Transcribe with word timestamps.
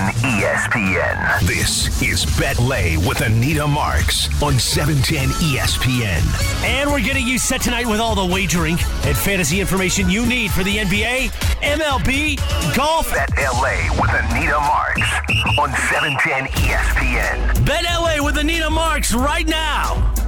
ESPN. 0.00 1.40
This 1.46 2.00
is 2.00 2.24
Bet-Lay 2.38 2.96
with 2.96 3.20
Anita 3.20 3.66
Marks 3.66 4.28
on 4.42 4.58
710 4.58 5.28
ESPN. 5.28 6.64
And 6.64 6.90
we're 6.90 7.00
getting 7.00 7.26
you 7.26 7.38
set 7.38 7.60
tonight 7.60 7.86
with 7.86 8.00
all 8.00 8.14
the 8.14 8.24
wagering 8.24 8.78
and 9.04 9.16
fantasy 9.16 9.60
information 9.60 10.08
you 10.08 10.24
need 10.24 10.50
for 10.50 10.64
the 10.64 10.78
NBA, 10.78 11.30
MLB, 11.60 12.36
golf. 12.76 13.12
Bet 13.12 13.30
LA 13.36 13.90
with 14.00 14.10
Anita 14.10 14.60
Marks 14.60 15.10
on 15.58 15.70
710 15.90 16.46
ESPN. 16.62 17.66
Bet 17.66 17.84
LA 17.84 18.24
with 18.24 18.38
Anita 18.38 18.70
Marks 18.70 19.12
right 19.12 19.46
now. 19.46 20.21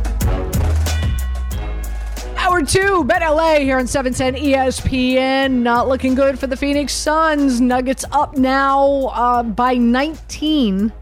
Hour 2.44 2.60
two, 2.60 3.04
Bet 3.04 3.22
LA 3.22 3.60
here 3.60 3.78
on 3.78 3.86
710 3.86 4.44
ESPN. 4.44 5.62
Not 5.62 5.88
looking 5.88 6.14
good 6.14 6.38
for 6.38 6.46
the 6.46 6.58
Phoenix 6.58 6.92
Suns. 6.92 7.58
Nuggets 7.58 8.04
up 8.12 8.36
now 8.36 9.06
uh, 9.14 9.42
by 9.42 9.76
19. 9.76 10.92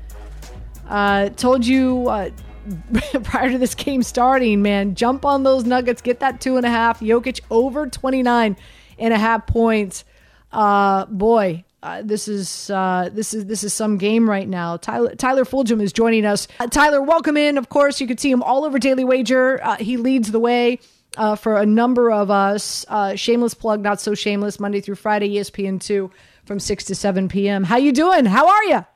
Uh, 0.88 1.28
told 1.30 1.66
you 1.66 2.08
uh, 2.08 2.30
prior 3.24 3.50
to 3.50 3.58
this 3.58 3.74
game 3.74 4.04
starting, 4.04 4.62
man, 4.62 4.94
jump 4.94 5.24
on 5.24 5.42
those 5.42 5.64
Nuggets, 5.64 6.00
get 6.00 6.20
that 6.20 6.40
two 6.40 6.58
and 6.58 6.64
a 6.64 6.70
half. 6.70 7.00
Jokic 7.00 7.40
over 7.50 7.88
29 7.88 8.56
and 9.00 9.12
a 9.12 9.18
half 9.18 9.44
points. 9.44 10.04
Uh, 10.52 11.06
boy, 11.06 11.64
uh, 11.82 12.02
this 12.02 12.28
is 12.28 12.70
uh, 12.70 13.10
this 13.12 13.34
is 13.34 13.46
this 13.46 13.64
is 13.64 13.74
some 13.74 13.98
game 13.98 14.30
right 14.30 14.48
now. 14.48 14.76
Tyler 14.76 15.16
Tyler 15.16 15.44
Fulghum 15.44 15.82
is 15.82 15.92
joining 15.92 16.24
us. 16.24 16.46
Uh, 16.60 16.68
Tyler, 16.68 17.02
welcome 17.02 17.36
in. 17.36 17.58
Of 17.58 17.68
course, 17.68 18.00
you 18.00 18.06
could 18.06 18.20
see 18.20 18.30
him 18.30 18.44
all 18.44 18.64
over 18.64 18.78
Daily 18.78 19.02
Wager. 19.02 19.58
Uh, 19.60 19.76
he 19.78 19.96
leads 19.96 20.30
the 20.30 20.38
way 20.38 20.78
uh, 21.16 21.36
for 21.36 21.56
a 21.56 21.66
number 21.66 22.10
of 22.10 22.30
us. 22.30 22.84
Uh, 22.88 23.14
shameless 23.14 23.54
plug, 23.54 23.80
not 23.80 24.00
so 24.00 24.14
shameless. 24.14 24.58
Monday 24.60 24.80
through 24.80 24.96
Friday, 24.96 25.36
ESPN 25.36 25.80
two 25.80 26.10
from 26.44 26.58
six 26.58 26.84
to 26.84 26.94
seven 26.94 27.28
p.m. 27.28 27.64
How 27.64 27.76
you 27.76 27.92
doing? 27.92 28.24
How 28.24 28.48
are 28.48 28.64
you? 28.64 28.86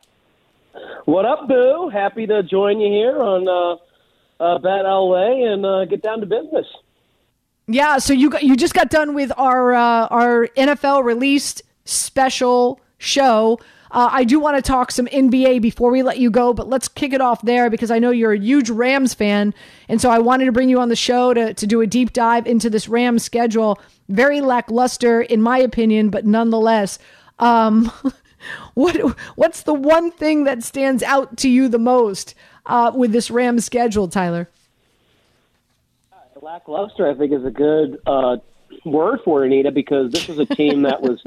What 1.07 1.25
up, 1.25 1.49
Boo? 1.49 1.89
Happy 1.93 2.27
to 2.27 2.43
join 2.43 2.81
you 2.81 2.93
here 2.93 3.19
on 3.19 3.49
uh, 3.49 4.45
uh, 4.45 4.59
Bet 4.59 4.85
LA 4.85 5.53
and 5.53 5.65
uh, 5.65 5.85
get 5.85 6.03
down 6.03 6.21
to 6.21 6.27
business. 6.27 6.67
Yeah, 7.69 7.99
so 7.99 8.13
you 8.13 8.31
got, 8.31 8.45
you 8.45 8.57
just 8.57 8.75
got 8.75 8.91
done 8.91 9.15
with 9.15 9.33
our 9.37 9.73
uh, 9.75 10.07
our 10.09 10.49
NFL 10.57 11.05
released 11.05 11.63
special 11.85 12.81
show. 12.99 13.59
Uh, 13.97 14.11
I 14.13 14.25
do 14.25 14.39
want 14.39 14.59
to 14.59 14.63
talk 14.63 14.93
some 14.93 15.07
NBA 15.07 15.63
before 15.63 15.91
we 15.91 16.03
let 16.03 16.19
you 16.19 16.31
go, 16.31 16.53
but 16.53 16.69
let's 16.69 16.87
kick 16.87 17.15
it 17.15 17.23
off 17.23 17.41
there 17.41 17.71
because 17.71 17.91
I 17.91 17.99
know 17.99 18.11
you're 18.11 18.35
a 18.35 18.39
huge 18.39 18.69
Rams 18.69 19.15
fan, 19.15 19.55
and 19.89 20.03
so 20.03 20.11
I 20.11 20.19
wanted 20.19 20.45
to 20.45 20.53
bring 20.53 20.69
you 20.69 20.79
on 20.81 20.91
the 20.91 20.97
show 20.97 21.33
to 21.33 21.55
to 21.55 21.67
do 21.67 21.81
a 21.81 21.87
deep 21.87 22.13
dive 22.13 22.47
into 22.47 22.69
this 22.69 22.91
Rams 22.91 23.23
schedule. 23.23 23.81
Very 24.11 24.43
lackluster, 24.43 25.23
in 25.23 25.41
my 25.41 25.57
opinion, 25.57 26.11
but 26.11 26.27
nonetheless. 26.27 26.99
Um, 27.39 27.91
what 28.75 28.97
what's 29.35 29.63
the 29.63 29.73
one 29.73 30.11
thing 30.11 30.45
that 30.45 30.63
stands 30.63 31.03
out 31.03 31.39
to 31.39 31.49
you 31.49 31.67
the 31.67 31.79
most 31.79 32.35
uh, 32.67 32.93
with 32.95 33.13
this 33.13 33.31
Rams 33.31 33.65
schedule, 33.65 34.09
Tyler? 34.09 34.51
Lackluster, 36.43 37.09
I 37.09 37.15
think, 37.15 37.33
is 37.33 37.47
a 37.47 37.51
good 37.51 37.99
uh, 38.07 38.37
word 38.85 39.21
for 39.25 39.43
it, 39.43 39.47
Anita, 39.47 39.73
because 39.73 40.13
this 40.13 40.29
is 40.29 40.39
a 40.39 40.45
team 40.45 40.83
that 40.83 41.01
was 41.01 41.23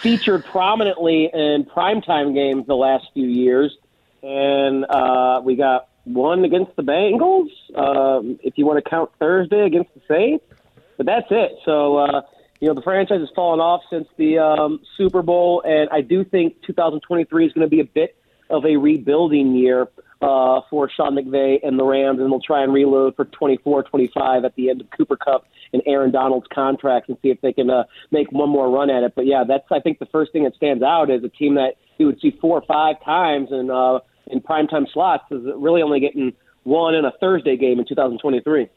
featured 0.00 0.44
prominently 0.44 1.30
in 1.32 1.64
primetime 1.64 2.34
games 2.34 2.66
the 2.66 2.74
last 2.74 3.06
few 3.14 3.26
years. 3.26 3.76
And 4.22 4.84
uh, 4.84 5.40
we 5.44 5.56
got 5.56 5.88
one 6.04 6.44
against 6.44 6.74
the 6.76 6.82
Bengals, 6.82 7.48
um, 7.76 8.38
if 8.42 8.56
you 8.56 8.66
want 8.66 8.82
to 8.82 8.88
count 8.88 9.10
Thursday 9.18 9.64
against 9.64 9.90
the 9.94 10.00
Saints. 10.08 10.44
But 10.96 11.06
that's 11.06 11.26
it. 11.30 11.52
So, 11.64 11.96
uh, 11.96 12.22
you 12.60 12.68
know, 12.68 12.74
the 12.74 12.82
franchise 12.82 13.20
has 13.20 13.30
fallen 13.34 13.60
off 13.60 13.82
since 13.90 14.06
the 14.16 14.38
um, 14.38 14.80
Super 14.96 15.22
Bowl, 15.22 15.62
and 15.64 15.88
I 15.90 16.02
do 16.02 16.24
think 16.24 16.62
2023 16.66 17.46
is 17.46 17.52
going 17.52 17.66
to 17.66 17.70
be 17.70 17.80
a 17.80 17.84
bit 17.84 18.16
of 18.50 18.66
a 18.66 18.76
rebuilding 18.76 19.54
year 19.54 19.88
uh, 20.20 20.60
for 20.68 20.90
Sean 20.90 21.16
McVay 21.16 21.58
and 21.62 21.78
the 21.78 21.84
Rams, 21.84 22.20
and 22.20 22.30
they'll 22.30 22.40
try 22.40 22.62
and 22.62 22.72
reload 22.72 23.16
for 23.16 23.24
24, 23.24 23.84
25 23.84 24.44
at 24.44 24.54
the 24.54 24.70
end 24.70 24.80
of 24.80 24.88
Cooper 24.90 25.16
Kupp 25.16 25.46
and 25.72 25.82
Aaron 25.86 26.10
Donald's 26.10 26.46
contracts 26.52 27.08
and 27.08 27.16
see 27.22 27.28
if 27.28 27.40
they 27.40 27.52
can 27.52 27.70
uh, 27.70 27.84
make 28.10 28.30
one 28.32 28.48
more 28.48 28.70
run 28.70 28.90
at 28.90 29.02
it. 29.02 29.14
But 29.14 29.26
yeah, 29.26 29.44
that's 29.46 29.64
I 29.70 29.80
think 29.80 29.98
the 29.98 30.06
first 30.06 30.32
thing 30.32 30.44
that 30.44 30.54
stands 30.54 30.82
out 30.82 31.10
is 31.10 31.24
a 31.24 31.28
team 31.28 31.54
that 31.54 31.74
you 31.98 32.06
would 32.06 32.20
see 32.20 32.36
four 32.40 32.58
or 32.58 32.66
five 32.66 33.02
times 33.04 33.48
in 33.50 33.70
uh, 33.70 34.00
in 34.26 34.40
primetime 34.40 34.90
slots 34.92 35.24
is 35.30 35.42
really 35.56 35.82
only 35.82 36.00
getting 36.00 36.32
one 36.64 36.94
in 36.94 37.04
a 37.04 37.12
Thursday 37.20 37.56
game 37.56 37.78
in 37.78 37.86
2023. 37.86 38.68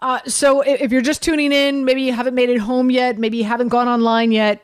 Uh, 0.00 0.20
so 0.26 0.60
if 0.60 0.92
you're 0.92 1.00
just 1.00 1.22
tuning 1.22 1.52
in, 1.52 1.84
maybe 1.84 2.02
you 2.02 2.12
haven't 2.12 2.34
made 2.34 2.50
it 2.50 2.58
home 2.58 2.90
yet, 2.90 3.18
maybe 3.18 3.38
you 3.38 3.44
haven't 3.44 3.68
gone 3.68 3.88
online 3.88 4.32
yet. 4.32 4.62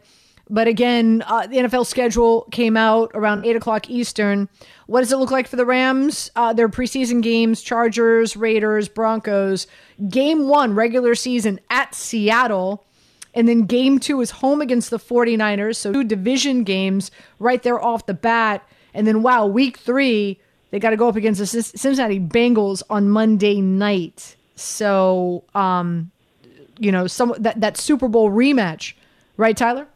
But 0.51 0.67
again, 0.67 1.23
uh, 1.29 1.47
the 1.47 1.59
NFL 1.59 1.87
schedule 1.87 2.43
came 2.51 2.77
out 2.77 3.13
around 3.15 3.47
8 3.47 3.55
o'clock 3.55 3.89
Eastern. 3.89 4.49
What 4.87 5.01
does 5.01 5.13
it 5.13 5.17
look 5.17 5.31
like 5.31 5.47
for 5.47 5.55
the 5.55 5.65
Rams? 5.65 6.29
Uh, 6.35 6.53
their 6.53 6.69
preseason 6.69 7.23
games 7.23 7.63
Chargers, 7.63 8.37
Raiders, 8.37 8.89
Broncos. 8.89 9.69
Game 10.09 10.49
one, 10.49 10.75
regular 10.75 11.15
season 11.15 11.61
at 11.71 11.95
Seattle. 11.95 12.85
And 13.33 13.49
then 13.49 13.63
game 13.67 14.01
two 14.01 14.21
is 14.21 14.33
home 14.33 14.61
against 14.61 14.91
the 14.91 14.99
49ers. 14.99 15.77
So 15.77 15.93
two 15.93 16.03
division 16.03 16.65
games 16.65 17.13
right 17.39 17.63
there 17.63 17.81
off 17.81 18.07
the 18.07 18.15
bat. 18.15 18.69
And 18.93 19.07
then, 19.07 19.23
wow, 19.23 19.47
week 19.47 19.79
three, 19.79 20.41
they 20.73 20.81
got 20.81 20.91
to 20.91 20.97
go 20.97 21.09
up 21.09 21.15
against 21.15 21.39
the 21.39 21.47
Cin- 21.47 21.63
Cincinnati 21.63 22.19
Bengals 22.19 22.83
on 22.91 23.09
Monday 23.09 23.61
night. 23.61 24.35
So, 24.57 25.45
um, 25.55 26.11
you 26.81 26.91
know, 26.91 27.07
some 27.07 27.37
that, 27.39 27.61
that 27.61 27.77
Super 27.77 28.09
Bowl 28.09 28.31
rematch, 28.31 28.95
right, 29.37 29.57
Tyler? 29.57 29.87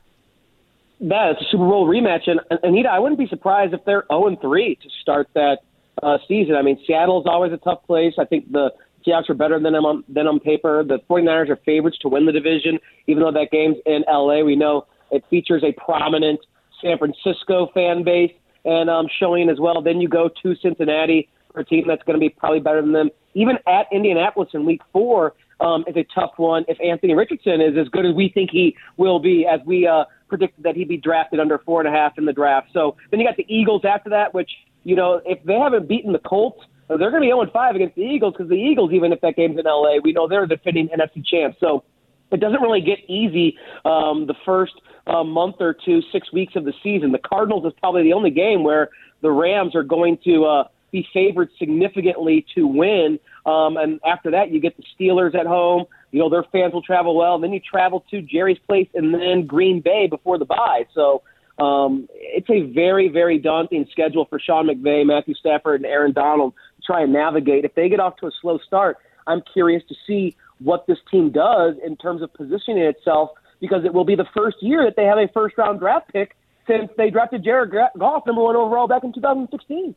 Yeah, 0.98 1.32
it's 1.32 1.40
a 1.40 1.44
Super 1.50 1.64
Bowl 1.64 1.88
rematch, 1.88 2.28
and 2.28 2.40
Anita, 2.62 2.88
I 2.88 2.98
wouldn't 2.98 3.18
be 3.18 3.26
surprised 3.26 3.74
if 3.74 3.84
they're 3.84 4.04
zero 4.10 4.28
and 4.28 4.40
three 4.40 4.76
to 4.76 4.88
start 5.02 5.28
that 5.34 5.58
uh, 6.02 6.18
season. 6.28 6.54
I 6.54 6.62
mean, 6.62 6.78
Seattle's 6.86 7.26
always 7.26 7.52
a 7.52 7.56
tough 7.58 7.84
place. 7.86 8.14
I 8.18 8.24
think 8.24 8.50
the 8.52 8.70
Seahawks 9.06 9.28
are 9.28 9.34
better 9.34 9.58
than 9.60 9.72
them 9.72 9.84
on, 9.84 10.04
than 10.08 10.26
on 10.26 10.40
paper. 10.40 10.84
The 10.84 10.98
49ers 11.10 11.50
are 11.50 11.56
favorites 11.64 11.98
to 12.02 12.08
win 12.08 12.26
the 12.26 12.32
division, 12.32 12.78
even 13.06 13.22
though 13.22 13.32
that 13.32 13.50
game's 13.50 13.76
in 13.86 14.04
LA. 14.08 14.42
We 14.42 14.56
know 14.56 14.86
it 15.10 15.24
features 15.28 15.62
a 15.62 15.72
prominent 15.72 16.40
San 16.80 16.98
Francisco 16.98 17.70
fan 17.74 18.04
base 18.04 18.32
and 18.64 18.88
um, 18.88 19.06
showing 19.18 19.48
as 19.48 19.60
well. 19.60 19.82
Then 19.82 20.00
you 20.00 20.08
go 20.08 20.30
to 20.42 20.54
Cincinnati 20.56 21.28
for 21.52 21.60
a 21.60 21.64
team 21.64 21.84
that's 21.86 22.02
going 22.04 22.18
to 22.18 22.20
be 22.20 22.30
probably 22.30 22.60
better 22.60 22.80
than 22.80 22.92
them. 22.92 23.10
Even 23.34 23.56
at 23.66 23.86
Indianapolis 23.92 24.50
in 24.54 24.64
Week 24.64 24.80
Four 24.92 25.34
um, 25.60 25.84
is 25.86 25.96
a 25.96 26.06
tough 26.14 26.32
one. 26.36 26.64
If 26.68 26.78
Anthony 26.80 27.14
Richardson 27.14 27.60
is 27.60 27.76
as 27.78 27.88
good 27.88 28.06
as 28.06 28.14
we 28.14 28.28
think 28.28 28.50
he 28.50 28.76
will 28.96 29.18
be, 29.18 29.46
as 29.46 29.60
we 29.66 29.86
uh, 29.86 30.04
predicted 30.34 30.64
that 30.64 30.74
he'd 30.74 30.88
be 30.88 30.96
drafted 30.96 31.38
under 31.38 31.58
four 31.58 31.80
and 31.80 31.88
a 31.88 31.92
half 31.92 32.18
in 32.18 32.24
the 32.24 32.32
draft. 32.32 32.68
So 32.72 32.96
then 33.10 33.20
you 33.20 33.26
got 33.26 33.36
the 33.36 33.46
Eagles 33.48 33.82
after 33.84 34.10
that, 34.10 34.34
which 34.34 34.50
you 34.82 34.96
know 34.96 35.20
if 35.24 35.42
they 35.44 35.54
haven't 35.54 35.86
beaten 35.86 36.12
the 36.12 36.18
Colts, 36.18 36.60
they're 36.88 36.98
going 36.98 37.14
to 37.14 37.20
be 37.20 37.26
0 37.28 37.46
5 37.52 37.76
against 37.76 37.94
the 37.94 38.02
Eagles 38.02 38.34
because 38.36 38.48
the 38.48 38.56
Eagles, 38.56 38.90
even 38.92 39.12
if 39.12 39.20
that 39.20 39.36
game's 39.36 39.58
in 39.58 39.64
LA, 39.64 39.98
we 40.02 40.12
know 40.12 40.26
they're 40.26 40.46
the 40.46 40.56
defending 40.56 40.88
NFC 40.88 41.24
champs. 41.24 41.58
So 41.60 41.84
it 42.32 42.40
doesn't 42.40 42.60
really 42.60 42.80
get 42.80 42.98
easy 43.08 43.56
um, 43.84 44.26
the 44.26 44.34
first 44.44 44.74
uh, 45.06 45.22
month 45.22 45.56
or 45.60 45.74
two, 45.74 46.00
six 46.12 46.32
weeks 46.32 46.56
of 46.56 46.64
the 46.64 46.72
season. 46.82 47.12
The 47.12 47.18
Cardinals 47.18 47.64
is 47.64 47.72
probably 47.78 48.02
the 48.02 48.12
only 48.12 48.30
game 48.30 48.64
where 48.64 48.90
the 49.22 49.30
Rams 49.30 49.74
are 49.76 49.82
going 49.84 50.18
to 50.24 50.44
uh, 50.44 50.64
be 50.90 51.06
favored 51.12 51.50
significantly 51.58 52.44
to 52.54 52.66
win. 52.66 53.18
Um, 53.46 53.76
and 53.76 54.00
after 54.04 54.30
that, 54.32 54.50
you 54.50 54.60
get 54.60 54.76
the 54.76 54.84
Steelers 54.98 55.34
at 55.34 55.46
home. 55.46 55.84
You 56.14 56.20
know, 56.20 56.30
their 56.30 56.44
fans 56.52 56.72
will 56.72 56.80
travel 56.80 57.16
well. 57.16 57.34
And 57.34 57.42
then 57.42 57.52
you 57.52 57.58
travel 57.58 58.04
to 58.12 58.22
Jerry's 58.22 58.60
place 58.68 58.86
and 58.94 59.12
then 59.12 59.46
Green 59.46 59.80
Bay 59.80 60.06
before 60.08 60.38
the 60.38 60.44
bye. 60.44 60.86
So 60.94 61.24
um, 61.58 62.08
it's 62.12 62.48
a 62.48 62.72
very, 62.72 63.08
very 63.08 63.36
daunting 63.36 63.84
schedule 63.90 64.24
for 64.24 64.38
Sean 64.38 64.68
McVay, 64.68 65.04
Matthew 65.04 65.34
Stafford, 65.34 65.80
and 65.80 65.86
Aaron 65.86 66.12
Donald 66.12 66.54
to 66.76 66.82
try 66.86 67.02
and 67.02 67.12
navigate. 67.12 67.64
If 67.64 67.74
they 67.74 67.88
get 67.88 67.98
off 67.98 68.16
to 68.18 68.26
a 68.28 68.30
slow 68.40 68.60
start, 68.64 68.98
I'm 69.26 69.42
curious 69.52 69.82
to 69.88 69.96
see 70.06 70.36
what 70.60 70.86
this 70.86 70.98
team 71.10 71.32
does 71.32 71.74
in 71.84 71.96
terms 71.96 72.22
of 72.22 72.32
positioning 72.32 72.84
itself 72.84 73.30
because 73.58 73.84
it 73.84 73.92
will 73.92 74.04
be 74.04 74.14
the 74.14 74.26
first 74.36 74.58
year 74.60 74.84
that 74.84 74.94
they 74.94 75.06
have 75.06 75.18
a 75.18 75.26
first 75.34 75.58
round 75.58 75.80
draft 75.80 76.12
pick 76.12 76.36
since 76.68 76.92
they 76.96 77.10
drafted 77.10 77.42
Jared 77.42 77.72
Goff 77.98 78.22
number 78.24 78.40
one 78.40 78.54
overall 78.54 78.86
back 78.86 79.02
in 79.02 79.12
2016. 79.12 79.96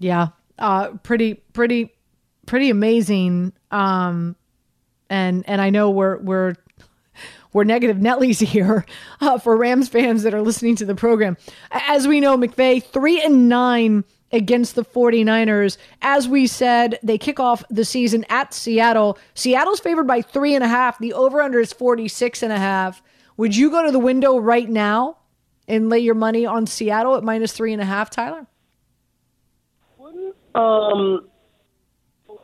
Yeah, 0.00 0.28
uh, 0.58 0.88
pretty, 1.04 1.34
pretty, 1.52 1.94
pretty 2.46 2.70
amazing. 2.70 3.52
Um, 3.70 4.34
and 5.10 5.44
and 5.46 5.60
I 5.60 5.68
know 5.68 5.90
we're 5.90 6.16
we're 6.18 6.54
we're 7.52 7.64
negative 7.64 7.98
Nellies 7.98 8.40
here 8.46 8.86
uh, 9.20 9.38
for 9.38 9.56
Rams 9.56 9.88
fans 9.88 10.22
that 10.22 10.32
are 10.32 10.40
listening 10.40 10.76
to 10.76 10.86
the 10.86 10.94
program. 10.94 11.36
As 11.70 12.08
we 12.08 12.20
know, 12.20 12.38
McVay 12.38 12.82
three 12.82 13.20
and 13.22 13.48
nine 13.48 14.04
against 14.32 14.76
the 14.76 14.84
49ers. 14.84 15.76
As 16.02 16.28
we 16.28 16.46
said, 16.46 16.98
they 17.02 17.18
kick 17.18 17.40
off 17.40 17.64
the 17.68 17.84
season 17.84 18.24
at 18.28 18.54
Seattle. 18.54 19.18
Seattle's 19.34 19.80
favored 19.80 20.06
by 20.06 20.22
three 20.22 20.54
and 20.54 20.62
a 20.62 20.68
half. 20.68 20.98
The 20.98 21.12
over 21.12 21.42
under 21.42 21.58
is 21.58 21.72
46 21.72 22.44
and 22.44 22.52
a 22.52 22.58
half. 22.58 23.02
Would 23.36 23.56
you 23.56 23.70
go 23.70 23.84
to 23.84 23.90
the 23.90 23.98
window 23.98 24.38
right 24.38 24.68
now 24.68 25.18
and 25.66 25.88
lay 25.88 25.98
your 25.98 26.14
money 26.14 26.46
on 26.46 26.66
Seattle 26.66 27.16
at 27.16 27.24
minus 27.24 27.52
three 27.52 27.72
and 27.72 27.82
a 27.82 27.84
half, 27.84 28.10
Tyler? 28.10 28.46
Um, 30.54 31.29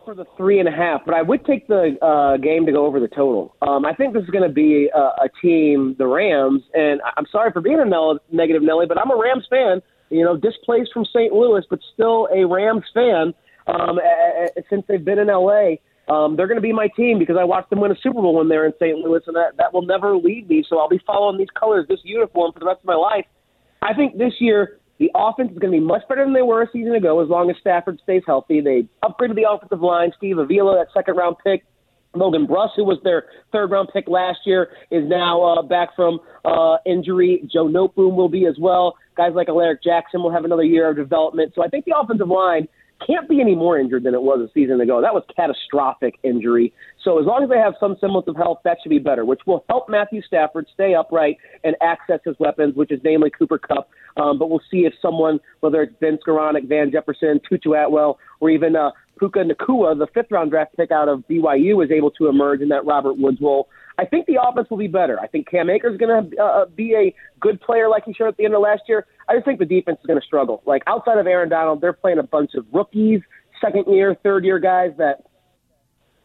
for 0.07 0.15
the 0.15 0.25
three 0.37 0.61
and 0.61 0.69
a 0.69 0.73
half, 0.73 1.03
but 1.05 1.15
I 1.15 1.21
would 1.21 1.45
take 1.45 1.67
the 1.67 1.99
uh, 2.01 2.39
game 2.39 2.65
to 2.65 2.73
go 2.73 2.87
over 2.87 3.01
the 3.01 3.09
total. 3.09 3.55
Um, 3.61 3.85
I 3.85 3.93
think 3.93 4.15
this 4.15 4.23
is 4.23 4.31
going 4.31 4.49
to 4.49 4.55
be 4.55 4.89
a, 4.95 4.99
a 4.99 5.29
team, 5.43 5.97
the 5.99 6.07
Rams, 6.07 6.63
and 6.73 7.01
I'm 7.17 7.27
sorry 7.31 7.51
for 7.53 7.61
being 7.61 7.81
a 7.81 7.85
Nell- 7.85 8.21
negative 8.33 8.63
Nelly, 8.63 8.87
but 8.87 8.99
I'm 8.99 9.11
a 9.11 9.17
Rams 9.21 9.47
fan. 9.51 9.83
You 10.09 10.25
know, 10.25 10.37
displaced 10.37 10.93
from 10.95 11.05
St. 11.07 11.33
Louis, 11.33 11.65
but 11.69 11.81
still 11.93 12.29
a 12.33 12.47
Rams 12.47 12.85
fan 12.95 13.35
um, 13.67 13.99
a- 13.99 14.47
a- 14.57 14.63
since 14.71 14.85
they've 14.89 15.05
been 15.05 15.19
in 15.19 15.27
LA. 15.27 15.75
Um, 16.09 16.37
they're 16.37 16.47
going 16.47 16.57
to 16.57 16.63
be 16.63 16.73
my 16.73 16.87
team 16.97 17.19
because 17.19 17.37
I 17.39 17.43
watched 17.43 17.71
them 17.71 17.81
win 17.81 17.91
a 17.91 17.97
Super 18.01 18.23
Bowl 18.23 18.37
when 18.37 18.49
they're 18.49 18.65
in 18.65 18.73
St. 18.79 18.97
Louis, 18.99 19.23
and 19.27 19.35
that, 19.35 19.57
that 19.59 19.75
will 19.75 19.83
never 19.85 20.17
leave 20.17 20.49
me. 20.49 20.65
So 20.69 20.79
I'll 20.79 20.89
be 20.89 21.01
following 21.05 21.37
these 21.37 21.51
colors, 21.59 21.85
this 21.89 21.99
uniform, 22.05 22.53
for 22.53 22.61
the 22.61 22.67
rest 22.67 22.79
of 22.79 22.87
my 22.87 22.95
life. 22.95 23.27
I 23.83 23.93
think 23.93 24.17
this 24.17 24.35
year 24.39 24.79
the 24.99 25.11
offense 25.15 25.53
is 25.53 25.59
going 25.59 25.73
to 25.73 25.79
be 25.79 25.85
much 25.85 26.03
better 26.09 26.25
than 26.25 26.33
they 26.33 26.43
were 26.43 26.63
a 26.63 26.71
season 26.73 26.95
ago 26.95 27.23
as 27.23 27.29
long 27.29 27.51
as 27.51 27.57
Stafford 27.61 28.01
stays 28.03 28.23
healthy. 28.27 28.61
They 28.61 28.89
upgraded 29.05 29.37
the 29.37 29.49
offensive 29.51 29.81
line. 29.81 30.13
Steve 30.17 30.39
Avila, 30.39 30.77
that 30.77 30.89
second 30.95 31.17
round 31.17 31.37
pick. 31.45 31.65
Logan 32.15 32.47
Bruss, 32.47 32.71
who 32.77 32.85
was 32.85 32.99
their 33.05 33.25
third 33.53 33.71
round 33.71 33.91
pick 33.93 34.09
last 34.09 34.39
year, 34.47 34.71
is 34.91 35.05
now 35.07 35.43
uh, 35.43 35.63
back 35.63 35.95
from 35.95 36.19
uh, 36.47 36.79
injury. 36.87 37.47
Joe 37.53 37.67
Noteboom 37.67 38.17
will 38.17 38.31
be 38.31 38.47
as 38.47 38.57
well. 38.59 38.97
Guys 39.17 39.33
like 39.35 39.49
Alaric 39.49 39.83
Jackson 39.83 40.23
will 40.23 40.33
have 40.33 40.45
another 40.45 40.65
year 40.65 40.89
of 40.89 40.97
development. 40.97 41.53
So 41.55 41.63
I 41.63 41.69
think 41.69 41.85
the 41.85 41.95
offensive 41.97 42.29
line 42.29 42.69
can't 43.05 43.29
be 43.29 43.41
any 43.41 43.55
more 43.55 43.79
injured 43.79 44.05
than 44.05 44.15
it 44.15 44.23
was 44.23 44.41
a 44.41 44.51
season 44.53 44.81
ago. 44.81 45.01
That 45.01 45.15
was 45.15 45.23
catastrophic 45.35 46.15
injury. 46.23 46.73
So 47.03 47.19
as 47.19 47.27
long 47.27 47.43
as 47.43 47.51
they 47.51 47.59
have 47.59 47.75
some 47.79 47.97
semblance 48.01 48.27
of 48.29 48.37
health, 48.37 48.61
that 48.65 48.79
should 48.83 48.91
be 48.91 48.99
better, 48.99 49.25
which 49.25 49.41
will 49.47 49.65
help 49.69 49.89
Matthew 49.89 50.23
Stafford 50.23 50.67
stay 50.73 50.95
upright 50.95 51.37
and 51.65 51.77
access 51.83 52.21
his 52.25 52.37
weapons, 52.39 52.75
which 52.75 52.91
is 52.91 53.01
namely 53.05 53.31
Cooper 53.31 53.59
Kupp. 53.59 53.89
Um, 54.17 54.39
but 54.39 54.49
we'll 54.49 54.63
see 54.71 54.87
if 54.87 54.95
someone, 55.01 55.41
whether 55.61 55.83
it's 55.83 55.95
Ben 56.01 56.19
Skowronek, 56.27 56.69
Van 56.69 56.91
Jefferson, 56.91 57.41
Tutu 57.49 57.75
Atwell, 57.75 58.19
or 58.41 58.51
even 58.51 58.75
uh, 58.75 58.91
Puka 59.19 59.41
Nacua, 59.41 59.99
the 59.99 60.07
fifth 60.15 60.31
round 60.31 60.51
draft 60.51 60.77
pick 60.77 60.91
out 60.91 61.09
of 61.09 61.25
BYU, 61.29 61.85
is 61.85 61.91
able 61.91 62.11
to 62.13 62.29
emerge 62.29 62.61
in 62.61 62.69
that 62.71 62.85
Robert 62.87 63.19
Woods 63.19 63.39
role. 63.41 63.69
I 63.99 64.05
think 64.05 64.27
the 64.27 64.39
offense 64.43 64.69
will 64.69 64.77
be 64.77 64.89
better. 64.89 65.19
I 65.19 65.27
think 65.27 65.49
Cam 65.49 65.71
Akers 65.71 65.95
is 65.95 65.99
going 65.99 66.31
to 66.31 66.43
uh, 66.43 66.67
be 66.67 66.95
a 66.95 67.15
good 67.41 67.61
player 67.61 67.89
like 67.89 68.05
he 68.05 68.13
showed 68.13 68.29
at 68.29 68.37
the 68.37 68.45
end 68.45 68.55
of 68.55 68.61
last 68.61 68.83
year. 68.89 69.07
I 69.29 69.35
just 69.35 69.47
think 69.47 69.59
the 69.59 69.65
defense 69.65 69.99
is 70.01 70.07
going 70.07 70.21
to 70.21 70.27
struggle. 70.27 70.63
Like 70.67 70.83
outside 70.87 71.19
of 71.19 71.27
Aaron 71.27 71.49
Donald, 71.49 71.81
they're 71.81 71.95
playing 71.95 72.19
a 72.19 72.23
bunch 72.23 72.55
of 72.55 72.67
rookies, 72.73 73.21
second 73.61 73.85
year, 73.89 74.15
third 74.23 74.45
year 74.45 74.59
guys 74.59 74.91
that 74.99 75.25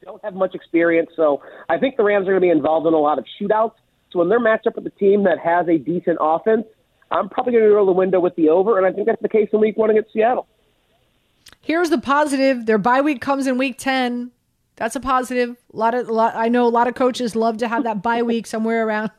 don't 0.03 0.21
have 0.23 0.33
much 0.33 0.53
experience. 0.53 1.11
So 1.15 1.41
I 1.69 1.77
think 1.77 1.95
the 1.95 2.03
Rams 2.03 2.23
are 2.23 2.31
going 2.31 2.41
to 2.41 2.45
be 2.45 2.49
involved 2.49 2.87
in 2.87 2.93
a 2.93 2.97
lot 2.97 3.19
of 3.19 3.25
shootouts. 3.39 3.75
So 4.11 4.19
when 4.19 4.27
they're 4.27 4.39
matched 4.39 4.67
up 4.67 4.75
with 4.75 4.85
a 4.85 4.91
team 4.91 5.23
that 5.23 5.39
has 5.39 5.67
a 5.69 5.77
decent 5.77 6.17
offense, 6.19 6.65
I'm 7.09 7.29
probably 7.29 7.53
going 7.53 7.63
to 7.63 7.71
roll 7.71 7.85
the 7.85 7.91
window 7.91 8.19
with 8.19 8.35
the 8.35 8.49
over, 8.49 8.77
and 8.77 8.85
I 8.85 8.91
think 8.91 9.07
that's 9.07 9.21
the 9.21 9.29
case 9.29 9.49
in 9.51 9.59
Week 9.59 9.77
One 9.77 9.89
against 9.89 10.13
Seattle. 10.13 10.47
Here's 11.61 11.89
the 11.89 11.97
positive. 11.97 12.65
Their 12.65 12.77
bye 12.77 13.01
week 13.01 13.21
comes 13.21 13.47
in 13.47 13.57
week 13.57 13.77
10. 13.77 14.31
That's 14.77 14.95
a 14.95 14.99
positive. 14.99 15.57
A 15.73 15.77
lot 15.77 15.93
of 15.93 16.09
a 16.09 16.13
lot, 16.13 16.35
I 16.35 16.47
know 16.49 16.65
a 16.65 16.69
lot 16.69 16.87
of 16.87 16.95
coaches 16.95 17.35
love 17.35 17.57
to 17.57 17.67
have 17.67 17.83
that 17.83 18.01
bye 18.01 18.23
week 18.31 18.47
somewhere 18.47 18.87
around 18.87 19.11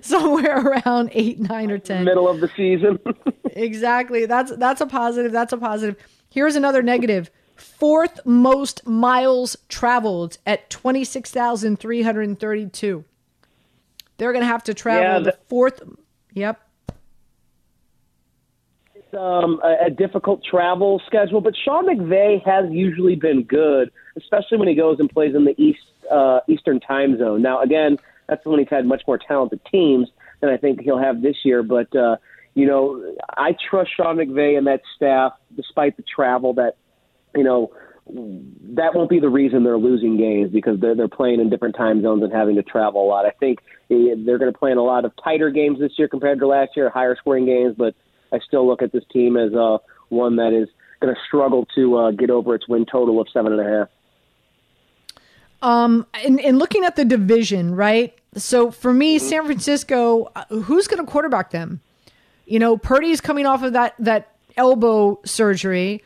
somewhere 0.00 0.58
around 0.84 1.10
8, 1.12 1.40
9 1.40 1.70
or 1.70 1.78
10. 1.78 2.04
Middle 2.04 2.28
of 2.28 2.40
the 2.40 2.48
season. 2.56 2.98
Exactly. 3.56 4.24
That's 4.26 4.54
that's 4.56 4.80
a 4.80 4.86
positive. 4.86 5.32
That's 5.32 5.52
a 5.52 5.56
positive. 5.56 5.96
Here's 6.30 6.54
another 6.54 6.80
negative. 6.80 7.28
Fourth 7.56 8.20
most 8.24 8.86
miles 8.86 9.56
traveled 9.68 10.38
at 10.46 10.70
26,332. 10.70 13.04
They're 14.16 14.32
going 14.32 14.42
to 14.42 14.46
have 14.46 14.62
to 14.64 14.74
travel 14.74 15.02
Yeah, 15.02 15.18
the- 15.20 15.38
fourth 15.48 15.82
Yep. 16.34 16.60
Um, 19.14 19.60
a, 19.62 19.86
a 19.86 19.90
difficult 19.90 20.42
travel 20.44 21.00
schedule, 21.06 21.40
but 21.40 21.54
Sean 21.56 21.86
McVay 21.86 22.44
has 22.44 22.70
usually 22.70 23.16
been 23.16 23.42
good, 23.44 23.90
especially 24.16 24.58
when 24.58 24.68
he 24.68 24.74
goes 24.74 25.00
and 25.00 25.08
plays 25.10 25.34
in 25.34 25.44
the 25.44 25.60
East 25.60 25.80
uh, 26.10 26.40
Eastern 26.48 26.80
time 26.80 27.18
zone. 27.18 27.42
Now, 27.42 27.62
again, 27.62 27.98
that's 28.28 28.44
when 28.44 28.58
he's 28.58 28.68
had 28.68 28.86
much 28.86 29.02
more 29.06 29.18
talented 29.18 29.60
teams 29.70 30.08
than 30.40 30.50
I 30.50 30.56
think 30.56 30.80
he'll 30.80 30.98
have 30.98 31.22
this 31.22 31.36
year. 31.44 31.62
But 31.62 31.94
uh, 31.94 32.16
you 32.54 32.66
know, 32.66 33.14
I 33.36 33.56
trust 33.70 33.90
Sean 33.96 34.16
McVay 34.16 34.56
and 34.56 34.66
that 34.66 34.82
staff, 34.96 35.32
despite 35.56 35.96
the 35.96 36.02
travel. 36.02 36.54
That 36.54 36.76
you 37.34 37.44
know, 37.44 37.72
that 38.74 38.94
won't 38.94 39.10
be 39.10 39.20
the 39.20 39.28
reason 39.28 39.64
they're 39.64 39.78
losing 39.78 40.16
games 40.16 40.50
because 40.50 40.80
they're 40.80 40.94
they're 40.94 41.08
playing 41.08 41.40
in 41.40 41.50
different 41.50 41.76
time 41.76 42.02
zones 42.02 42.22
and 42.22 42.32
having 42.32 42.56
to 42.56 42.62
travel 42.62 43.04
a 43.04 43.06
lot. 43.06 43.26
I 43.26 43.30
think 43.30 43.60
eh, 43.90 44.14
they're 44.24 44.38
going 44.38 44.52
to 44.52 44.58
play 44.58 44.70
in 44.70 44.78
a 44.78 44.84
lot 44.84 45.04
of 45.04 45.12
tighter 45.22 45.50
games 45.50 45.78
this 45.78 45.92
year 45.98 46.08
compared 46.08 46.38
to 46.40 46.46
last 46.46 46.70
year, 46.76 46.90
higher 46.90 47.16
scoring 47.16 47.46
games. 47.46 47.74
But 47.76 47.94
I 48.32 48.38
still 48.40 48.66
look 48.66 48.82
at 48.82 48.92
this 48.92 49.04
team 49.12 49.36
as 49.36 49.54
uh, 49.54 49.78
one 50.08 50.36
that 50.36 50.52
is 50.52 50.68
going 51.00 51.14
to 51.14 51.20
struggle 51.26 51.66
to 51.74 51.96
uh, 51.96 52.10
get 52.10 52.30
over 52.30 52.54
its 52.54 52.68
win 52.68 52.86
total 52.86 53.20
of 53.20 53.28
seven 53.32 53.52
and 53.52 53.60
a 53.60 53.78
half. 53.78 53.88
Um, 55.60 56.06
and, 56.24 56.40
and 56.40 56.58
looking 56.58 56.84
at 56.84 56.96
the 56.96 57.04
division, 57.04 57.74
right? 57.74 58.16
So 58.36 58.70
for 58.70 58.92
me, 58.92 59.18
San 59.18 59.44
Francisco, 59.44 60.30
uh, 60.36 60.44
who's 60.46 60.86
going 60.86 61.04
to 61.04 61.10
quarterback 61.10 61.50
them? 61.50 61.80
You 62.46 62.58
know, 62.58 62.76
Purdy's 62.76 63.20
coming 63.20 63.46
off 63.46 63.62
of 63.62 63.72
that 63.72 63.94
that 63.98 64.32
elbow 64.56 65.20
surgery. 65.24 66.02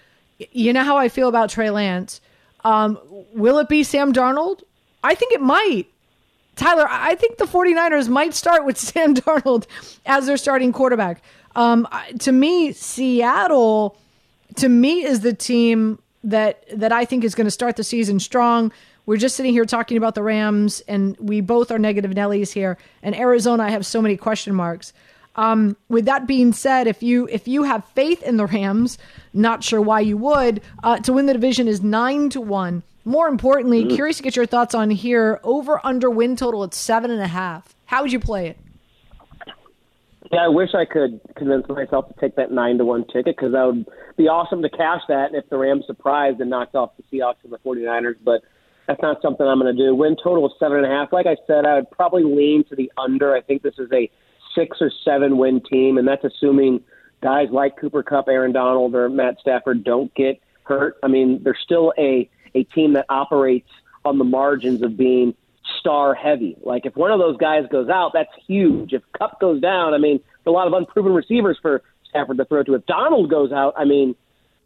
You 0.51 0.73
know 0.73 0.83
how 0.83 0.97
I 0.97 1.09
feel 1.09 1.29
about 1.29 1.51
Trey 1.51 1.71
Lance. 1.71 2.21
Um, 2.65 2.99
will 3.33 3.59
it 3.59 3.69
be 3.69 3.83
Sam 3.85 4.13
Darnold? 4.13 4.63
I 5.05 5.15
think 5.15 5.33
it 5.33 5.41
might. 5.41 5.92
Tyler, 6.62 6.87
I 6.88 7.17
think 7.17 7.38
the 7.38 7.44
49ers 7.44 8.09
might 8.09 8.35
start 8.35 8.64
with 8.64 8.79
Sam 8.88 9.14
Darnold 9.14 9.67
as 10.06 10.26
their 10.26 10.37
starting 10.37 10.73
quarterback. 10.73 11.20
Um, 11.56 11.88
to 12.20 12.31
me, 12.31 12.73
Seattle, 12.73 13.99
to 14.56 14.69
me, 14.69 15.03
is 15.03 15.20
the 15.20 15.35
team 15.35 15.99
that 16.25 16.64
that 16.73 16.93
I 16.93 17.05
think 17.05 17.25
is 17.25 17.35
going 17.35 17.47
to 17.47 17.50
start 17.50 17.76
the 17.76 17.85
season 17.85 18.20
strong. 18.20 18.73
We're 19.06 19.17
just 19.17 19.35
sitting 19.35 19.53
here 19.53 19.64
talking 19.64 19.97
about 19.97 20.14
the 20.14 20.23
Rams, 20.23 20.81
and 20.87 21.17
we 21.19 21.41
both 21.41 21.73
are 21.73 21.79
negative 21.81 22.12
Nellies 22.12 22.53
here. 22.53 22.79
And 23.03 23.17
Arizona, 23.17 23.65
I 23.65 23.70
have 23.70 23.85
so 23.85 24.00
many 24.00 24.17
question 24.17 24.55
marks. 24.55 24.93
Um, 25.35 25.76
with 25.88 26.05
that 26.05 26.29
being 26.29 26.53
said, 26.53 26.87
if 26.87 27.03
you 27.03 27.26
if 27.32 27.49
you 27.49 27.65
have 27.65 27.85
faith 27.87 28.23
in 28.23 28.37
the 28.37 28.47
Rams, 28.47 28.99
not 29.35 29.65
sure 29.65 29.81
why 29.81 30.00
you 30.00 30.17
would, 30.17 30.62
uh, 30.85 30.99
to 31.00 31.12
win 31.12 31.26
the 31.26 31.32
division 31.32 31.67
is 31.67 31.82
nine 31.82 32.31
to 32.31 32.41
one. 32.41 32.85
More 33.05 33.29
importantly, 33.29 33.85
mm-hmm. 33.85 33.95
curious 33.95 34.19
to 34.19 34.23
get 34.23 34.37
your 34.37 34.47
thoughts 34.47 34.75
on 34.75 34.91
here. 34.91 35.41
Over 35.43 35.81
under 35.85 36.09
win 36.11 36.37
total 36.37 36.65
at 36.65 36.75
seven 36.75 37.11
and 37.11 37.21
a 37.21 37.27
half. 37.27 37.75
How 37.87 38.03
would 38.03 38.13
you 38.13 38.21
play 38.21 38.49
it? 38.49 38.59
Yeah, 40.31 40.45
I 40.45 40.49
wish 40.49 40.71
I 40.75 40.87
could 40.87 41.21
convince 41.37 41.69
myself 41.69 42.09
to 42.09 42.15
take 42.19 42.37
that 42.37 42.51
nine 42.51 42.79
to 42.79 42.85
one 42.85 43.05
ticket 43.07 43.37
because 43.37 43.53
that 43.53 43.65
would 43.65 43.87
be 44.17 44.29
awesome 44.29 44.63
to 44.63 44.71
cash 44.71 45.03
that 45.09 45.35
if 45.35 45.49
the 45.51 45.59
Rams 45.59 45.85
surprised 45.87 46.41
and 46.41 46.49
knocked 46.49 46.75
off 46.75 46.93
the 46.97 47.03
Seahawks 47.13 47.45
and 47.45 47.53
the 47.53 47.59
49ers. 47.59 48.17
But 48.25 48.41
that's 48.87 49.03
not 49.03 49.21
something 49.21 49.47
I'm 49.47 49.61
going 49.61 49.77
to 49.77 49.83
do. 49.87 49.95
Win 49.95 50.17
total 50.23 50.47
of 50.47 50.53
seven 50.59 50.79
and 50.79 50.87
a 50.87 50.89
half. 50.89 51.13
Like 51.13 51.27
I 51.27 51.37
said, 51.47 51.67
I 51.67 51.75
would 51.75 51.91
probably 51.91 52.25
lean 52.25 52.65
to 52.71 52.77
the 52.77 52.91
under. 52.97 53.35
I 53.35 53.43
think 53.43 53.63
this 53.63 53.75
is 53.79 53.91
a 53.93 54.11
six 54.55 54.79
or 54.81 54.91
seven 55.05 55.37
win 55.37 55.61
team, 55.71 55.99
and 55.99 56.09
that's 56.09 56.25
assuming 56.25 56.81
guys 57.23 57.49
like 57.51 57.77
Cooper 57.77 58.03
Kupp, 58.03 58.29
Aaron 58.29 58.53
Donald, 58.53 58.94
or 58.94 59.09
Matt 59.09 59.37
Stafford 59.41 59.85
don't 59.85 60.13
get 60.15 60.41
hurt. 60.65 60.97
I 61.03 61.09
mean, 61.09 61.43
they're 61.43 61.59
still 61.63 61.93
a 61.99 62.29
a 62.55 62.65
team 62.65 62.94
that 62.94 63.06
operates 63.09 63.69
on 64.05 64.19
the 64.19 64.25
margins 64.25 64.82
of 64.82 64.97
being 64.97 65.35
star 65.79 66.15
heavy. 66.15 66.56
Like 66.63 66.87
if 66.87 66.97
one 66.97 67.11
of 67.11 67.19
those 67.19 67.37
guys 67.37 67.65
goes 67.71 67.89
out, 67.89 68.13
that's 68.15 68.32
huge. 68.47 68.93
If 68.93 69.03
Kupp 69.17 69.41
goes 69.41 69.61
down, 69.61 69.94
I 69.94 69.99
mean, 69.99 70.19
there's 70.19 70.53
a 70.53 70.56
lot 70.56 70.67
of 70.67 70.73
unproven 70.73 71.13
receivers 71.13 71.59
for 71.61 71.82
Stafford 72.09 72.39
to 72.39 72.44
throw 72.44 72.63
to. 72.63 72.75
If 72.75 72.87
Donald 72.87 73.31
goes 73.31 73.53
out, 73.53 73.75
I 73.77 73.85
mean, 73.85 74.15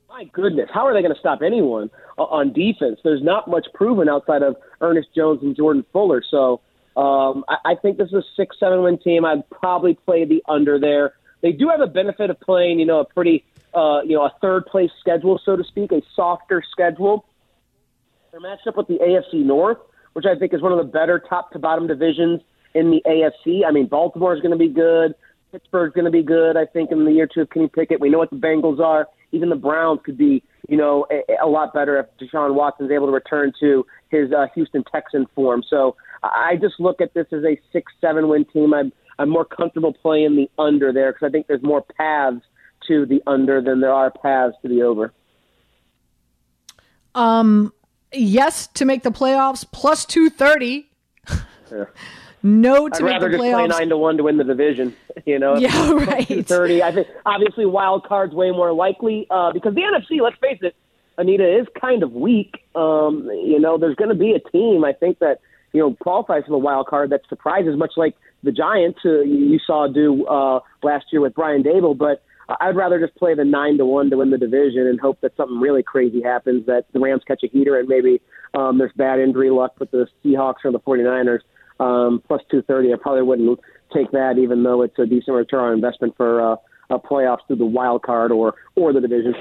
my 0.09 0.25
goodness, 0.25 0.71
how 0.73 0.87
are 0.87 0.95
they 0.95 1.03
going 1.03 1.15
to 1.15 1.21
stop 1.21 1.43
anyone 1.43 1.91
on 2.17 2.53
defense? 2.53 2.99
There's 3.05 3.23
not 3.23 3.49
much 3.49 3.67
proven 3.75 4.09
outside 4.09 4.43
of 4.43 4.57
Ernest 4.81 5.09
Jones 5.15 5.43
and 5.43 5.55
Jordan 5.55 5.85
Fuller. 5.93 6.23
So 6.29 6.61
um, 6.97 7.45
I, 7.49 7.73
I 7.73 7.75
think 7.75 7.99
this 7.99 8.09
is 8.09 8.15
a 8.15 8.23
six, 8.37 8.57
seven 8.59 8.83
win 8.83 8.99
team. 8.99 9.25
I'd 9.25 9.49
probably 9.51 9.95
play 9.95 10.25
the 10.25 10.43
under 10.49 10.79
there. 10.79 11.15
They 11.43 11.53
do 11.53 11.69
have 11.69 11.81
a 11.81 11.87
benefit 11.87 12.31
of 12.31 12.41
playing, 12.41 12.81
you 12.81 12.87
know, 12.87 13.01
a 13.01 13.05
pretty, 13.05 13.45
uh, 13.75 14.01
you 14.05 14.17
know, 14.17 14.25
a 14.25 14.33
third 14.41 14.67
place 14.67 14.91
schedule, 15.01 15.41
so 15.45 15.57
to 15.57 15.65
speak, 15.65 15.93
a 15.93 16.01
softer 16.15 16.63
schedule. 16.73 17.27
They're 18.37 18.51
matched 18.51 18.67
up 18.67 18.77
with 18.77 18.87
the 18.87 18.99
AFC 18.99 19.43
North, 19.47 19.79
which 20.13 20.27
I 20.27 20.39
think 20.39 20.53
is 20.53 20.61
one 20.61 20.71
of 20.71 20.77
the 20.77 20.85
better 20.85 21.19
top 21.19 21.53
to 21.53 21.59
bottom 21.59 21.87
divisions 21.87 22.43
in 22.75 22.91
the 22.91 23.01
AFC. 23.07 23.63
I 23.67 23.71
mean, 23.71 23.87
Baltimore 23.87 24.35
is 24.35 24.43
going 24.43 24.51
to 24.51 24.59
be 24.59 24.69
good. 24.69 25.15
Pittsburgh's 25.53 25.95
going 25.95 26.05
to 26.05 26.11
be 26.11 26.23
good, 26.23 26.55
I 26.55 26.67
think, 26.67 26.93
in 26.93 27.07
the 27.07 27.13
year 27.13 27.27
two 27.27 27.41
of 27.41 27.49
Kenny 27.49 27.69
Pickett. 27.69 27.99
We 27.99 28.11
know 28.11 28.19
what 28.19 28.29
the 28.29 28.37
Bengals 28.37 28.79
are. 28.79 29.09
Even 29.33 29.49
the 29.49 29.57
Browns 29.57 30.01
could 30.05 30.19
be, 30.19 30.43
you 30.69 30.77
know, 30.77 31.07
a, 31.11 31.47
a 31.47 31.49
lot 31.49 31.73
better 31.73 31.99
if 31.99 32.07
Deshaun 32.21 32.53
Watson's 32.53 32.91
able 32.91 33.07
to 33.07 33.13
return 33.13 33.55
to 33.61 33.87
his 34.11 34.31
uh, 34.33 34.49
Houston 34.55 34.85
Texan 34.93 35.25
form. 35.35 35.63
So 35.67 35.97
I 36.23 36.59
just 36.61 36.79
look 36.79 37.01
at 37.01 37.15
this 37.15 37.29
as 37.33 37.43
a 37.43 37.59
six, 37.73 37.91
seven 38.03 38.29
win 38.29 38.45
team. 38.53 38.75
I'm 38.75 38.93
I'm 39.19 39.31
more 39.31 39.47
comfortable 39.47 39.95
playing 39.95 40.37
the 40.37 40.51
under 40.63 40.93
there 40.93 41.15
because 41.15 41.27
I 41.27 41.31
think 41.31 41.47
there's 41.47 41.63
more 41.63 41.87
paths 41.97 42.43
to 42.87 43.07
the 43.07 43.23
under 43.27 43.63
than 43.63 43.81
there 43.81 43.95
are 43.95 44.11
paths 44.11 44.57
to 44.61 44.69
the 44.69 44.83
over. 44.83 45.15
Um, 47.15 47.73
yes 48.13 48.67
to 48.69 48.85
make 48.85 49.03
the 49.03 49.11
playoffs 49.11 49.65
plus 49.71 50.05
two 50.05 50.31
thirty. 50.31 50.89
No 52.43 52.89
to 52.89 52.97
I'd 52.97 53.03
make 53.03 53.21
the 53.21 53.29
just 53.29 53.39
play 53.39 53.51
playoffs. 53.53 53.69
nine 53.71 53.89
to 53.89 53.97
one 53.97 54.17
to 54.19 54.23
win 54.23 54.37
the 54.37 54.45
division. 54.45 54.95
You 55.25 55.39
know, 55.39 55.57
Yeah, 55.57 55.93
right. 55.93 56.47
Thirty. 56.47 56.83
I 56.83 56.93
think 56.93 57.09
obviously 57.25 57.65
wild 57.65 58.05
cards 58.05 58.35
way 58.35 58.51
more 58.51 58.73
likely 58.73 59.27
uh, 59.31 59.51
because 59.51 59.75
the 59.75 59.81
NFC. 59.81 60.21
Let's 60.21 60.37
face 60.39 60.59
it, 60.61 60.77
Anita 61.17 61.59
is 61.59 61.67
kind 61.81 62.03
of 62.03 62.13
weak. 62.13 62.55
Um, 62.75 63.25
you 63.33 63.59
know, 63.59 63.79
there's 63.79 63.97
going 63.97 64.11
to 64.11 64.15
be 64.15 64.33
a 64.33 64.51
team 64.51 64.85
I 64.85 64.93
think 64.93 65.19
that 65.21 65.41
you 65.73 65.81
know 65.81 65.95
qualifies 65.95 66.45
for 66.45 66.51
the 66.51 66.59
wild 66.59 66.87
card 66.87 67.11
that 67.11 67.23
surprises, 67.31 67.77
much 67.77 67.95
like 67.97 68.15
the 68.43 68.53
Giants 68.53 69.01
uh, 69.07 69.21
you 69.23 69.59
saw 69.67 69.89
do 69.89 70.27
uh, 70.27 70.61
last 70.83 71.07
year 71.11 71.23
with 71.23 71.35
Brian 71.35 71.63
Daboll. 71.63 71.97
But 71.97 72.23
I'd 72.49 72.77
rather 72.77 73.01
just 73.01 73.17
play 73.17 73.35
the 73.35 73.45
nine 73.45 73.77
to 73.79 73.85
one 73.85 74.11
to 74.11 74.19
win 74.19 74.31
the 74.31 74.39
division 74.39 74.87
and 74.87 75.01
hope 75.01 75.21
that 75.23 75.37
something 75.37 75.59
really 75.59 75.83
crazy 75.83 76.23
happens, 76.23 76.67
that 76.67 76.85
the 76.93 77.01
Rams 77.01 77.23
catch 77.27 77.43
a 77.43 77.49
heater 77.49 77.79
and 77.79 77.89
maybe 77.89 78.21
um, 78.55 78.79
there's 78.79 78.93
bad 78.97 79.19
injury 79.19 79.51
luck 79.51 79.79
with 79.81 79.91
the 79.91 80.07
Seahawks 80.25 80.65
or 80.65 80.73
the 80.73 80.81
49ers. 80.81 81.41
Um, 81.79 82.23
plus 82.27 82.41
230, 82.51 82.93
I 82.93 82.97
probably 83.01 83.23
wouldn't 83.23 83.61
take 83.93 84.11
that, 84.13 84.39
even 84.39 84.63
though 84.63 84.83
it's 84.83 84.99
a 84.99 85.07
decent 85.07 85.37
return 85.37 85.65
on 85.65 85.73
investment 85.75 86.17
for 86.17 86.53
uh, 86.53 86.57
a 86.91 86.99
playoffs 86.99 87.47
through 87.47 87.57
the 87.57 87.67
wild 87.67 88.03
card 88.03 88.33
or 88.33 88.55
or 88.77 88.93
the 88.93 89.01
division. 89.01 89.35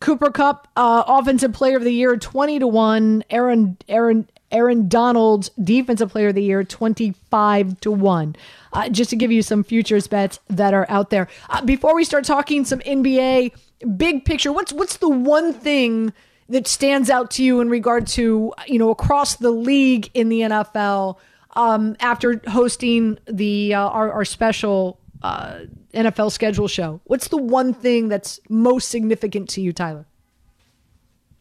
Cooper 0.00 0.30
Kupp, 0.30 0.68
uh, 0.76 1.04
offensive 1.06 1.52
player 1.52 1.76
of 1.76 1.84
the 1.84 1.92
year, 1.92 2.16
twenty 2.16 2.58
to 2.58 2.66
one. 2.66 3.24
Aaron 3.30 3.76
Aaron 3.88 4.28
Aaron 4.50 4.88
Donald's 4.88 5.50
defensive 5.62 6.10
player 6.10 6.28
of 6.28 6.34
the 6.34 6.42
year, 6.42 6.64
twenty 6.64 7.14
five 7.30 7.80
to 7.80 7.90
one. 7.90 8.36
Uh, 8.72 8.88
just 8.88 9.10
to 9.10 9.16
give 9.16 9.32
you 9.32 9.42
some 9.42 9.64
futures 9.64 10.06
bets 10.06 10.40
that 10.48 10.74
are 10.74 10.86
out 10.88 11.10
there. 11.10 11.28
Uh, 11.50 11.64
before 11.64 11.94
we 11.94 12.04
start 12.04 12.24
talking 12.24 12.64
some 12.64 12.80
NBA 12.80 13.52
big 13.96 14.24
picture, 14.24 14.52
what's 14.52 14.72
what's 14.72 14.98
the 14.98 15.08
one 15.08 15.52
thing 15.52 16.12
that 16.48 16.66
stands 16.66 17.10
out 17.10 17.30
to 17.32 17.44
you 17.44 17.60
in 17.60 17.68
regard 17.68 18.06
to 18.06 18.52
you 18.66 18.78
know 18.78 18.90
across 18.90 19.36
the 19.36 19.50
league 19.50 20.10
in 20.14 20.28
the 20.28 20.40
NFL 20.42 21.16
um, 21.56 21.96
after 22.00 22.40
hosting 22.48 23.18
the 23.26 23.74
uh, 23.74 23.80
our, 23.80 24.12
our 24.12 24.24
special 24.24 24.98
uh, 25.22 25.60
NFL 25.94 26.32
schedule 26.32 26.68
show? 26.68 27.00
What's 27.04 27.28
the 27.28 27.36
one 27.36 27.72
thing 27.72 28.08
that's 28.08 28.40
most 28.48 28.88
significant 28.88 29.48
to 29.50 29.60
you, 29.60 29.72
Tyler? 29.72 30.06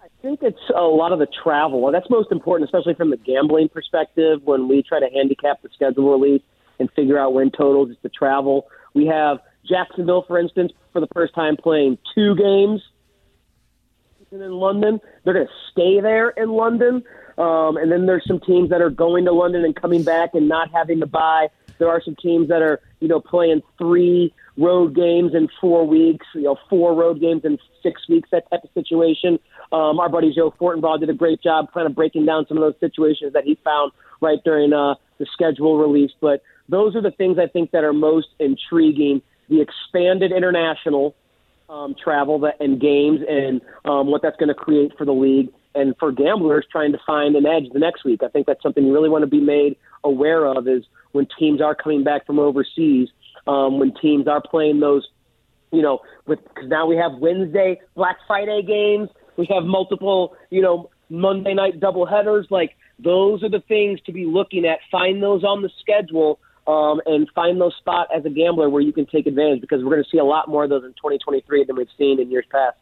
I 0.02 0.08
think 0.22 0.42
it's 0.42 0.58
a 0.76 0.82
lot 0.82 1.12
of 1.12 1.20
the 1.20 1.28
travel. 1.28 1.90
That's 1.92 2.10
most 2.10 2.32
important, 2.32 2.70
especially 2.70 2.96
from 2.96 3.12
the 3.12 3.18
gambling 3.18 3.70
perspective. 3.70 4.42
When 4.44 4.68
we 4.68 4.84
try 4.84 5.00
to 5.00 5.10
handicap 5.14 5.62
the 5.62 5.70
schedule 5.74 6.12
release 6.12 6.42
and 6.80 6.90
figure 6.92 7.18
out 7.18 7.34
win 7.34 7.52
totals, 7.52 7.92
it's 7.92 8.02
the 8.02 8.10
travel. 8.10 8.68
We 8.94 9.06
have 9.08 9.40
Jacksonville, 9.68 10.24
for 10.28 10.40
instance, 10.40 10.72
for 10.92 11.00
the 11.00 11.08
first 11.14 11.36
time 11.36 11.56
playing 11.58 11.98
two 12.16 12.36
games 12.36 12.82
in 14.32 14.52
London. 14.52 15.00
They're 15.24 15.34
going 15.34 15.48
to 15.48 15.54
stay 15.72 16.02
there 16.02 16.30
in 16.30 16.50
London. 16.50 17.04
Um, 17.38 17.78
and 17.78 17.92
then 17.92 18.06
there's 18.06 18.26
some 18.26 18.40
teams 18.40 18.70
that 18.72 18.82
are 18.82 18.90
going 18.90 19.26
to 19.26 19.32
London 19.32 19.64
and 19.64 19.76
coming 19.76 20.04
back 20.04 20.32
and 20.34 20.48
not 20.48 20.72
having 20.72 21.00
to 21.02 21.06
buy. 21.06 21.50
There 21.80 21.90
are 21.90 22.02
some 22.04 22.16
teams 22.16 22.48
that 22.50 22.62
are, 22.62 22.80
you 23.00 23.08
know, 23.08 23.20
playing 23.20 23.62
three 23.78 24.34
road 24.58 24.96
games 24.96 25.34
in 25.36 25.48
four 25.62 25.86
weeks, 25.88 26.26
you 26.34 26.44
know, 26.44 26.58
four 26.70 26.94
road 26.94 27.22
games 27.22 27.42
in 27.44 27.58
six 27.84 28.08
weeks, 28.10 28.30
that 28.32 28.50
type 28.50 28.64
of 28.64 28.70
situation. 28.74 29.40
Um, 29.72 30.00
our 30.00 30.10
buddy 30.10 30.34
Joe 30.34 30.54
Fortenbaugh 30.60 31.00
did 31.00 31.10
a 31.10 31.14
great 31.14 31.42
job 31.42 31.72
kind 31.74 31.86
of 31.86 31.96
breaking 31.96 32.26
down 32.26 32.46
some 32.48 32.58
of 32.58 32.62
those 32.62 32.80
situations 32.80 33.34
that 33.34 33.44
he 33.44 33.58
found 33.64 33.92
right 34.22 34.40
during 34.44 34.74
uh, 34.74 34.96
the 35.20 35.28
schedule 35.32 35.78
release. 35.78 36.12
But 36.20 36.42
those 36.70 36.96
are 36.96 37.02
the 37.02 37.12
things 37.12 37.38
I 37.38 37.48
think 37.48 37.72
that 37.72 37.84
are 37.84 37.94
most 37.94 38.28
intriguing. 38.40 39.22
The 39.50 39.62
expanded 39.62 40.32
international 40.32 41.16
um, 41.70 41.96
travel 42.02 42.40
that, 42.40 42.56
and 42.60 42.80
games 42.80 43.22
and 43.28 43.62
um, 43.86 44.08
what 44.08 44.22
that's 44.22 44.38
going 44.38 44.50
to 44.50 44.56
create 44.56 44.98
for 44.98 45.06
the 45.06 45.14
league 45.14 45.50
and 45.78 45.96
for 46.00 46.12
gamblers 46.12 46.66
trying 46.72 46.92
to 46.92 47.00
find 47.06 47.36
an 47.36 47.46
edge 47.46 47.66
the 47.72 47.80
next 47.80 48.04
week. 48.04 48.22
I 48.24 48.30
think 48.30 48.48
that's 48.48 48.62
something 48.64 48.84
you 48.84 48.94
really 48.94 49.10
want 49.10 49.22
to 49.22 49.28
be 49.28 49.40
made 49.40 49.78
aware 50.04 50.46
of 50.46 50.68
is 50.68 50.84
when 51.12 51.28
teams 51.40 51.62
are 51.62 51.76
coming 51.76 52.04
back 52.04 52.26
from 52.26 52.40
overseas, 52.40 53.10
um, 53.46 53.80
when 53.80 53.94
teams 54.02 54.28
are 54.28 54.42
playing 54.42 54.80
those, 54.80 55.08
you 55.72 55.82
know, 55.82 56.00
with 56.26 56.40
because 56.44 56.68
now 56.68 56.88
we 56.88 56.98
have 56.98 57.14
Wednesday 57.20 57.80
Black 57.96 58.18
Friday 58.26 58.64
games, 58.64 59.10
we 59.38 59.48
have 59.54 59.64
multiple, 59.64 60.36
you 60.50 60.62
know, 60.62 60.90
Monday 61.10 61.54
night 61.54 61.80
double 61.80 62.06
headers. 62.06 62.48
Like 62.50 62.76
those 63.00 63.44
are 63.44 63.50
the 63.50 63.62
things 63.68 64.00
to 64.08 64.12
be 64.12 64.26
looking 64.26 64.66
at. 64.66 64.80
Find 64.92 65.22
those 65.22 65.44
on 65.44 65.62
the 65.62 65.70
schedule 65.80 66.40
um, 66.66 67.02
and 67.06 67.30
find 67.36 67.62
those 67.62 67.76
spots 67.78 68.12
as 68.16 68.26
a 68.26 68.30
gambler 68.30 68.70
where 68.70 68.82
you 68.82 68.92
can 68.92 69.06
take 69.06 69.28
advantage 69.28 69.62
because 69.62 69.84
we're 69.84 69.92
going 69.92 70.04
to 70.04 70.10
see 70.10 70.18
a 70.18 70.26
lot 70.26 70.50
more 70.50 70.64
of 70.64 70.70
those 70.70 70.84
in 70.84 70.92
2023 70.92 71.66
than 71.66 71.76
we've 71.76 71.88
seen 71.98 72.20
in 72.20 72.32
years 72.32 72.46
past. 72.52 72.78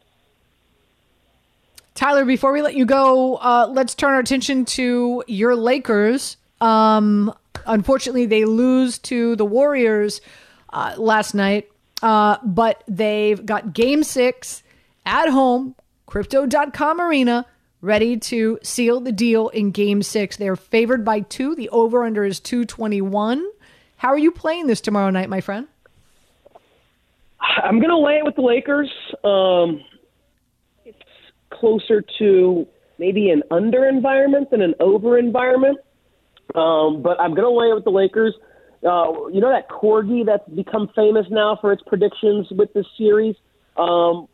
Tyler, 1.96 2.26
before 2.26 2.52
we 2.52 2.60
let 2.60 2.74
you 2.74 2.84
go, 2.84 3.36
uh, 3.36 3.66
let's 3.72 3.94
turn 3.94 4.12
our 4.12 4.20
attention 4.20 4.66
to 4.66 5.24
your 5.26 5.56
Lakers. 5.56 6.36
Um, 6.60 7.34
unfortunately, 7.64 8.26
they 8.26 8.44
lose 8.44 8.98
to 8.98 9.34
the 9.36 9.46
Warriors 9.46 10.20
uh, 10.70 10.94
last 10.98 11.32
night, 11.34 11.70
uh, 12.02 12.36
but 12.44 12.84
they've 12.86 13.44
got 13.44 13.72
game 13.72 14.02
six 14.02 14.62
at 15.06 15.30
home, 15.30 15.74
crypto.com 16.04 17.00
arena, 17.00 17.46
ready 17.80 18.18
to 18.18 18.58
seal 18.62 19.00
the 19.00 19.12
deal 19.12 19.48
in 19.48 19.70
game 19.70 20.02
six. 20.02 20.36
They're 20.36 20.54
favored 20.54 21.02
by 21.02 21.20
two. 21.20 21.54
The 21.54 21.70
over 21.70 22.04
under 22.04 22.26
is 22.26 22.40
221. 22.40 23.42
How 23.96 24.08
are 24.08 24.18
you 24.18 24.32
playing 24.32 24.66
this 24.66 24.82
tomorrow 24.82 25.08
night, 25.08 25.30
my 25.30 25.40
friend? 25.40 25.66
I'm 27.40 27.78
going 27.78 27.88
to 27.88 27.96
lay 27.96 28.18
it 28.18 28.24
with 28.26 28.34
the 28.34 28.42
Lakers. 28.42 28.92
Um, 29.24 29.82
closer 31.50 32.02
to 32.18 32.66
maybe 32.98 33.30
an 33.30 33.42
under 33.50 33.86
environment 33.86 34.50
than 34.50 34.62
an 34.62 34.74
over 34.80 35.18
environment. 35.18 35.78
Um, 36.54 37.02
but 37.02 37.20
I'm 37.20 37.34
going 37.34 37.48
to 37.48 37.50
lay 37.50 37.68
it 37.68 37.74
with 37.74 37.84
the 37.84 37.90
Lakers. 37.90 38.34
Uh, 38.84 39.28
you 39.32 39.40
know 39.40 39.50
that 39.50 39.68
corgi 39.68 40.24
that's 40.24 40.48
become 40.50 40.88
famous 40.94 41.26
now 41.30 41.58
for 41.60 41.72
its 41.72 41.82
predictions 41.86 42.46
with 42.50 42.72
this 42.72 42.86
series. 42.96 43.34
Um, 43.76 44.28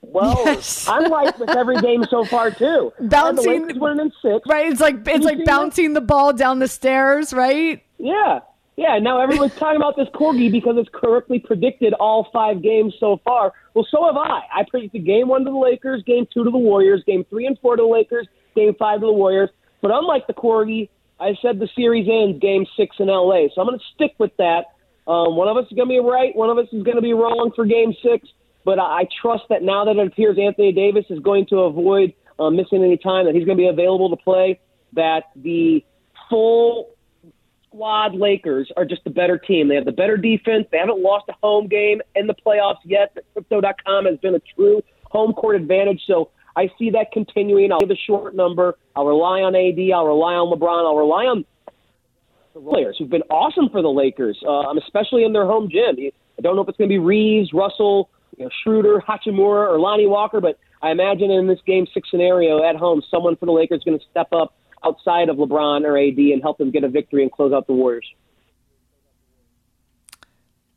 well, 0.00 0.42
yes. 0.44 0.86
I'm 0.88 1.10
like 1.10 1.38
with 1.38 1.50
every 1.50 1.80
game 1.80 2.04
so 2.08 2.24
far 2.24 2.50
too. 2.50 2.92
Bouncing, 3.00 3.80
winning 3.80 4.06
in 4.06 4.12
six. 4.22 4.46
Right, 4.46 4.70
it's 4.70 4.80
like 4.80 5.06
it's 5.08 5.24
like 5.24 5.44
bouncing 5.44 5.94
that? 5.94 6.00
the 6.00 6.06
ball 6.06 6.32
down 6.32 6.58
the 6.58 6.68
stairs, 6.68 7.32
right? 7.32 7.82
Yeah, 7.98 8.40
yeah, 8.76 8.98
now 8.98 9.20
everyone's 9.20 9.54
talking 9.58 9.76
about 9.76 9.96
this 9.96 10.08
corgi 10.14 10.50
because 10.50 10.76
it's 10.78 10.88
correctly 10.92 11.38
predicted 11.38 11.92
all 11.94 12.28
five 12.32 12.62
games 12.62 12.94
so 13.00 13.20
far. 13.24 13.52
Well, 13.74 13.86
so 13.90 14.04
have 14.06 14.16
I. 14.16 14.42
I 14.54 14.64
predicted 14.68 15.04
game 15.04 15.28
one 15.28 15.44
to 15.44 15.50
the 15.50 15.56
Lakers, 15.56 16.02
game 16.04 16.26
two 16.32 16.44
to 16.44 16.50
the 16.50 16.58
Warriors, 16.58 17.02
game 17.06 17.24
three 17.28 17.46
and 17.46 17.58
four 17.60 17.76
to 17.76 17.82
the 17.82 17.88
Lakers, 17.88 18.28
game 18.54 18.74
five 18.78 19.00
to 19.00 19.06
the 19.06 19.12
Warriors. 19.12 19.50
But 19.82 19.90
unlike 19.92 20.26
the 20.26 20.34
corgi, 20.34 20.88
I 21.18 21.34
said 21.40 21.58
the 21.58 21.68
series 21.74 22.08
ends 22.08 22.40
game 22.40 22.66
six 22.76 22.96
in 22.98 23.06
LA. 23.06 23.48
So 23.54 23.60
I'm 23.60 23.66
going 23.66 23.78
to 23.78 23.84
stick 23.94 24.14
with 24.18 24.36
that. 24.36 24.66
Um, 25.06 25.36
one 25.36 25.48
of 25.48 25.56
us 25.56 25.64
is 25.70 25.76
going 25.76 25.88
to 25.88 25.92
be 25.92 26.00
right, 26.00 26.34
one 26.34 26.50
of 26.50 26.58
us 26.58 26.66
is 26.72 26.82
going 26.82 26.96
to 26.96 27.02
be 27.02 27.14
wrong 27.14 27.52
for 27.54 27.64
game 27.64 27.94
six. 28.02 28.28
But 28.64 28.80
I 28.80 29.06
trust 29.22 29.44
that 29.48 29.62
now 29.62 29.84
that 29.84 29.96
it 29.96 30.06
appears 30.08 30.36
Anthony 30.38 30.72
Davis 30.72 31.04
is 31.08 31.20
going 31.20 31.46
to 31.50 31.60
avoid 31.60 32.14
uh, 32.38 32.50
missing 32.50 32.82
any 32.82 32.96
time, 32.96 33.26
that 33.26 33.34
he's 33.34 33.44
going 33.44 33.56
to 33.56 33.62
be 33.62 33.68
available 33.68 34.10
to 34.10 34.16
play, 34.16 34.58
that 34.94 35.24
the 35.36 35.84
full 36.28 36.95
squad 37.76 38.14
Lakers 38.14 38.70
are 38.76 38.84
just 38.84 39.02
a 39.06 39.10
better 39.10 39.38
team. 39.38 39.68
They 39.68 39.74
have 39.74 39.84
the 39.84 39.92
better 39.92 40.16
defense. 40.16 40.66
They 40.72 40.78
haven't 40.78 41.00
lost 41.00 41.26
a 41.28 41.34
home 41.42 41.68
game 41.68 42.00
in 42.14 42.26
the 42.26 42.34
playoffs 42.34 42.80
yet. 42.84 43.12
But 43.14 43.24
Crypto.com 43.34 44.06
has 44.06 44.18
been 44.18 44.34
a 44.34 44.40
true 44.54 44.82
home 45.04 45.32
court 45.34 45.56
advantage. 45.56 46.00
So 46.06 46.30
I 46.56 46.70
see 46.78 46.90
that 46.90 47.12
continuing. 47.12 47.70
I'll 47.72 47.80
give 47.80 47.90
a 47.90 47.96
short 48.06 48.34
number. 48.34 48.78
I'll 48.94 49.06
rely 49.06 49.40
on 49.40 49.54
AD. 49.54 49.78
I'll 49.94 50.06
rely 50.06 50.34
on 50.34 50.58
LeBron. 50.58 50.86
I'll 50.86 50.96
rely 50.96 51.24
on 51.24 51.44
the 52.54 52.60
players 52.60 52.96
who've 52.98 53.10
been 53.10 53.22
awesome 53.28 53.68
for 53.70 53.82
the 53.82 53.88
Lakers, 53.88 54.38
um, 54.48 54.78
especially 54.78 55.24
in 55.24 55.34
their 55.34 55.46
home 55.46 55.68
gym. 55.70 55.96
I 56.38 56.42
don't 56.42 56.56
know 56.56 56.62
if 56.62 56.68
it's 56.68 56.78
going 56.78 56.88
to 56.88 56.94
be 56.94 56.98
Reaves, 56.98 57.52
Russell, 57.52 58.08
you 58.38 58.44
know, 58.44 58.50
Schroeder, 58.62 59.02
Hachimura, 59.06 59.68
or 59.68 59.78
Lonnie 59.78 60.06
Walker, 60.06 60.40
but 60.40 60.58
I 60.82 60.90
imagine 60.90 61.30
in 61.30 61.46
this 61.46 61.58
game 61.66 61.86
six 61.92 62.10
scenario 62.10 62.64
at 62.64 62.76
home, 62.76 63.02
someone 63.10 63.36
for 63.36 63.44
the 63.46 63.52
Lakers 63.52 63.78
is 63.78 63.84
going 63.84 63.98
to 63.98 64.04
step 64.10 64.28
up 64.32 64.54
outside 64.86 65.28
of 65.28 65.36
LeBron 65.36 65.84
or 65.84 65.98
AD 65.98 66.18
and 66.18 66.42
help 66.42 66.58
them 66.58 66.70
get 66.70 66.84
a 66.84 66.88
victory 66.88 67.22
and 67.22 67.32
close 67.32 67.52
out 67.52 67.66
the 67.66 67.72
Warriors. 67.72 68.06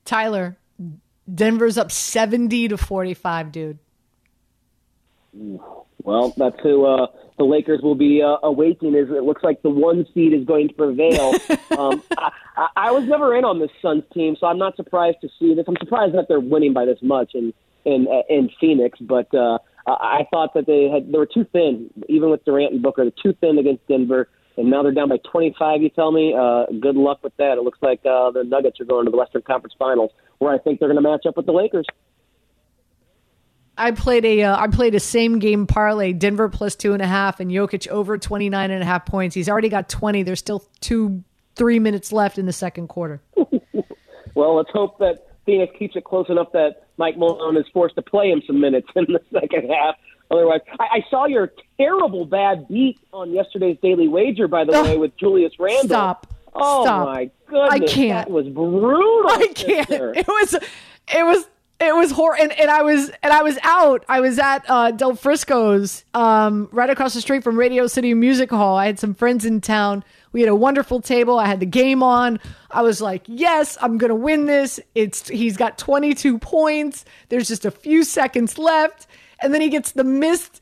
Tyler, 0.06 0.58
Denver's 1.34 1.78
up 1.78 1.92
70 1.92 2.70
to 2.70 2.78
45, 2.78 3.52
dude. 3.52 3.80
Well, 6.04 6.34
that's 6.36 6.60
who 6.64 6.86
uh, 6.86 7.08
the 7.38 7.44
Lakers 7.44 7.82
will 7.82 7.96
be 7.96 8.22
uh, 8.22 8.38
awaiting. 8.42 8.96
Is 8.96 9.10
it 9.10 9.24
looks 9.24 9.44
like 9.44 9.62
the 9.62 9.70
one 9.70 10.08
seed 10.14 10.34
is 10.34 10.46
going 10.46 10.70
to 10.70 10.74
prevail. 10.74 11.34
um, 11.78 12.02
I, 12.18 12.68
I 12.76 12.92
was 12.92 13.04
never 13.04 13.36
in 13.36 13.46
on 13.46 13.60
this 13.60 13.70
Suns 13.82 14.04
team, 14.14 14.36
so 14.40 14.48
I'm 14.48 14.58
not 14.58 14.76
surprised 14.76 15.18
to 15.22 15.30
see 15.40 15.54
this. 15.54 15.66
I'm 15.68 15.78
surprised 15.80 16.16
that 16.16 16.28
they're 16.28 16.40
winning 16.40 16.74
by 16.74 16.86
this 16.86 17.00
much 17.02 17.36
in 17.36 17.54
in 17.86 18.08
in 18.28 18.50
Phoenix, 18.60 18.98
but 19.00 19.34
uh, 19.36 19.60
I 19.92 20.28
thought 20.32 20.54
that 20.54 20.66
they 20.66 20.90
had 20.90 21.12
they 21.12 21.18
were 21.18 21.26
too 21.26 21.46
thin, 21.52 21.90
even 22.08 22.30
with 22.30 22.44
Durant 22.46 22.74
and 22.74 22.82
Booker. 22.82 23.04
They're 23.04 23.32
too 23.32 23.38
thin 23.40 23.58
against 23.58 23.88
Denver, 23.88 24.30
and 24.58 24.70
now 24.70 24.84
they're 24.84 24.92
down 24.92 25.10
by 25.10 25.18
25. 25.32 25.82
You 25.82 25.90
tell 25.90 26.12
me. 26.12 26.34
Uh, 26.38 26.66
good 26.80 26.96
luck 26.96 27.24
with 27.24 27.36
that. 27.38 27.58
It 27.58 27.64
looks 27.64 27.80
like 27.82 28.00
uh, 28.06 28.32
the 28.32 28.44
Nuggets 28.44 28.80
are 28.80 28.86
going 28.86 29.06
to 29.06 29.12
the 29.12 29.18
Western 29.18 29.42
Conference 29.42 29.74
Finals, 29.78 30.12
where 30.40 30.54
I 30.54 30.58
think 30.58 30.80
they're 30.80 30.90
going 30.90 31.02
to 31.02 31.10
match 31.10 31.26
up 31.26 31.38
with 31.38 31.46
the 31.46 31.54
Lakers. 31.54 31.86
I 33.78 33.92
played 33.92 34.26
a 34.26 34.44
uh, 34.44 34.58
I 34.58 34.68
played 34.68 34.94
a 34.94 35.00
same 35.00 35.40
game 35.40 35.66
parlay 35.66 36.12
Denver 36.12 36.50
plus 36.50 36.76
two 36.76 36.92
and 36.94 37.02
a 37.02 37.08
half 37.08 37.40
and 37.40 37.50
Jokic 37.50 37.88
over 37.88 38.18
29 38.18 38.72
and 38.72 38.84
a 38.84 38.86
half 38.86 39.06
points. 39.06 39.34
He's 39.34 39.48
already 39.48 39.70
got 39.70 39.88
20. 39.88 40.24
There's 40.24 40.40
still 40.40 40.66
two 40.82 41.24
three 41.56 41.80
minutes 41.80 42.12
left 42.12 42.38
in 42.38 42.46
the 42.46 42.54
second 42.54 42.88
quarter. 42.88 43.22
well, 44.36 44.56
let's 44.56 44.70
hope 44.72 45.00
that 45.00 45.29
Phoenix 45.50 45.74
keeps 45.80 45.96
it 45.96 46.04
close 46.04 46.28
enough 46.30 46.52
that 46.54 46.84
Mike 46.98 47.18
Malone 47.18 47.58
is 47.58 47.66
forced 47.74 47.96
to 47.96 48.02
play 48.04 48.30
him 48.30 48.42
some 48.46 48.60
minutes 48.60 48.88
in 48.96 49.06
the 49.06 49.20
second 49.34 49.70
half. 49.70 49.96
otherwise. 50.30 50.62
I, 50.80 50.84
I 50.98 51.06
saw 51.10 51.26
your 51.26 51.52
terrible 51.78 52.26
bad 52.26 52.68
beat 52.68 53.00
on 53.12 53.32
yesterday's 53.32 53.78
Daily 53.82 54.08
Wager, 54.08 54.48
by 54.48 54.64
the 54.64 54.74
Oh. 54.76 54.84
way, 54.84 54.98
with 54.98 55.18
Julius 55.18 55.54
Randle. 55.58 55.86
Stop. 55.88 56.28
Oh 56.54 56.84
Stop. 56.84 57.08
my 57.08 57.30
goodness, 57.48 57.70
I 57.72 57.80
can't. 57.80 58.28
That 58.28 58.32
was 58.32 58.48
brutal. 58.48 59.30
I 59.32 59.48
can't. 59.56 59.88
sister. 59.88 60.14
It 60.16 60.28
was, 60.28 60.54
it 60.54 61.26
was, 61.26 61.48
it 61.80 61.96
was 61.96 62.12
horrible. 62.12 62.44
And, 62.44 62.52
and 62.60 62.70
I 62.70 62.82
was, 62.82 63.10
and 63.24 63.32
I 63.32 63.42
was 63.42 63.58
out. 63.64 64.04
I 64.10 64.20
was 64.20 64.38
at 64.38 64.66
uh, 64.70 64.92
Del 64.92 65.16
Frisco's, 65.16 66.04
um, 66.14 66.68
right 66.72 66.90
across 66.90 67.14
the 67.14 67.22
street 67.22 67.44
from 67.44 67.58
Radio 67.58 67.88
City 67.88 68.14
Music 68.14 68.50
Hall. 68.50 68.76
I 68.76 68.86
had 68.86 69.00
some 69.00 69.14
friends 69.14 69.46
in 69.46 69.62
town. 69.62 70.04
We 70.32 70.42
had 70.42 70.50
a 70.50 70.56
wonderful 70.56 71.02
table. 71.02 71.40
I 71.40 71.48
had 71.48 71.60
the 71.60 71.66
game 71.66 72.04
on. 72.04 72.40
I 72.70 72.82
was 72.82 73.02
like, 73.02 73.24
yes, 73.28 73.78
I'm 73.82 73.98
gonna 73.98 74.16
win 74.16 74.46
this. 74.46 74.80
It's 74.94 75.28
he's 75.28 75.58
got 75.58 75.78
22 75.78 76.38
points. 76.38 77.06
There's 77.30 77.48
just 77.48 77.66
a 77.66 77.72
few 77.72 78.04
seconds 78.04 78.58
left, 78.58 79.08
and 79.42 79.54
then 79.54 79.62
he 79.62 79.70
gets 79.70 79.94
the 79.94 80.04
missed 80.04 80.62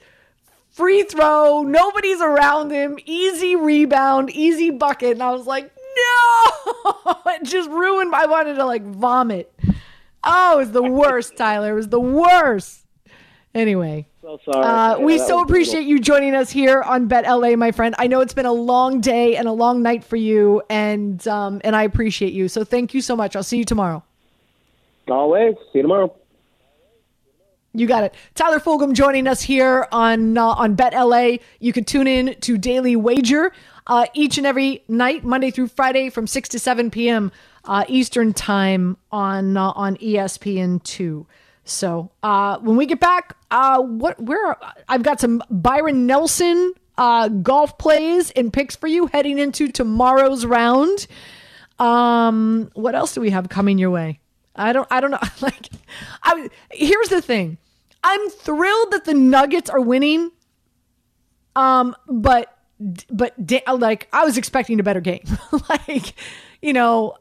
free 0.69 1.03
throw. 1.03 1.63
Nobody's 1.63 2.21
around 2.21 2.71
him. 2.71 2.97
Easy 3.05 3.55
rebound, 3.55 4.29
easy 4.29 4.69
bucket. 4.69 5.13
And 5.13 5.23
I 5.23 5.31
was 5.31 5.47
like, 5.47 5.65
no, 5.65 7.15
it 7.27 7.43
just 7.43 7.69
ruined. 7.69 8.13
I 8.15 8.27
wanted 8.27 8.55
to 8.55 8.65
like 8.65 8.83
vomit. 8.83 9.51
Oh, 10.29 10.55
it 10.55 10.57
was 10.57 10.71
the 10.71 10.83
worst, 10.83 11.37
Tyler. 11.37 11.71
It 11.71 11.75
was 11.75 11.87
the 11.87 11.99
worst. 11.99 12.81
Anyway, 13.55 14.05
So 14.21 14.37
sorry. 14.45 14.63
uh, 14.65 14.97
Yeah, 14.99 15.05
we 15.05 15.17
so 15.17 15.41
appreciate 15.41 15.87
you 15.87 15.99
joining 15.99 16.35
us 16.35 16.51
here 16.51 16.81
on 16.81 17.07
Bet 17.07 17.25
LA, 17.25 17.55
my 17.55 17.71
friend. 17.71 17.95
I 17.97 18.05
know 18.07 18.19
it's 18.19 18.33
been 18.33 18.45
a 18.45 18.51
long 18.53 18.99
day 19.01 19.35
and 19.37 19.47
a 19.47 19.51
long 19.51 19.81
night 19.81 20.03
for 20.03 20.17
you, 20.17 20.61
and 20.69 21.25
um, 21.27 21.61
and 21.63 21.75
I 21.75 21.83
appreciate 21.83 22.33
you. 22.33 22.49
So 22.49 22.63
thank 22.63 22.93
you 22.93 23.01
so 23.01 23.15
much. 23.15 23.35
I'll 23.35 23.41
see 23.43 23.57
you 23.57 23.63
tomorrow. 23.65 24.03
Always. 25.07 25.55
See 25.71 25.79
you 25.79 25.81
tomorrow. 25.83 26.13
You 27.73 27.85
got 27.87 28.03
it. 28.03 28.13
Tyler 28.35 28.59
Fulghum 28.59 28.93
joining 28.93 29.27
us 29.27 29.41
here 29.41 29.87
on 29.91 30.37
uh, 30.37 30.45
on 30.47 30.75
Bet 30.75 30.93
LA. 30.93 31.37
You 31.59 31.73
can 31.73 31.83
tune 31.83 32.07
in 32.07 32.35
to 32.41 32.57
Daily 32.57 32.95
Wager 32.95 33.53
uh, 33.87 34.05
each 34.13 34.37
and 34.37 34.45
every 34.45 34.83
night, 34.87 35.23
Monday 35.23 35.51
through 35.51 35.67
Friday, 35.69 36.09
from 36.09 36.27
six 36.27 36.49
to 36.49 36.59
seven 36.59 36.91
p.m. 36.91 37.31
Uh, 37.67 37.83
Eastern 37.89 38.33
time 38.33 38.97
on 39.11 39.57
uh, 39.57 39.71
on 39.71 39.97
ESPN 39.97 40.81
two. 40.83 41.27
So 41.65 42.11
uh, 42.23 42.59
when 42.59 42.77
we 42.77 42.85
get 42.85 42.99
back, 42.99 43.35
uh, 43.51 43.81
what 43.81 44.19
where 44.21 44.55
I've 44.87 45.03
got 45.03 45.19
some 45.19 45.43
Byron 45.49 46.07
Nelson 46.07 46.73
uh, 46.97 47.27
golf 47.27 47.77
plays 47.77 48.31
and 48.31 48.51
picks 48.51 48.75
for 48.75 48.87
you 48.87 49.07
heading 49.07 49.37
into 49.37 49.67
tomorrow's 49.67 50.45
round. 50.45 51.07
Um, 51.79 52.71
what 52.73 52.95
else 52.95 53.13
do 53.13 53.21
we 53.21 53.29
have 53.29 53.49
coming 53.49 53.77
your 53.77 53.91
way? 53.91 54.19
I 54.55 54.73
don't, 54.73 54.87
I 54.89 54.99
don't 54.99 55.11
know. 55.11 55.19
Like, 55.41 55.69
I 56.23 56.49
here's 56.71 57.09
the 57.09 57.21
thing. 57.21 57.57
I'm 58.03 58.29
thrilled 58.29 58.91
that 58.91 59.05
the 59.05 59.13
Nuggets 59.13 59.69
are 59.69 59.81
winning. 59.81 60.31
Um, 61.55 61.95
but, 62.07 62.55
but 63.09 63.33
like, 63.67 64.07
I 64.13 64.23
was 64.25 64.37
expecting 64.37 64.79
a 64.79 64.83
better 64.83 65.01
game. 65.01 65.25
like, 65.69 66.13
you 66.61 66.73
know, 66.73 67.15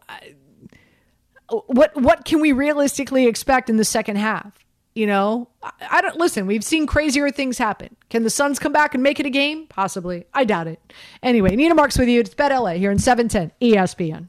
what 1.66 1.94
what 2.00 2.24
can 2.24 2.40
we 2.40 2.52
realistically 2.52 3.26
expect 3.26 3.70
in 3.70 3.76
the 3.76 3.84
second 3.84 4.16
half? 4.16 4.52
You 4.94 5.06
know, 5.06 5.48
I, 5.62 5.70
I 5.90 6.00
don't 6.00 6.16
listen. 6.16 6.46
We've 6.46 6.64
seen 6.64 6.86
crazier 6.86 7.30
things 7.30 7.58
happen. 7.58 7.94
Can 8.08 8.22
the 8.22 8.30
Suns 8.30 8.58
come 8.58 8.72
back 8.72 8.94
and 8.94 9.02
make 9.02 9.20
it 9.20 9.26
a 9.26 9.30
game? 9.30 9.66
Possibly. 9.68 10.24
I 10.32 10.44
doubt 10.44 10.68
it. 10.68 10.80
Anyway, 11.22 11.54
Nina 11.54 11.74
Marks 11.74 11.98
with 11.98 12.08
you. 12.08 12.20
It's 12.20 12.34
Bet 12.34 12.50
LA 12.50 12.72
here 12.72 12.90
in 12.90 12.98
710 12.98 13.52
ESPN. 13.60 14.28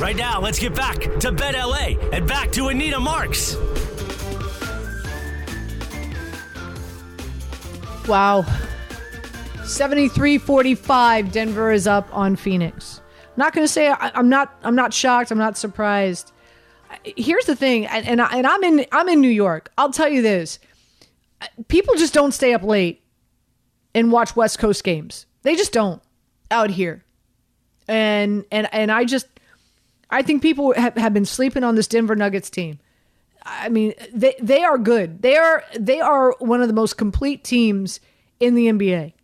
Right 0.00 0.16
now, 0.16 0.40
let's 0.40 0.58
get 0.58 0.74
back 0.74 0.98
to 1.20 1.30
Bet 1.30 1.54
LA 1.54 1.88
and 2.10 2.26
back 2.26 2.50
to 2.52 2.68
Anita 2.68 2.98
Marks. 2.98 3.54
Wow. 8.08 8.46
73-45 9.58 11.30
Denver 11.30 11.70
is 11.70 11.86
up 11.86 12.08
on 12.16 12.34
Phoenix. 12.34 13.02
I'm 13.26 13.32
not 13.36 13.52
going 13.52 13.62
to 13.62 13.68
say 13.70 13.90
I, 13.90 14.10
I'm 14.14 14.30
not 14.30 14.58
I'm 14.62 14.74
not 14.74 14.94
shocked, 14.94 15.30
I'm 15.30 15.38
not 15.38 15.58
surprised. 15.58 16.32
Here's 17.04 17.44
the 17.44 17.54
thing 17.54 17.84
and 17.84 18.06
and, 18.08 18.22
I, 18.22 18.38
and 18.38 18.46
I'm 18.46 18.64
in 18.64 18.86
I'm 18.92 19.08
in 19.10 19.20
New 19.20 19.28
York. 19.28 19.70
I'll 19.76 19.92
tell 19.92 20.08
you 20.08 20.22
this. 20.22 20.60
People 21.68 21.94
just 21.96 22.14
don't 22.14 22.32
stay 22.32 22.54
up 22.54 22.62
late 22.62 23.04
and 23.94 24.10
watch 24.10 24.34
West 24.34 24.58
Coast 24.58 24.82
games. 24.82 25.26
They 25.42 25.56
just 25.56 25.72
don't 25.72 26.02
out 26.50 26.70
here. 26.70 27.04
And 27.86 28.46
and 28.50 28.66
and 28.72 28.90
I 28.90 29.04
just 29.04 29.26
I 30.10 30.22
think 30.22 30.42
people 30.42 30.74
have, 30.74 30.96
have 30.96 31.14
been 31.14 31.24
sleeping 31.24 31.64
on 31.64 31.76
this 31.76 31.86
Denver 31.86 32.16
Nuggets 32.16 32.50
team. 32.50 32.78
I 33.42 33.68
mean, 33.68 33.94
they 34.12 34.34
they 34.40 34.64
are 34.64 34.76
good. 34.76 35.22
They 35.22 35.36
are 35.36 35.64
they 35.78 36.00
are 36.00 36.34
one 36.38 36.60
of 36.60 36.68
the 36.68 36.74
most 36.74 36.96
complete 36.96 37.42
teams 37.42 38.00
in 38.38 38.54
the 38.54 38.66
NBA. 38.66 39.14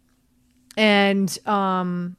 And 0.77 1.39
um 1.47 2.17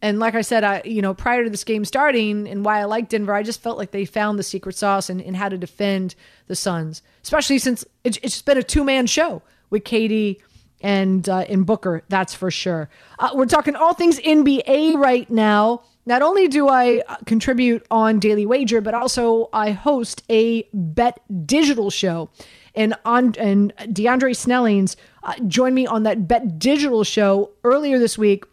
and 0.00 0.18
like 0.18 0.34
I 0.34 0.42
said, 0.42 0.62
I 0.64 0.82
you 0.84 1.02
know, 1.02 1.14
prior 1.14 1.42
to 1.44 1.50
this 1.50 1.64
game 1.64 1.84
starting 1.84 2.48
and 2.48 2.64
why 2.64 2.80
I 2.80 2.84
like 2.84 3.08
Denver, 3.08 3.34
I 3.34 3.42
just 3.42 3.60
felt 3.60 3.78
like 3.78 3.90
they 3.90 4.04
found 4.04 4.38
the 4.38 4.44
secret 4.44 4.76
sauce 4.76 5.10
and, 5.10 5.36
how 5.36 5.48
to 5.48 5.58
defend 5.58 6.14
the 6.46 6.54
Suns, 6.54 7.02
especially 7.22 7.58
since 7.58 7.84
it, 8.04 8.18
it's 8.22 8.34
just 8.34 8.44
been 8.44 8.58
a 8.58 8.62
two 8.62 8.84
man 8.84 9.06
show 9.06 9.42
with 9.70 9.84
KD 9.84 10.40
and 10.82 11.28
uh, 11.28 11.44
Booker, 11.58 12.02
that's 12.08 12.34
for 12.34 12.50
sure. 12.50 12.88
Uh, 13.18 13.30
we're 13.34 13.46
talking 13.46 13.76
all 13.76 13.94
things 13.94 14.18
NBA 14.18 14.94
right 14.94 15.30
now. 15.30 15.82
Not 16.04 16.22
only 16.22 16.48
do 16.48 16.68
I 16.68 17.02
uh, 17.08 17.16
contribute 17.26 17.86
on 17.90 18.18
Daily 18.18 18.44
Wager, 18.44 18.80
but 18.80 18.94
also 18.94 19.48
I 19.52 19.70
host 19.70 20.22
a 20.28 20.68
Bet 20.72 21.20
Digital 21.46 21.90
show. 21.90 22.30
And 22.74 22.94
on 23.04 23.34
and 23.38 23.72
DeAndre 23.78 24.36
Snellings 24.36 24.96
uh, 25.22 25.34
joined 25.46 25.74
me 25.74 25.86
on 25.86 26.02
that 26.04 26.26
Bet 26.26 26.58
Digital 26.58 27.04
show 27.04 27.50
earlier 27.64 27.98
this 27.98 28.18
week 28.18 28.44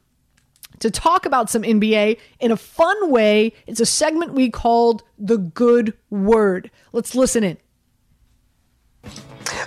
to 0.79 0.91
talk 0.91 1.25
about 1.25 1.49
some 1.49 1.63
NBA 1.63 2.19
in 2.39 2.51
a 2.51 2.57
fun 2.57 3.11
way. 3.11 3.53
It's 3.67 3.79
a 3.79 3.85
segment 3.85 4.33
we 4.33 4.49
called 4.49 5.03
The 5.17 5.37
Good 5.37 5.93
Word. 6.09 6.69
Let's 6.91 7.15
listen 7.15 7.43
in. 7.43 7.57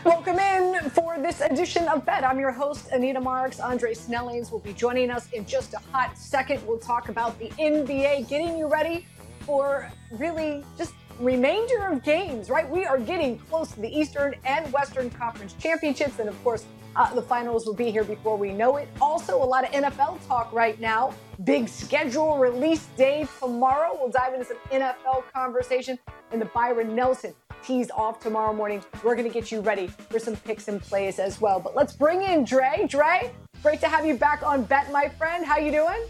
Welcome 0.04 0.40
in 0.40 0.90
for 0.90 1.16
this 1.20 1.40
edition 1.40 1.86
of 1.86 2.04
Bet. 2.04 2.24
I'm 2.24 2.40
your 2.40 2.50
host, 2.50 2.88
Anita 2.90 3.20
Marks. 3.20 3.60
Andre 3.60 3.94
Snellings 3.94 4.50
will 4.50 4.58
be 4.58 4.72
joining 4.72 5.12
us 5.12 5.30
in 5.30 5.46
just 5.46 5.74
a 5.74 5.78
hot 5.92 6.18
second. 6.18 6.66
We'll 6.66 6.80
talk 6.80 7.08
about 7.08 7.38
the 7.38 7.50
NBA, 7.50 8.28
getting 8.28 8.58
you 8.58 8.66
ready 8.66 9.06
for 9.46 9.92
really 10.10 10.64
just 10.76 10.94
remainder 11.20 11.86
of 11.86 12.02
games, 12.02 12.50
right? 12.50 12.68
We 12.68 12.84
are 12.84 12.98
getting 12.98 13.38
close 13.38 13.70
to 13.72 13.80
the 13.80 13.96
Eastern 13.96 14.34
and 14.44 14.72
Western 14.72 15.08
Conference 15.08 15.52
Championships. 15.52 16.18
And 16.18 16.28
of 16.28 16.42
course, 16.42 16.64
uh, 16.96 17.14
the 17.14 17.22
finals 17.22 17.64
will 17.64 17.74
be 17.74 17.92
here 17.92 18.04
before 18.04 18.36
we 18.36 18.52
know 18.52 18.78
it. 18.78 18.88
Also, 19.00 19.40
a 19.40 19.44
lot 19.44 19.62
of 19.62 19.70
NFL 19.70 20.26
talk 20.26 20.52
right 20.52 20.80
now. 20.80 21.14
Big 21.44 21.68
schedule 21.68 22.38
release 22.38 22.86
day 22.96 23.28
tomorrow. 23.38 23.96
We'll 24.00 24.10
dive 24.10 24.34
into 24.34 24.46
some 24.46 24.58
NFL 24.72 25.22
conversation 25.32 25.96
and 26.32 26.40
the 26.40 26.46
Byron 26.46 26.96
Nelson 26.96 27.34
tees 27.62 27.90
off 27.90 28.20
tomorrow 28.20 28.52
morning. 28.52 28.82
We're 29.02 29.14
going 29.14 29.26
to 29.26 29.32
get 29.32 29.50
you 29.50 29.60
ready 29.60 29.86
for 29.86 30.18
some 30.18 30.36
picks 30.36 30.68
and 30.68 30.80
plays 30.80 31.18
as 31.18 31.40
well. 31.40 31.60
But 31.60 31.74
let's 31.74 31.92
bring 31.92 32.22
in 32.22 32.44
Dre. 32.44 32.86
Dre, 32.88 33.32
great 33.62 33.80
to 33.80 33.88
have 33.88 34.04
you 34.04 34.16
back 34.16 34.42
on 34.42 34.64
Bet, 34.64 34.90
my 34.92 35.08
friend. 35.08 35.44
How 35.44 35.58
you 35.58 35.70
doing? 35.70 36.02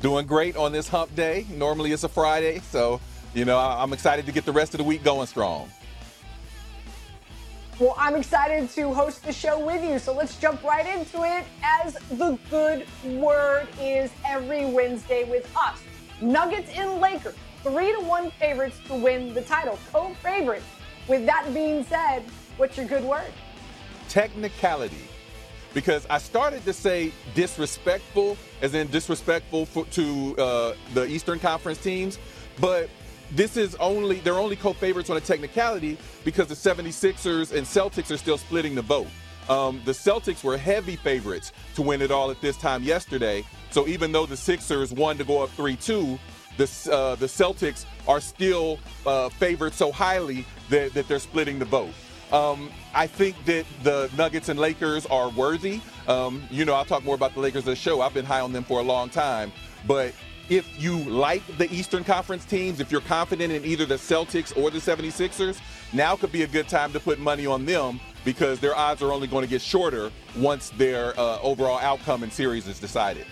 Doing 0.00 0.26
great 0.26 0.56
on 0.56 0.72
this 0.72 0.88
hump 0.88 1.14
day. 1.14 1.46
Normally 1.50 1.92
it's 1.92 2.04
a 2.04 2.08
Friday, 2.08 2.60
so 2.60 3.00
you 3.34 3.44
know 3.44 3.58
I'm 3.58 3.92
excited 3.92 4.24
to 4.26 4.32
get 4.32 4.46
the 4.46 4.52
rest 4.52 4.72
of 4.72 4.78
the 4.78 4.84
week 4.84 5.04
going 5.04 5.26
strong. 5.26 5.70
Well, 7.78 7.94
I'm 7.96 8.14
excited 8.14 8.68
to 8.70 8.92
host 8.92 9.24
the 9.24 9.32
show 9.32 9.64
with 9.64 9.82
you. 9.82 9.98
So 9.98 10.14
let's 10.14 10.38
jump 10.38 10.62
right 10.62 10.86
into 10.86 11.22
it 11.24 11.44
as 11.62 11.94
the 12.10 12.38
good 12.50 12.86
word 13.04 13.68
is 13.80 14.10
every 14.26 14.66
Wednesday 14.66 15.24
with 15.24 15.50
us. 15.56 15.78
Nuggets 16.20 16.70
and 16.74 17.00
Lakers, 17.00 17.34
three 17.62 17.92
to 17.92 18.00
one 18.00 18.30
favorites 18.32 18.78
to 18.86 18.94
win 18.94 19.32
the 19.32 19.40
title, 19.42 19.78
co 19.92 20.12
favorites. 20.22 20.66
With 21.10 21.26
that 21.26 21.52
being 21.52 21.84
said, 21.86 22.22
what's 22.56 22.76
your 22.76 22.86
good 22.86 23.02
word? 23.02 23.32
Technicality, 24.08 25.08
because 25.74 26.06
I 26.08 26.18
started 26.18 26.64
to 26.66 26.72
say 26.72 27.10
disrespectful, 27.34 28.36
as 28.62 28.74
in 28.74 28.86
disrespectful 28.92 29.66
for, 29.66 29.86
to 29.86 30.36
uh, 30.38 30.74
the 30.94 31.06
Eastern 31.06 31.40
Conference 31.40 31.78
teams, 31.78 32.20
but 32.60 32.88
this 33.32 33.56
is 33.56 33.74
only 33.76 34.20
they're 34.20 34.38
only 34.38 34.54
co-favorites 34.54 35.10
on 35.10 35.16
a 35.16 35.20
technicality 35.20 35.98
because 36.24 36.46
the 36.46 36.54
76ers 36.54 37.52
and 37.52 37.66
Celtics 37.66 38.12
are 38.12 38.16
still 38.16 38.38
splitting 38.38 38.76
the 38.76 38.82
vote. 38.82 39.08
Um, 39.48 39.82
the 39.84 39.92
Celtics 39.92 40.44
were 40.44 40.56
heavy 40.56 40.94
favorites 40.94 41.50
to 41.74 41.82
win 41.82 42.02
it 42.02 42.12
all 42.12 42.30
at 42.30 42.40
this 42.40 42.56
time 42.56 42.84
yesterday. 42.84 43.44
So 43.72 43.88
even 43.88 44.12
though 44.12 44.26
the 44.26 44.36
Sixers 44.36 44.92
won 44.92 45.18
to 45.18 45.24
go 45.24 45.42
up 45.42 45.50
3-2, 45.56 46.20
the 46.60 46.92
uh, 46.92 47.14
the 47.16 47.26
Celtics 47.26 47.86
are 48.06 48.20
still 48.20 48.78
uh, 49.06 49.28
favored 49.28 49.72
so 49.72 49.90
highly 49.90 50.44
that, 50.68 50.92
that 50.94 51.08
they're 51.08 51.18
splitting 51.18 51.58
the 51.58 51.64
vote. 51.64 51.92
Um, 52.32 52.70
I 52.94 53.06
think 53.06 53.44
that 53.46 53.64
the 53.82 54.10
Nuggets 54.16 54.48
and 54.48 54.58
Lakers 54.58 55.06
are 55.06 55.30
worthy. 55.30 55.80
Um, 56.06 56.42
you 56.50 56.64
know, 56.64 56.74
I'll 56.74 56.84
talk 56.84 57.04
more 57.04 57.14
about 57.14 57.34
the 57.34 57.40
Lakers 57.40 57.60
of 57.60 57.66
the 57.66 57.76
show. 57.76 58.00
I've 58.02 58.14
been 58.14 58.24
high 58.24 58.40
on 58.40 58.52
them 58.52 58.62
for 58.62 58.78
a 58.78 58.82
long 58.82 59.08
time. 59.10 59.52
But 59.86 60.14
if 60.48 60.80
you 60.80 60.98
like 60.98 61.42
the 61.58 61.72
Eastern 61.72 62.04
Conference 62.04 62.44
teams, 62.44 62.78
if 62.78 62.92
you're 62.92 63.00
confident 63.00 63.52
in 63.52 63.64
either 63.64 63.86
the 63.86 63.96
Celtics 63.96 64.56
or 64.56 64.70
the 64.70 64.78
76ers, 64.78 65.60
now 65.92 66.14
could 66.14 66.30
be 66.30 66.42
a 66.42 66.46
good 66.46 66.68
time 66.68 66.92
to 66.92 67.00
put 67.00 67.18
money 67.18 67.46
on 67.46 67.64
them 67.64 67.98
because 68.24 68.60
their 68.60 68.76
odds 68.76 69.02
are 69.02 69.12
only 69.12 69.26
going 69.26 69.42
to 69.42 69.50
get 69.50 69.62
shorter 69.62 70.10
once 70.36 70.70
their 70.70 71.18
uh, 71.18 71.40
overall 71.40 71.78
outcome 71.78 72.22
in 72.22 72.30
series 72.30 72.68
is 72.68 72.78
decided. 72.78 73.26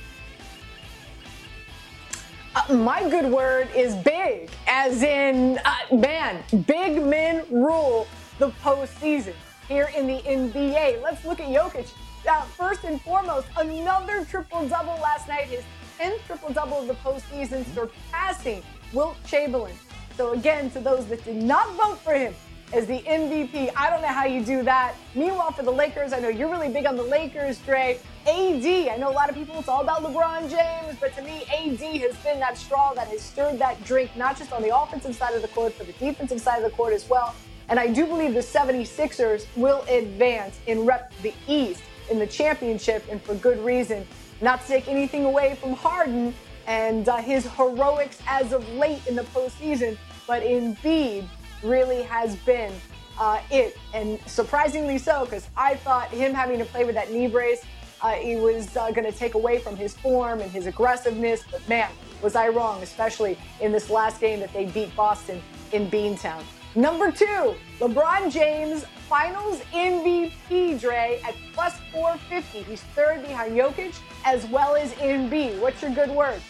Uh, 2.54 2.74
my 2.74 3.08
good 3.10 3.30
word 3.30 3.68
is 3.76 3.94
big, 3.96 4.50
as 4.66 5.02
in, 5.02 5.58
uh, 5.64 5.96
man, 5.96 6.42
big 6.66 7.02
men 7.02 7.44
rule 7.50 8.06
the 8.38 8.50
postseason 8.62 9.34
here 9.68 9.90
in 9.96 10.06
the 10.06 10.18
NBA. 10.22 11.02
Let's 11.02 11.24
look 11.24 11.40
at 11.40 11.48
Jokic. 11.48 11.92
Uh, 12.28 12.42
first 12.42 12.84
and 12.84 13.00
foremost, 13.02 13.46
another 13.58 14.24
triple 14.24 14.66
double 14.66 14.94
last 14.94 15.28
night, 15.28 15.44
his 15.44 15.62
10th 15.98 16.24
triple 16.26 16.52
double 16.52 16.80
of 16.80 16.86
the 16.86 16.94
postseason, 16.94 17.64
surpassing 17.74 18.62
Wilt 18.92 19.16
Chamberlain. 19.26 19.74
So, 20.16 20.32
again, 20.32 20.70
to 20.70 20.80
those 20.80 21.06
that 21.08 21.24
did 21.24 21.36
not 21.36 21.68
vote 21.76 21.98
for 21.98 22.14
him 22.14 22.34
as 22.72 22.86
the 22.86 23.00
MVP, 23.00 23.70
I 23.76 23.88
don't 23.88 24.02
know 24.02 24.08
how 24.08 24.26
you 24.26 24.44
do 24.44 24.62
that. 24.62 24.94
Meanwhile, 25.14 25.52
for 25.52 25.62
the 25.62 25.70
Lakers, 25.70 26.12
I 26.12 26.20
know 26.20 26.28
you're 26.28 26.50
really 26.50 26.68
big 26.68 26.86
on 26.86 26.96
the 26.96 27.02
Lakers, 27.02 27.58
Dre. 27.58 27.98
AD, 28.26 28.66
I 28.88 28.96
know 28.98 29.10
a 29.10 29.12
lot 29.12 29.30
of 29.30 29.34
people, 29.34 29.58
it's 29.58 29.68
all 29.68 29.80
about 29.80 30.02
LeBron 30.02 30.50
James, 30.50 30.98
but 31.00 31.14
to 31.16 31.22
me, 31.22 31.44
AD 31.44 31.80
has 32.02 32.14
been 32.16 32.38
that 32.40 32.58
straw 32.58 32.92
that 32.92 33.08
has 33.08 33.22
stirred 33.22 33.58
that 33.58 33.82
drink, 33.84 34.14
not 34.16 34.36
just 34.36 34.52
on 34.52 34.60
the 34.60 34.76
offensive 34.76 35.14
side 35.14 35.34
of 35.34 35.40
the 35.40 35.48
court, 35.48 35.74
but 35.78 35.86
the 35.86 35.94
defensive 35.94 36.40
side 36.40 36.62
of 36.62 36.70
the 36.70 36.76
court 36.76 36.92
as 36.92 37.08
well. 37.08 37.34
And 37.70 37.80
I 37.80 37.86
do 37.86 38.06
believe 38.06 38.34
the 38.34 38.40
76ers 38.40 39.46
will 39.56 39.82
advance 39.88 40.58
and 40.66 40.86
rep 40.86 41.12
the 41.22 41.32
East 41.46 41.82
in 42.10 42.18
the 42.18 42.26
championship, 42.26 43.04
and 43.10 43.20
for 43.22 43.34
good 43.34 43.58
reason. 43.64 44.06
Not 44.42 44.60
to 44.62 44.66
take 44.66 44.88
anything 44.88 45.24
away 45.24 45.56
from 45.60 45.72
Harden 45.72 46.34
and 46.66 47.08
uh, 47.08 47.16
his 47.16 47.46
heroics 47.46 48.18
as 48.26 48.52
of 48.52 48.68
late 48.74 49.06
in 49.06 49.16
the 49.16 49.22
postseason, 49.22 49.96
but 50.26 50.42
Embiid 50.42 51.26
really 51.62 52.02
has 52.02 52.36
been 52.36 52.72
uh, 53.18 53.40
it, 53.50 53.76
and 53.94 54.18
surprisingly 54.26 54.98
so, 54.98 55.24
because 55.24 55.48
I 55.56 55.74
thought 55.76 56.08
him 56.08 56.32
having 56.32 56.58
to 56.58 56.64
play 56.64 56.84
with 56.84 56.94
that 56.94 57.10
knee 57.10 57.26
brace, 57.26 57.64
uh, 58.00 58.12
he 58.12 58.36
was 58.36 58.76
uh, 58.76 58.90
going 58.92 59.10
to 59.10 59.16
take 59.16 59.34
away 59.34 59.58
from 59.58 59.76
his 59.76 59.94
form 59.96 60.40
and 60.40 60.50
his 60.50 60.66
aggressiveness. 60.66 61.42
But 61.50 61.68
man, 61.68 61.90
was 62.22 62.36
I 62.36 62.48
wrong, 62.48 62.82
especially 62.82 63.36
in 63.60 63.72
this 63.72 63.90
last 63.90 64.20
game 64.20 64.40
that 64.40 64.52
they 64.52 64.66
beat 64.66 64.94
Boston 64.94 65.42
in 65.72 65.90
Beantown. 65.90 66.42
Number 66.74 67.10
two, 67.10 67.54
LeBron 67.80 68.30
James, 68.30 68.84
Finals 69.08 69.60
MVP, 69.72 70.80
Dre, 70.80 71.20
at 71.24 71.34
plus 71.54 71.74
450. 71.92 72.62
He's 72.62 72.82
third 72.94 73.22
behind 73.26 73.56
Jokic 73.56 73.98
as 74.24 74.46
well 74.46 74.76
as 74.76 74.92
Embiid. 74.94 75.58
What's 75.60 75.82
your 75.82 75.90
good 75.90 76.10
word? 76.10 76.40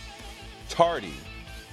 Tardy. 0.68 1.14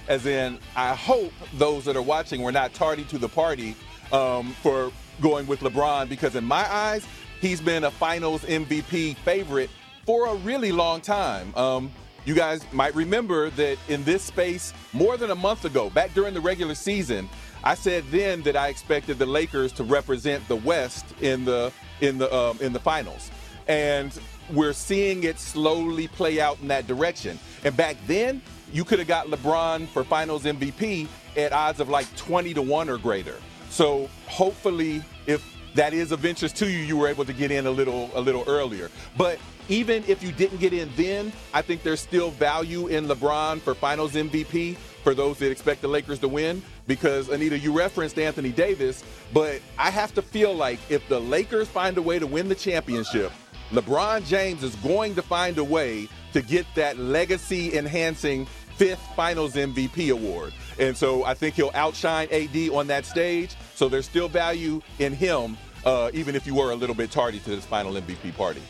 As 0.08 0.26
in, 0.26 0.58
I 0.76 0.94
hope 0.94 1.32
those 1.54 1.84
that 1.86 1.96
are 1.96 2.02
watching 2.02 2.42
were 2.42 2.52
not 2.52 2.72
tardy 2.74 3.04
to 3.04 3.18
the 3.18 3.28
party 3.28 3.74
um, 4.12 4.52
for 4.62 4.92
going 5.20 5.46
with 5.46 5.60
LeBron 5.60 6.08
because, 6.08 6.36
in 6.36 6.44
my 6.44 6.70
eyes, 6.72 7.06
he's 7.40 7.60
been 7.60 7.84
a 7.84 7.90
finals 7.90 8.42
MVP 8.42 9.16
favorite 9.16 9.70
for 10.04 10.28
a 10.28 10.34
really 10.36 10.72
long 10.72 11.00
time. 11.00 11.54
Um, 11.56 11.90
you 12.24 12.34
guys 12.34 12.64
might 12.72 12.94
remember 12.94 13.50
that 13.50 13.78
in 13.88 14.02
this 14.04 14.22
space, 14.22 14.72
more 14.92 15.16
than 15.16 15.30
a 15.30 15.34
month 15.34 15.64
ago, 15.64 15.90
back 15.90 16.12
during 16.14 16.34
the 16.34 16.40
regular 16.40 16.74
season, 16.74 17.28
I 17.62 17.74
said 17.74 18.04
then 18.10 18.42
that 18.42 18.56
I 18.56 18.68
expected 18.68 19.18
the 19.18 19.26
Lakers 19.26 19.72
to 19.74 19.84
represent 19.84 20.46
the 20.48 20.56
West 20.56 21.04
in 21.20 21.44
the 21.44 21.72
in 22.00 22.18
the 22.18 22.32
um, 22.34 22.58
in 22.60 22.72
the 22.72 22.80
finals, 22.80 23.30
and 23.66 24.16
we're 24.52 24.72
seeing 24.72 25.24
it 25.24 25.38
slowly 25.38 26.08
play 26.08 26.40
out 26.40 26.60
in 26.60 26.68
that 26.68 26.86
direction. 26.86 27.38
And 27.64 27.76
back 27.76 27.96
then, 28.06 28.42
you 28.72 28.84
could 28.84 28.98
have 28.98 29.08
got 29.08 29.26
LeBron 29.26 29.88
for 29.88 30.04
Finals 30.04 30.44
MVP 30.44 31.08
at 31.36 31.52
odds 31.52 31.80
of 31.80 31.88
like 31.88 32.14
20 32.16 32.54
to 32.54 32.62
one 32.62 32.88
or 32.88 32.98
greater. 32.98 33.36
So 33.70 34.08
hopefully, 34.26 35.02
if 35.26 35.44
that 35.74 35.92
is 35.92 36.12
of 36.12 36.24
interest 36.24 36.56
to 36.56 36.70
you, 36.70 36.78
you 36.78 36.96
were 36.96 37.08
able 37.08 37.24
to 37.24 37.32
get 37.32 37.50
in 37.50 37.66
a 37.66 37.70
little 37.70 38.10
a 38.14 38.20
little 38.20 38.44
earlier. 38.46 38.90
But 39.16 39.38
even 39.68 40.04
if 40.06 40.22
you 40.22 40.32
didn't 40.32 40.58
get 40.58 40.72
in 40.72 40.90
then, 40.96 41.32
I 41.52 41.62
think 41.62 41.82
there's 41.82 42.00
still 42.00 42.30
value 42.30 42.86
in 42.86 43.06
LeBron 43.06 43.60
for 43.60 43.74
Finals 43.74 44.12
MVP 44.12 44.76
for 44.76 45.14
those 45.14 45.38
that 45.38 45.50
expect 45.50 45.82
the 45.82 45.88
Lakers 45.88 46.18
to 46.20 46.28
win. 46.28 46.62
Because 46.86 47.28
Anita, 47.28 47.58
you 47.58 47.76
referenced 47.76 48.18
Anthony 48.18 48.52
Davis, 48.52 49.02
but 49.32 49.60
I 49.76 49.90
have 49.90 50.14
to 50.14 50.22
feel 50.22 50.54
like 50.54 50.78
if 50.88 51.06
the 51.08 51.20
Lakers 51.20 51.68
find 51.68 51.98
a 51.98 52.02
way 52.02 52.18
to 52.18 52.26
win 52.26 52.48
the 52.48 52.54
championship, 52.54 53.32
LeBron 53.72 54.24
James 54.26 54.62
is 54.62 54.76
going 54.76 55.14
to 55.16 55.22
find 55.22 55.58
a 55.58 55.64
way 55.64 56.08
to 56.32 56.40
get 56.40 56.66
that 56.76 56.98
legacy 56.98 57.76
enhancing 57.76 58.46
fifth 58.76 59.04
finals 59.16 59.54
MVP 59.54 60.12
award. 60.12 60.52
And 60.78 60.96
so 60.96 61.24
I 61.24 61.34
think 61.34 61.54
he'll 61.56 61.72
outshine 61.74 62.28
AD 62.30 62.70
on 62.70 62.86
that 62.88 63.06
stage. 63.06 63.56
So 63.74 63.88
there's 63.88 64.06
still 64.06 64.28
value 64.28 64.82
in 64.98 65.12
him, 65.12 65.56
uh, 65.84 66.10
even 66.14 66.36
if 66.36 66.46
you 66.46 66.54
were 66.54 66.70
a 66.70 66.76
little 66.76 66.94
bit 66.94 67.10
tardy 67.10 67.40
to 67.40 67.50
this 67.50 67.64
final 67.64 67.94
MVP 67.94 68.36
party. 68.36 68.62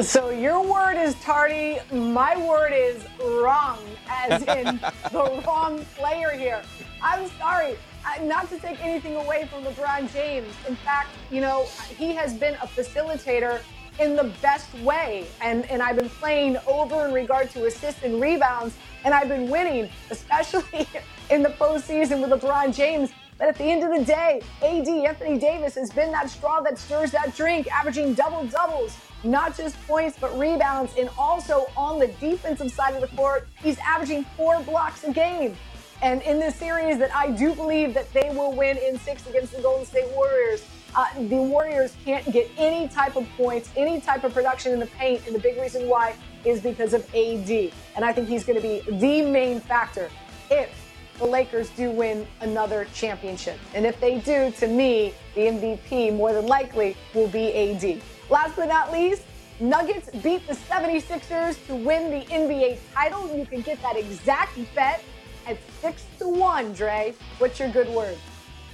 So 0.00 0.30
your 0.30 0.64
word 0.64 0.96
is 0.96 1.14
tardy. 1.16 1.78
My 1.92 2.36
word 2.36 2.72
is 2.72 3.04
wrong, 3.20 3.78
as 4.08 4.42
in 4.42 4.80
the 5.12 5.42
wrong 5.46 5.84
player 5.96 6.30
here. 6.30 6.62
I'm 7.02 7.28
sorry, 7.38 7.76
not 8.22 8.48
to 8.50 8.58
take 8.58 8.84
anything 8.84 9.16
away 9.16 9.48
from 9.50 9.64
LeBron 9.64 10.12
James. 10.12 10.52
In 10.66 10.76
fact, 10.76 11.10
you 11.30 11.40
know, 11.40 11.66
he 11.96 12.14
has 12.14 12.34
been 12.34 12.54
a 12.54 12.66
facilitator 12.66 13.60
in 14.00 14.16
the 14.16 14.32
best 14.40 14.72
way. 14.80 15.26
And, 15.40 15.68
and 15.70 15.82
I've 15.82 15.96
been 15.96 16.08
playing 16.08 16.56
over 16.66 17.06
in 17.06 17.12
regard 17.12 17.50
to 17.50 17.66
assists 17.66 18.02
and 18.02 18.20
rebounds, 18.20 18.76
and 19.04 19.12
I've 19.12 19.28
been 19.28 19.50
winning, 19.50 19.90
especially 20.10 20.86
in 21.30 21.42
the 21.42 21.50
postseason 21.50 22.20
with 22.20 22.40
LeBron 22.40 22.74
James. 22.74 23.10
But 23.38 23.48
at 23.48 23.56
the 23.56 23.64
end 23.64 23.84
of 23.84 23.96
the 23.96 24.04
day, 24.04 24.42
AD, 24.62 24.88
Anthony 24.88 25.38
Davis, 25.38 25.76
has 25.76 25.90
been 25.90 26.10
that 26.10 26.28
straw 26.28 26.60
that 26.62 26.76
stirs 26.76 27.12
that 27.12 27.36
drink, 27.36 27.68
averaging 27.72 28.14
double 28.14 28.44
doubles 28.46 28.96
not 29.24 29.56
just 29.56 29.80
points, 29.86 30.16
but 30.20 30.36
rebounds. 30.38 30.94
And 30.96 31.08
also 31.18 31.66
on 31.76 31.98
the 31.98 32.08
defensive 32.20 32.70
side 32.70 32.94
of 32.94 33.00
the 33.00 33.14
court, 33.16 33.48
he's 33.62 33.78
averaging 33.78 34.24
four 34.36 34.60
blocks 34.62 35.04
a 35.04 35.12
game. 35.12 35.56
And 36.00 36.22
in 36.22 36.38
this 36.38 36.54
series 36.54 36.98
that 36.98 37.14
I 37.14 37.30
do 37.30 37.54
believe 37.54 37.92
that 37.94 38.12
they 38.12 38.30
will 38.32 38.52
win 38.52 38.76
in 38.78 38.98
six 39.00 39.26
against 39.26 39.54
the 39.54 39.62
Golden 39.62 39.84
State 39.84 40.08
Warriors, 40.14 40.64
uh, 40.94 41.06
the 41.14 41.36
Warriors 41.36 41.96
can't 42.04 42.24
get 42.32 42.48
any 42.56 42.88
type 42.88 43.16
of 43.16 43.26
points, 43.36 43.70
any 43.76 44.00
type 44.00 44.24
of 44.24 44.32
production 44.32 44.72
in 44.72 44.78
the 44.78 44.86
paint. 44.86 45.26
And 45.26 45.34
the 45.34 45.40
big 45.40 45.60
reason 45.60 45.88
why 45.88 46.14
is 46.44 46.60
because 46.60 46.94
of 46.94 47.02
AD. 47.14 47.50
And 47.96 48.04
I 48.04 48.12
think 48.12 48.28
he's 48.28 48.44
going 48.44 48.60
to 48.60 48.62
be 48.62 48.80
the 48.88 49.22
main 49.22 49.60
factor 49.60 50.08
if 50.50 50.70
the 51.18 51.24
Lakers 51.26 51.68
do 51.70 51.90
win 51.90 52.26
another 52.42 52.86
championship. 52.94 53.58
And 53.74 53.84
if 53.84 54.00
they 54.00 54.18
do, 54.18 54.52
to 54.52 54.68
me, 54.68 55.14
the 55.34 55.42
MVP 55.42 56.16
more 56.16 56.32
than 56.32 56.46
likely 56.46 56.96
will 57.12 57.28
be 57.28 57.52
AD. 57.52 58.00
Last 58.30 58.54
but 58.54 58.68
not 58.68 58.92
least, 58.92 59.22
Nuggets 59.60 60.08
beat 60.22 60.46
the 60.46 60.54
76ers 60.54 61.66
to 61.66 61.74
win 61.74 62.10
the 62.10 62.24
NBA 62.26 62.78
title. 62.94 63.36
You 63.36 63.44
can 63.44 63.62
get 63.62 63.82
that 63.82 63.96
exact 63.96 64.56
bet 64.76 65.02
at 65.48 65.58
6 65.80 66.04
to 66.18 66.28
1, 66.28 66.72
Dre. 66.74 67.14
What's 67.38 67.58
your 67.58 67.70
good 67.70 67.88
word? 67.88 68.18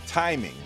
Timing. 0.06 0.56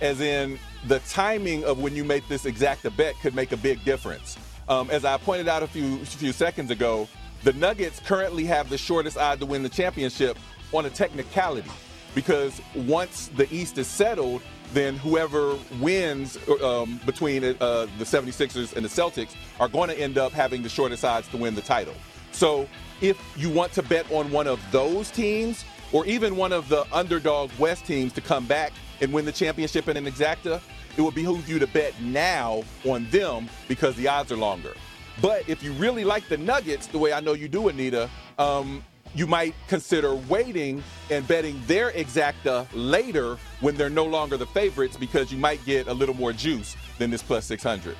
As 0.00 0.20
in, 0.20 0.58
the 0.86 1.00
timing 1.00 1.64
of 1.64 1.80
when 1.80 1.96
you 1.96 2.04
make 2.04 2.26
this 2.28 2.46
exact 2.46 2.86
bet 2.96 3.14
could 3.20 3.34
make 3.34 3.50
a 3.52 3.56
big 3.56 3.84
difference. 3.84 4.38
Um, 4.68 4.88
as 4.90 5.04
I 5.04 5.16
pointed 5.18 5.48
out 5.48 5.62
a 5.62 5.66
few, 5.66 5.98
few 6.04 6.32
seconds 6.32 6.70
ago, 6.70 7.08
the 7.42 7.52
Nuggets 7.54 8.00
currently 8.00 8.44
have 8.44 8.68
the 8.68 8.78
shortest 8.78 9.16
odd 9.16 9.40
to 9.40 9.46
win 9.46 9.62
the 9.62 9.68
championship 9.68 10.38
on 10.72 10.86
a 10.86 10.90
technicality 10.90 11.70
because 12.14 12.60
once 12.74 13.28
the 13.36 13.52
East 13.52 13.78
is 13.78 13.86
settled, 13.86 14.42
then 14.72 14.96
whoever 14.96 15.56
wins 15.80 16.38
um, 16.62 17.00
between 17.06 17.42
uh, 17.42 17.86
the 17.98 18.04
76ers 18.04 18.76
and 18.76 18.84
the 18.84 18.88
Celtics 18.88 19.34
are 19.58 19.68
going 19.68 19.88
to 19.88 19.98
end 19.98 20.18
up 20.18 20.32
having 20.32 20.62
the 20.62 20.68
shortest 20.68 21.04
odds 21.04 21.26
to 21.28 21.36
win 21.36 21.54
the 21.54 21.62
title. 21.62 21.94
So 22.32 22.68
if 23.00 23.20
you 23.36 23.50
want 23.50 23.72
to 23.72 23.82
bet 23.82 24.10
on 24.12 24.30
one 24.30 24.46
of 24.46 24.60
those 24.70 25.10
teams, 25.10 25.64
or 25.92 26.04
even 26.06 26.36
one 26.36 26.52
of 26.52 26.68
the 26.68 26.86
underdog 26.92 27.50
West 27.58 27.86
teams 27.86 28.12
to 28.12 28.20
come 28.20 28.46
back 28.46 28.72
and 29.00 29.12
win 29.12 29.24
the 29.24 29.32
championship 29.32 29.88
in 29.88 29.96
an 29.96 30.04
exacta, 30.06 30.60
it 30.96 31.02
would 31.02 31.14
behoove 31.14 31.48
you 31.48 31.58
to 31.58 31.66
bet 31.68 31.98
now 32.02 32.62
on 32.84 33.08
them 33.10 33.48
because 33.68 33.94
the 33.96 34.08
odds 34.08 34.32
are 34.32 34.36
longer. 34.36 34.74
But 35.22 35.48
if 35.48 35.62
you 35.62 35.72
really 35.72 36.04
like 36.04 36.28
the 36.28 36.36
Nuggets, 36.36 36.86
the 36.86 36.98
way 36.98 37.12
I 37.12 37.20
know 37.20 37.32
you 37.32 37.48
do, 37.48 37.68
Anita, 37.68 38.10
um, 38.38 38.84
you 39.14 39.26
might 39.26 39.54
consider 39.68 40.14
waiting 40.14 40.82
and 41.10 41.26
betting 41.26 41.60
their 41.66 41.90
exacta 41.92 42.66
later 42.72 43.38
when 43.60 43.76
they're 43.76 43.88
no 43.88 44.04
longer 44.04 44.36
the 44.36 44.46
favorites 44.46 44.96
because 44.96 45.32
you 45.32 45.38
might 45.38 45.64
get 45.64 45.88
a 45.88 45.94
little 45.94 46.14
more 46.14 46.32
juice 46.32 46.76
than 46.98 47.10
this 47.10 47.22
plus 47.22 47.44
600. 47.46 47.96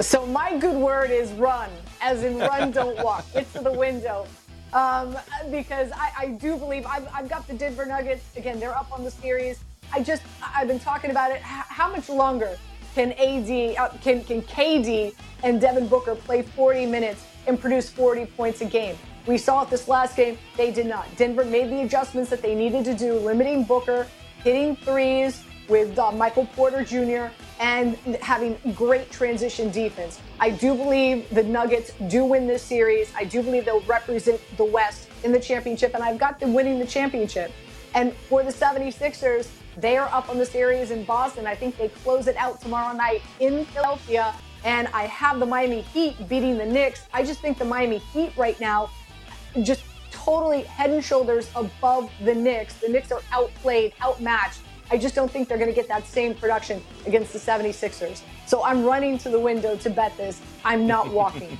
So 0.00 0.24
my 0.26 0.56
good 0.56 0.74
word 0.74 1.10
is 1.10 1.30
run, 1.32 1.68
as 2.00 2.24
in 2.24 2.38
run, 2.38 2.70
don't 2.72 2.96
walk. 3.04 3.30
Get 3.34 3.52
to 3.52 3.60
the 3.60 3.72
window. 3.72 4.26
Um, 4.72 5.18
because 5.50 5.92
I, 5.92 6.12
I, 6.18 6.26
do 6.28 6.56
believe 6.56 6.86
I've, 6.86 7.06
I've, 7.12 7.28
got 7.28 7.46
the 7.46 7.52
Denver 7.52 7.84
Nuggets. 7.84 8.24
Again, 8.38 8.58
they're 8.58 8.74
up 8.74 8.90
on 8.90 9.04
the 9.04 9.10
series. 9.10 9.62
I 9.92 10.02
just, 10.02 10.22
I've 10.42 10.66
been 10.66 10.80
talking 10.80 11.10
about 11.10 11.30
it. 11.30 11.42
How 11.42 11.90
much 11.90 12.08
longer 12.08 12.56
can 12.94 13.12
AD, 13.12 13.76
uh, 13.76 13.90
can, 14.00 14.24
can 14.24 14.40
KD 14.40 15.14
and 15.42 15.60
Devin 15.60 15.88
Booker 15.88 16.14
play 16.14 16.40
40 16.40 16.86
minutes 16.86 17.26
and 17.46 17.60
produce 17.60 17.90
40 17.90 18.24
points 18.24 18.62
a 18.62 18.64
game? 18.64 18.96
We 19.26 19.36
saw 19.36 19.62
it 19.62 19.68
this 19.68 19.88
last 19.88 20.16
game. 20.16 20.38
They 20.56 20.70
did 20.72 20.86
not. 20.86 21.06
Denver 21.18 21.44
made 21.44 21.68
the 21.70 21.82
adjustments 21.82 22.30
that 22.30 22.40
they 22.40 22.54
needed 22.54 22.86
to 22.86 22.94
do, 22.94 23.18
limiting 23.18 23.64
Booker, 23.64 24.06
hitting 24.42 24.74
threes 24.74 25.44
with 25.68 25.98
uh, 25.98 26.12
Michael 26.12 26.46
Porter 26.56 26.82
Jr 26.82 27.30
and 27.60 27.96
having 28.20 28.58
great 28.74 29.10
transition 29.10 29.70
defense. 29.70 30.20
I 30.40 30.50
do 30.50 30.74
believe 30.74 31.28
the 31.30 31.42
Nuggets 31.42 31.92
do 32.08 32.24
win 32.24 32.46
this 32.46 32.62
series. 32.62 33.12
I 33.16 33.24
do 33.24 33.42
believe 33.42 33.64
they'll 33.64 33.80
represent 33.82 34.40
the 34.56 34.64
West 34.64 35.08
in 35.24 35.32
the 35.32 35.40
championship, 35.40 35.94
and 35.94 36.02
I've 36.02 36.18
got 36.18 36.40
them 36.40 36.54
winning 36.54 36.78
the 36.78 36.86
championship. 36.86 37.52
And 37.94 38.12
for 38.28 38.42
the 38.42 38.52
76ers, 38.52 39.48
they 39.76 39.96
are 39.96 40.08
up 40.12 40.28
on 40.28 40.38
the 40.38 40.46
series 40.46 40.90
in 40.90 41.04
Boston. 41.04 41.46
I 41.46 41.54
think 41.54 41.76
they 41.76 41.88
close 41.88 42.26
it 42.26 42.36
out 42.36 42.60
tomorrow 42.60 42.94
night 42.94 43.22
in 43.40 43.64
Philadelphia. 43.66 44.34
And 44.64 44.88
I 44.88 45.04
have 45.04 45.40
the 45.40 45.46
Miami 45.46 45.80
Heat 45.80 46.28
beating 46.28 46.56
the 46.58 46.66
Knicks. 46.66 47.06
I 47.12 47.24
just 47.24 47.40
think 47.40 47.58
the 47.58 47.64
Miami 47.64 47.98
Heat 47.98 48.32
right 48.36 48.58
now 48.60 48.90
just 49.62 49.84
totally 50.10 50.62
head 50.62 50.90
and 50.90 51.02
shoulders 51.02 51.50
above 51.56 52.10
the 52.24 52.34
Knicks. 52.34 52.74
The 52.74 52.88
Knicks 52.88 53.10
are 53.10 53.22
outplayed, 53.32 53.92
outmatched. 54.00 54.60
I 54.92 54.98
just 54.98 55.14
don't 55.14 55.30
think 55.30 55.48
they're 55.48 55.56
going 55.56 55.70
to 55.70 55.74
get 55.74 55.88
that 55.88 56.06
same 56.06 56.34
production 56.34 56.82
against 57.06 57.32
the 57.32 57.38
76ers. 57.38 58.20
So 58.46 58.62
I'm 58.62 58.84
running 58.84 59.16
to 59.18 59.30
the 59.30 59.40
window 59.40 59.74
to 59.74 59.88
bet 59.88 60.14
this. 60.18 60.38
I'm 60.66 60.86
not 60.86 61.10
walking. 61.12 61.58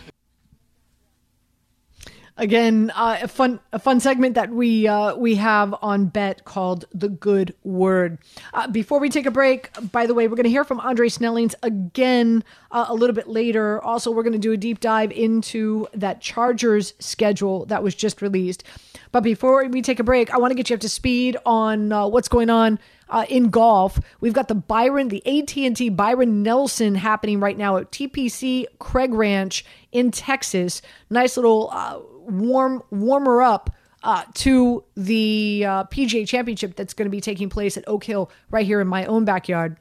Again, 2.36 2.90
uh, 2.94 3.18
a 3.22 3.28
fun 3.28 3.60
a 3.72 3.78
fun 3.78 4.00
segment 4.00 4.36
that 4.36 4.50
we 4.50 4.88
uh, 4.88 5.14
we 5.16 5.34
have 5.34 5.74
on 5.82 6.06
Bet 6.06 6.46
called 6.46 6.86
the 6.92 7.10
Good 7.10 7.54
Word. 7.62 8.18
Uh, 8.54 8.68
before 8.68 9.00
we 9.00 9.10
take 9.10 9.26
a 9.26 9.30
break, 9.30 9.68
by 9.92 10.06
the 10.06 10.14
way, 10.14 10.28
we're 10.28 10.36
going 10.36 10.44
to 10.44 10.50
hear 10.50 10.64
from 10.64 10.80
Andre 10.80 11.08
Snellings 11.08 11.54
again 11.62 12.42
uh, 12.70 12.86
a 12.88 12.94
little 12.94 13.14
bit 13.14 13.28
later. 13.28 13.82
Also, 13.82 14.10
we're 14.10 14.22
going 14.22 14.32
to 14.32 14.38
do 14.38 14.52
a 14.52 14.56
deep 14.56 14.80
dive 14.80 15.12
into 15.12 15.86
that 15.92 16.22
Chargers 16.22 16.94
schedule 16.98 17.66
that 17.66 17.82
was 17.82 17.94
just 17.94 18.22
released. 18.22 18.64
But 19.12 19.22
before 19.22 19.66
we 19.66 19.82
take 19.82 20.00
a 20.00 20.04
break, 20.04 20.32
I 20.32 20.38
want 20.38 20.52
to 20.52 20.54
get 20.54 20.70
you 20.70 20.74
up 20.74 20.80
to 20.80 20.88
speed 20.88 21.36
on 21.44 21.92
uh, 21.92 22.06
what's 22.06 22.28
going 22.28 22.48
on 22.48 22.78
uh, 23.12 23.26
in 23.28 23.50
golf. 23.50 24.00
We've 24.20 24.32
got 24.32 24.48
the 24.48 24.54
Byron, 24.56 25.08
the 25.08 25.24
AT&T 25.26 25.90
Byron 25.90 26.42
Nelson 26.42 26.96
happening 26.96 27.38
right 27.38 27.56
now 27.56 27.76
at 27.76 27.92
TPC 27.92 28.64
Craig 28.80 29.14
Ranch 29.14 29.64
in 29.92 30.10
Texas. 30.10 30.82
Nice 31.10 31.36
little 31.36 31.68
uh, 31.70 32.00
warm 32.26 32.82
warmer 32.90 33.42
up 33.42 33.70
uh, 34.02 34.24
to 34.34 34.82
the 34.96 35.64
uh, 35.66 35.84
PGA 35.84 36.26
Championship 36.26 36.74
that's 36.74 36.94
going 36.94 37.06
to 37.06 37.10
be 37.10 37.20
taking 37.20 37.48
place 37.48 37.76
at 37.76 37.84
Oak 37.86 38.02
Hill 38.02 38.30
right 38.50 38.66
here 38.66 38.80
in 38.80 38.88
my 38.88 39.04
own 39.04 39.24
backyard. 39.24 39.76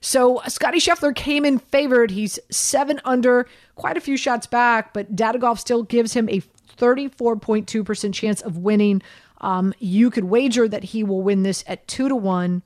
So 0.00 0.40
Scotty 0.46 0.78
Scheffler 0.78 1.14
came 1.14 1.44
in 1.44 1.58
favored. 1.58 2.12
He's 2.12 2.38
seven 2.50 3.00
under, 3.04 3.48
quite 3.74 3.96
a 3.96 4.00
few 4.00 4.16
shots 4.16 4.46
back, 4.46 4.94
but 4.94 5.16
Data 5.16 5.38
Golf 5.38 5.58
still 5.58 5.82
gives 5.82 6.14
him 6.14 6.28
a 6.28 6.40
34.2% 6.78 8.14
chance 8.14 8.40
of 8.40 8.58
winning. 8.58 9.02
Um, 9.40 9.74
you 9.78 10.10
could 10.10 10.24
wager 10.24 10.68
that 10.68 10.84
he 10.84 11.02
will 11.02 11.22
win 11.22 11.42
this 11.42 11.64
at 11.66 11.86
two 11.88 12.08
to 12.08 12.16
one. 12.16 12.62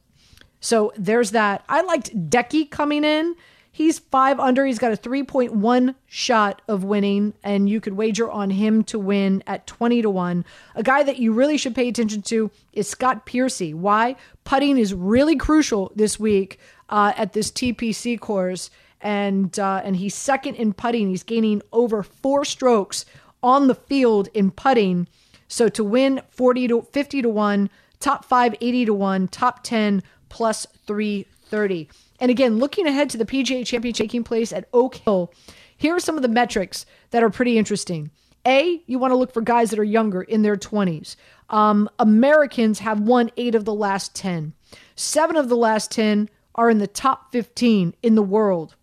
So 0.60 0.92
there's 0.96 1.32
that. 1.32 1.64
I 1.68 1.82
liked 1.82 2.30
Decky 2.30 2.70
coming 2.70 3.04
in. 3.04 3.34
He's 3.72 3.98
five 3.98 4.40
under. 4.40 4.66
He's 4.66 4.78
got 4.78 4.92
a 4.92 4.96
3.1 4.96 5.94
shot 6.06 6.60
of 6.66 6.84
winning, 6.84 7.34
and 7.42 7.68
you 7.68 7.80
could 7.80 7.92
wager 7.94 8.30
on 8.30 8.50
him 8.50 8.82
to 8.84 8.98
win 8.98 9.42
at 9.46 9.66
20 9.66 10.02
to 10.02 10.10
1. 10.10 10.44
A 10.74 10.82
guy 10.82 11.02
that 11.02 11.18
you 11.18 11.32
really 11.32 11.56
should 11.56 11.74
pay 11.74 11.88
attention 11.88 12.22
to 12.22 12.50
is 12.72 12.88
Scott 12.88 13.26
Piercy. 13.26 13.72
Why? 13.72 14.16
Putting 14.44 14.76
is 14.76 14.92
really 14.92 15.36
crucial 15.36 15.92
this 15.94 16.18
week 16.18 16.58
uh, 16.88 17.12
at 17.16 17.32
this 17.32 17.50
TPC 17.50 18.18
course, 18.18 18.70
and, 19.00 19.56
uh, 19.58 19.80
and 19.84 19.96
he's 19.96 20.14
second 20.14 20.56
in 20.56 20.72
putting. 20.72 21.08
He's 21.08 21.22
gaining 21.22 21.62
over 21.72 22.02
four 22.02 22.44
strokes 22.44 23.06
on 23.42 23.68
the 23.68 23.74
field 23.74 24.28
in 24.34 24.50
putting. 24.50 25.06
So 25.46 25.68
to 25.70 25.84
win 25.84 26.22
40 26.30 26.68
to 26.68 26.82
50 26.82 27.22
to 27.22 27.28
1, 27.28 27.70
top 28.00 28.24
5 28.24 28.56
80 28.60 28.84
to 28.86 28.94
1, 28.94 29.28
top 29.28 29.62
10 29.62 30.02
plus 30.30 30.66
330. 30.86 31.90
And 32.18 32.30
again, 32.30 32.58
looking 32.58 32.86
ahead 32.86 33.10
to 33.10 33.18
the 33.18 33.26
PGA 33.26 33.66
Championship 33.66 34.06
taking 34.06 34.24
place 34.24 34.52
at 34.52 34.68
Oak 34.72 34.94
Hill, 34.94 35.32
here 35.76 35.94
are 35.94 36.00
some 36.00 36.16
of 36.16 36.22
the 36.22 36.28
metrics 36.28 36.86
that 37.10 37.22
are 37.22 37.28
pretty 37.30 37.58
interesting. 37.58 38.10
A, 38.46 38.82
you 38.86 38.98
want 38.98 39.12
to 39.12 39.16
look 39.16 39.32
for 39.32 39.42
guys 39.42 39.70
that 39.70 39.78
are 39.78 39.84
younger 39.84 40.22
in 40.22 40.42
their 40.42 40.56
20s. 40.56 41.16
Um, 41.50 41.90
Americans 41.98 42.78
have 42.78 43.00
won 43.00 43.30
eight 43.36 43.54
of 43.54 43.66
the 43.66 43.74
last 43.74 44.14
10. 44.14 44.54
Seven 44.96 45.36
of 45.36 45.48
the 45.48 45.56
last 45.56 45.90
10 45.90 46.30
are 46.54 46.70
in 46.70 46.78
the 46.78 46.86
top 46.86 47.32
15 47.32 47.94
in 48.02 48.14
the 48.14 48.22
world. 48.22 48.76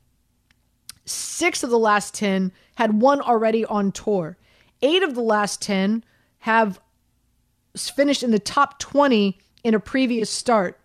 Six 1.05 1.63
of 1.63 1.69
the 1.69 1.79
last 1.79 2.13
10 2.13 2.51
had 2.75 3.01
one 3.01 3.21
already 3.21 3.65
on 3.65 3.91
tour. 3.91 4.37
Eight 4.81 5.01
of 5.01 5.15
the 5.15 5.21
last 5.21 5.61
10 5.61 6.03
have 6.39 6.79
finished 7.75 8.23
in 8.23 8.31
the 8.31 8.39
top 8.39 8.79
20 8.79 9.37
in 9.63 9.73
a 9.73 9.79
previous 9.79 10.29
start. 10.29 10.79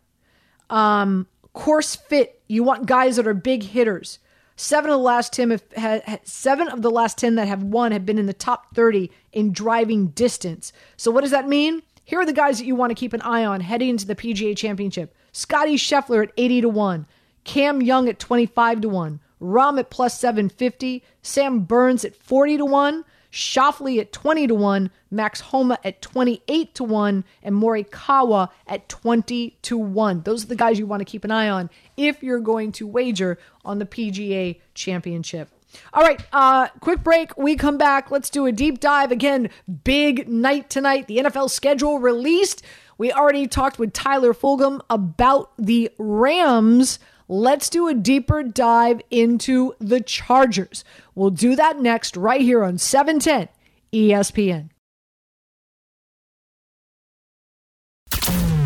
Um, 0.72 1.26
course 1.52 1.94
fit, 1.94 2.40
you 2.48 2.62
want 2.62 2.86
guys 2.86 3.16
that 3.16 3.26
are 3.26 3.34
big 3.34 3.62
hitters. 3.62 4.18
Seven 4.56 4.90
of 4.90 4.98
the 4.98 5.04
last 5.04 5.32
ten 5.32 5.60
have, 5.76 6.20
seven 6.24 6.68
of 6.68 6.82
the 6.82 6.90
last 6.90 7.18
ten 7.18 7.34
that 7.36 7.48
have 7.48 7.62
won 7.62 7.92
have 7.92 8.06
been 8.06 8.18
in 8.18 8.26
the 8.26 8.32
top 8.32 8.74
thirty 8.74 9.10
in 9.32 9.52
driving 9.52 10.08
distance. 10.08 10.72
So 10.96 11.10
what 11.10 11.22
does 11.22 11.30
that 11.30 11.48
mean? 11.48 11.82
Here 12.04 12.20
are 12.20 12.26
the 12.26 12.32
guys 12.32 12.58
that 12.58 12.66
you 12.66 12.74
want 12.74 12.90
to 12.90 12.94
keep 12.94 13.12
an 13.12 13.22
eye 13.22 13.44
on 13.44 13.60
heading 13.60 13.88
into 13.88 14.06
the 14.06 14.16
PGA 14.16 14.56
Championship: 14.56 15.14
Scotty 15.32 15.76
Scheffler 15.76 16.22
at 16.24 16.32
eighty 16.36 16.60
to 16.60 16.68
one, 16.68 17.06
Cam 17.44 17.82
Young 17.82 18.08
at 18.08 18.18
twenty 18.18 18.46
five 18.46 18.80
to 18.82 18.88
one, 18.88 19.20
Rahm 19.40 19.78
at 19.78 19.90
plus 19.90 20.18
seven 20.18 20.48
fifty, 20.48 21.02
Sam 21.22 21.60
Burns 21.60 22.04
at 22.04 22.16
forty 22.16 22.56
to 22.56 22.64
one, 22.64 23.04
Schauffele 23.32 23.98
at 23.98 24.12
20 24.12 24.46
to 24.48 24.54
1, 24.54 24.90
Max 25.10 25.40
Homa 25.40 25.78
at 25.84 26.02
28 26.02 26.74
to 26.74 26.84
1, 26.84 27.24
and 27.42 27.54
Morikawa 27.56 28.50
at 28.66 28.88
20 28.90 29.58
to 29.62 29.78
1. 29.78 30.22
Those 30.22 30.44
are 30.44 30.48
the 30.48 30.56
guys 30.56 30.78
you 30.78 30.86
want 30.86 31.00
to 31.00 31.06
keep 31.06 31.24
an 31.24 31.30
eye 31.30 31.48
on 31.48 31.70
if 31.96 32.22
you're 32.22 32.40
going 32.40 32.72
to 32.72 32.86
wager 32.86 33.38
on 33.64 33.78
the 33.78 33.86
PGA 33.86 34.60
Championship. 34.74 35.48
All 35.94 36.02
right, 36.02 36.22
uh, 36.34 36.68
quick 36.80 37.02
break. 37.02 37.36
We 37.38 37.56
come 37.56 37.78
back. 37.78 38.10
Let's 38.10 38.28
do 38.28 38.44
a 38.44 38.52
deep 38.52 38.78
dive. 38.78 39.10
Again, 39.10 39.48
big 39.84 40.28
night 40.28 40.68
tonight. 40.68 41.06
The 41.06 41.18
NFL 41.18 41.48
schedule 41.48 41.98
released. 41.98 42.62
We 42.98 43.10
already 43.10 43.46
talked 43.46 43.78
with 43.78 43.94
Tyler 43.94 44.34
Fulghum 44.34 44.80
about 44.90 45.52
the 45.56 45.90
Rams 45.96 46.98
let's 47.32 47.70
do 47.70 47.88
a 47.88 47.94
deeper 47.94 48.42
dive 48.42 49.00
into 49.10 49.74
the 49.78 50.02
Chargers. 50.02 50.84
We'll 51.14 51.30
do 51.30 51.56
that 51.56 51.80
next, 51.80 52.14
right 52.14 52.42
here 52.42 52.62
on 52.62 52.76
710 52.76 53.48
ESPN. 53.90 54.68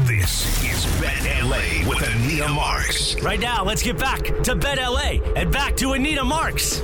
This 0.09 0.65
is 0.65 1.01
Bet 1.01 1.45
LA 1.45 1.89
with 1.89 2.03
Anita 2.03 2.49
Marks. 2.49 3.15
Right 3.23 3.39
now, 3.39 3.65
let's 3.65 3.85
get 3.85 3.99
back 3.99 4.25
to 4.43 4.57
Bet 4.57 4.79
LA 4.79 5.21
and 5.37 5.53
back 5.53 5.77
to 5.77 5.93
Anita 5.93 6.25
Marks. 6.25 6.83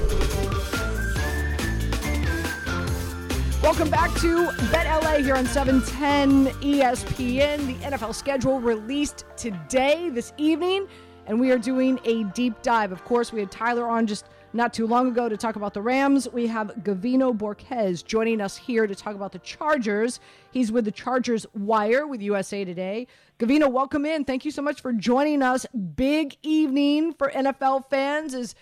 Welcome 3.61 3.91
back 3.91 4.15
to 4.21 4.53
Bet 4.71 4.87
LA 5.03 5.19
here 5.19 5.35
on 5.35 5.47
710 5.47 6.47
ESPN. 6.63 7.67
The 7.67 7.75
NFL 7.91 8.15
schedule 8.15 8.61
released 8.61 9.25
today, 9.37 10.11
this 10.11 10.33
evening 10.37 10.87
and 11.27 11.39
we 11.41 11.51
are 11.51 11.59
doing 11.59 12.01
a 12.05 12.25
deep 12.25 12.61
dive. 12.63 12.93
Of 12.93 13.05
course, 13.05 13.33
we 13.33 13.41
had 13.41 13.51
Tyler 13.51 13.87
on 13.87 14.07
just 14.07 14.27
not 14.53 14.75
too 14.75 14.87
long 14.87 15.09
ago 15.09 15.29
to 15.29 15.37
talk 15.37 15.57
about 15.57 15.73
the 15.75 15.81
Rams. 15.81 16.29
We 16.31 16.47
have 16.49 16.69
Gavino 16.83 17.37
Borquez 17.37 18.03
joining 18.03 18.41
us 18.41 18.57
here 18.57 18.87
to 18.87 18.95
talk 18.95 19.15
about 19.15 19.33
the 19.33 19.39
Chargers. 19.39 20.21
He's 20.51 20.71
with 20.71 20.85
the 20.85 20.93
Chargers 20.93 21.47
Wire 21.55 22.07
with 22.07 22.21
USA 22.21 22.65
Today. 22.65 23.07
Gavino, 23.39 23.71
welcome 23.71 24.05
in. 24.05 24.25
Thank 24.25 24.45
you 24.45 24.51
so 24.51 24.63
much 24.63 24.81
for 24.81 24.93
joining 24.93 25.43
us. 25.43 25.65
Big 25.97 26.37
evening 26.43 27.15
for 27.15 27.31
NFL 27.31 27.89
fans. 27.89 28.35
Is 28.35 28.55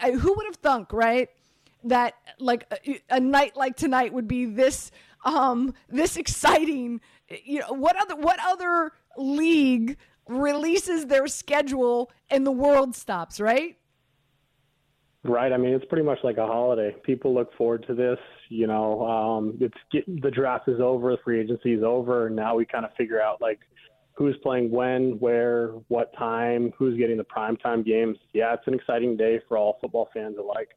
I, 0.00 0.12
who 0.12 0.32
would 0.34 0.46
have 0.46 0.56
thunk, 0.56 0.92
right? 0.92 1.28
That 1.84 2.14
like 2.38 2.66
a, 2.86 3.00
a 3.10 3.20
night 3.20 3.56
like 3.56 3.76
tonight 3.76 4.12
would 4.12 4.26
be 4.26 4.46
this 4.46 4.90
um 5.24 5.74
this 5.88 6.16
exciting. 6.16 7.00
You 7.44 7.60
know 7.60 7.72
what 7.72 7.96
other 7.96 8.16
what 8.16 8.38
other 8.42 8.92
league 9.18 9.98
releases 10.28 11.06
their 11.06 11.26
schedule 11.26 12.10
and 12.30 12.46
the 12.46 12.52
world 12.52 12.94
stops, 12.94 13.40
right? 13.40 13.76
Right. 15.22 15.52
I 15.52 15.56
mean, 15.56 15.72
it's 15.72 15.84
pretty 15.86 16.04
much 16.04 16.18
like 16.22 16.36
a 16.36 16.46
holiday. 16.46 16.94
People 17.02 17.32
look 17.32 17.54
forward 17.56 17.86
to 17.86 17.94
this. 17.94 18.18
You 18.50 18.66
know, 18.66 19.06
um, 19.06 19.56
it's 19.58 19.76
get, 19.90 20.04
the 20.22 20.30
draft 20.30 20.68
is 20.68 20.80
over, 20.80 21.12
the 21.12 21.18
free 21.24 21.40
agency 21.40 21.72
is 21.72 21.82
over, 21.82 22.26
and 22.26 22.36
now 22.36 22.54
we 22.54 22.66
kind 22.66 22.84
of 22.84 22.90
figure 22.94 23.22
out 23.22 23.40
like 23.40 23.60
who's 24.12 24.36
playing 24.42 24.70
when, 24.70 25.12
where, 25.18 25.68
what 25.88 26.14
time, 26.16 26.72
who's 26.78 26.96
getting 26.98 27.16
the 27.16 27.24
prime 27.24 27.56
time 27.56 27.82
games. 27.82 28.18
Yeah, 28.34 28.52
it's 28.52 28.66
an 28.66 28.74
exciting 28.74 29.16
day 29.16 29.40
for 29.48 29.56
all 29.56 29.78
football 29.80 30.08
fans 30.12 30.36
alike. 30.38 30.68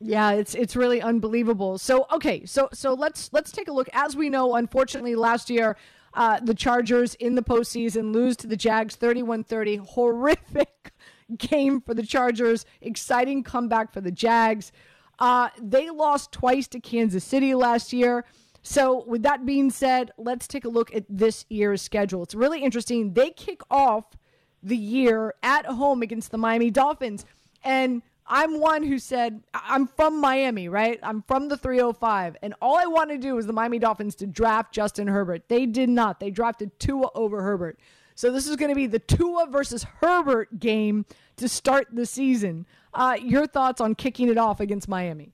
Yeah, 0.00 0.32
it's 0.32 0.54
it's 0.54 0.76
really 0.76 1.00
unbelievable. 1.00 1.78
So 1.78 2.06
okay, 2.12 2.44
so 2.44 2.68
so 2.74 2.92
let's 2.92 3.32
let's 3.32 3.50
take 3.50 3.68
a 3.68 3.72
look. 3.72 3.88
As 3.94 4.14
we 4.14 4.28
know, 4.28 4.56
unfortunately, 4.56 5.14
last 5.14 5.48
year 5.48 5.76
uh, 6.16 6.40
the 6.40 6.54
Chargers 6.54 7.14
in 7.16 7.34
the 7.34 7.42
postseason 7.42 8.12
lose 8.12 8.36
to 8.38 8.46
the 8.46 8.56
Jags 8.56 8.96
31-30. 8.96 9.80
Horrific 9.80 10.92
game 11.36 11.80
for 11.80 11.92
the 11.92 12.02
Chargers. 12.02 12.64
Exciting 12.80 13.42
comeback 13.42 13.92
for 13.92 14.00
the 14.00 14.10
Jags. 14.10 14.72
Uh, 15.18 15.50
they 15.60 15.90
lost 15.90 16.32
twice 16.32 16.66
to 16.68 16.80
Kansas 16.80 17.22
City 17.22 17.54
last 17.54 17.92
year. 17.92 18.24
So, 18.62 19.04
with 19.06 19.22
that 19.22 19.46
being 19.46 19.70
said, 19.70 20.10
let's 20.18 20.48
take 20.48 20.64
a 20.64 20.68
look 20.68 20.92
at 20.92 21.04
this 21.08 21.44
year's 21.48 21.82
schedule. 21.82 22.24
It's 22.24 22.34
really 22.34 22.64
interesting. 22.64 23.12
They 23.12 23.30
kick 23.30 23.60
off 23.70 24.16
the 24.62 24.76
year 24.76 25.34
at 25.42 25.66
home 25.66 26.02
against 26.02 26.32
the 26.32 26.38
Miami 26.38 26.70
Dolphins. 26.70 27.24
And 27.62 28.02
I'm 28.28 28.60
one 28.60 28.82
who 28.82 28.98
said, 28.98 29.42
I'm 29.54 29.86
from 29.86 30.20
Miami, 30.20 30.68
right? 30.68 30.98
I'm 31.02 31.22
from 31.22 31.48
the 31.48 31.56
305. 31.56 32.36
And 32.42 32.54
all 32.60 32.76
I 32.76 32.86
wanted 32.86 33.20
to 33.22 33.28
do 33.28 33.34
was 33.36 33.46
the 33.46 33.52
Miami 33.52 33.78
Dolphins 33.78 34.14
to 34.16 34.26
draft 34.26 34.72
Justin 34.74 35.06
Herbert. 35.06 35.48
They 35.48 35.66
did 35.66 35.88
not. 35.88 36.18
They 36.18 36.30
drafted 36.30 36.78
Tua 36.78 37.10
over 37.14 37.42
Herbert. 37.42 37.78
So 38.16 38.32
this 38.32 38.46
is 38.46 38.56
going 38.56 38.70
to 38.70 38.74
be 38.74 38.86
the 38.86 38.98
Tua 38.98 39.46
versus 39.50 39.84
Herbert 40.00 40.58
game 40.58 41.04
to 41.36 41.48
start 41.48 41.88
the 41.92 42.06
season. 42.06 42.66
Uh, 42.94 43.16
your 43.20 43.46
thoughts 43.46 43.80
on 43.80 43.94
kicking 43.94 44.28
it 44.28 44.38
off 44.38 44.58
against 44.58 44.88
Miami? 44.88 45.32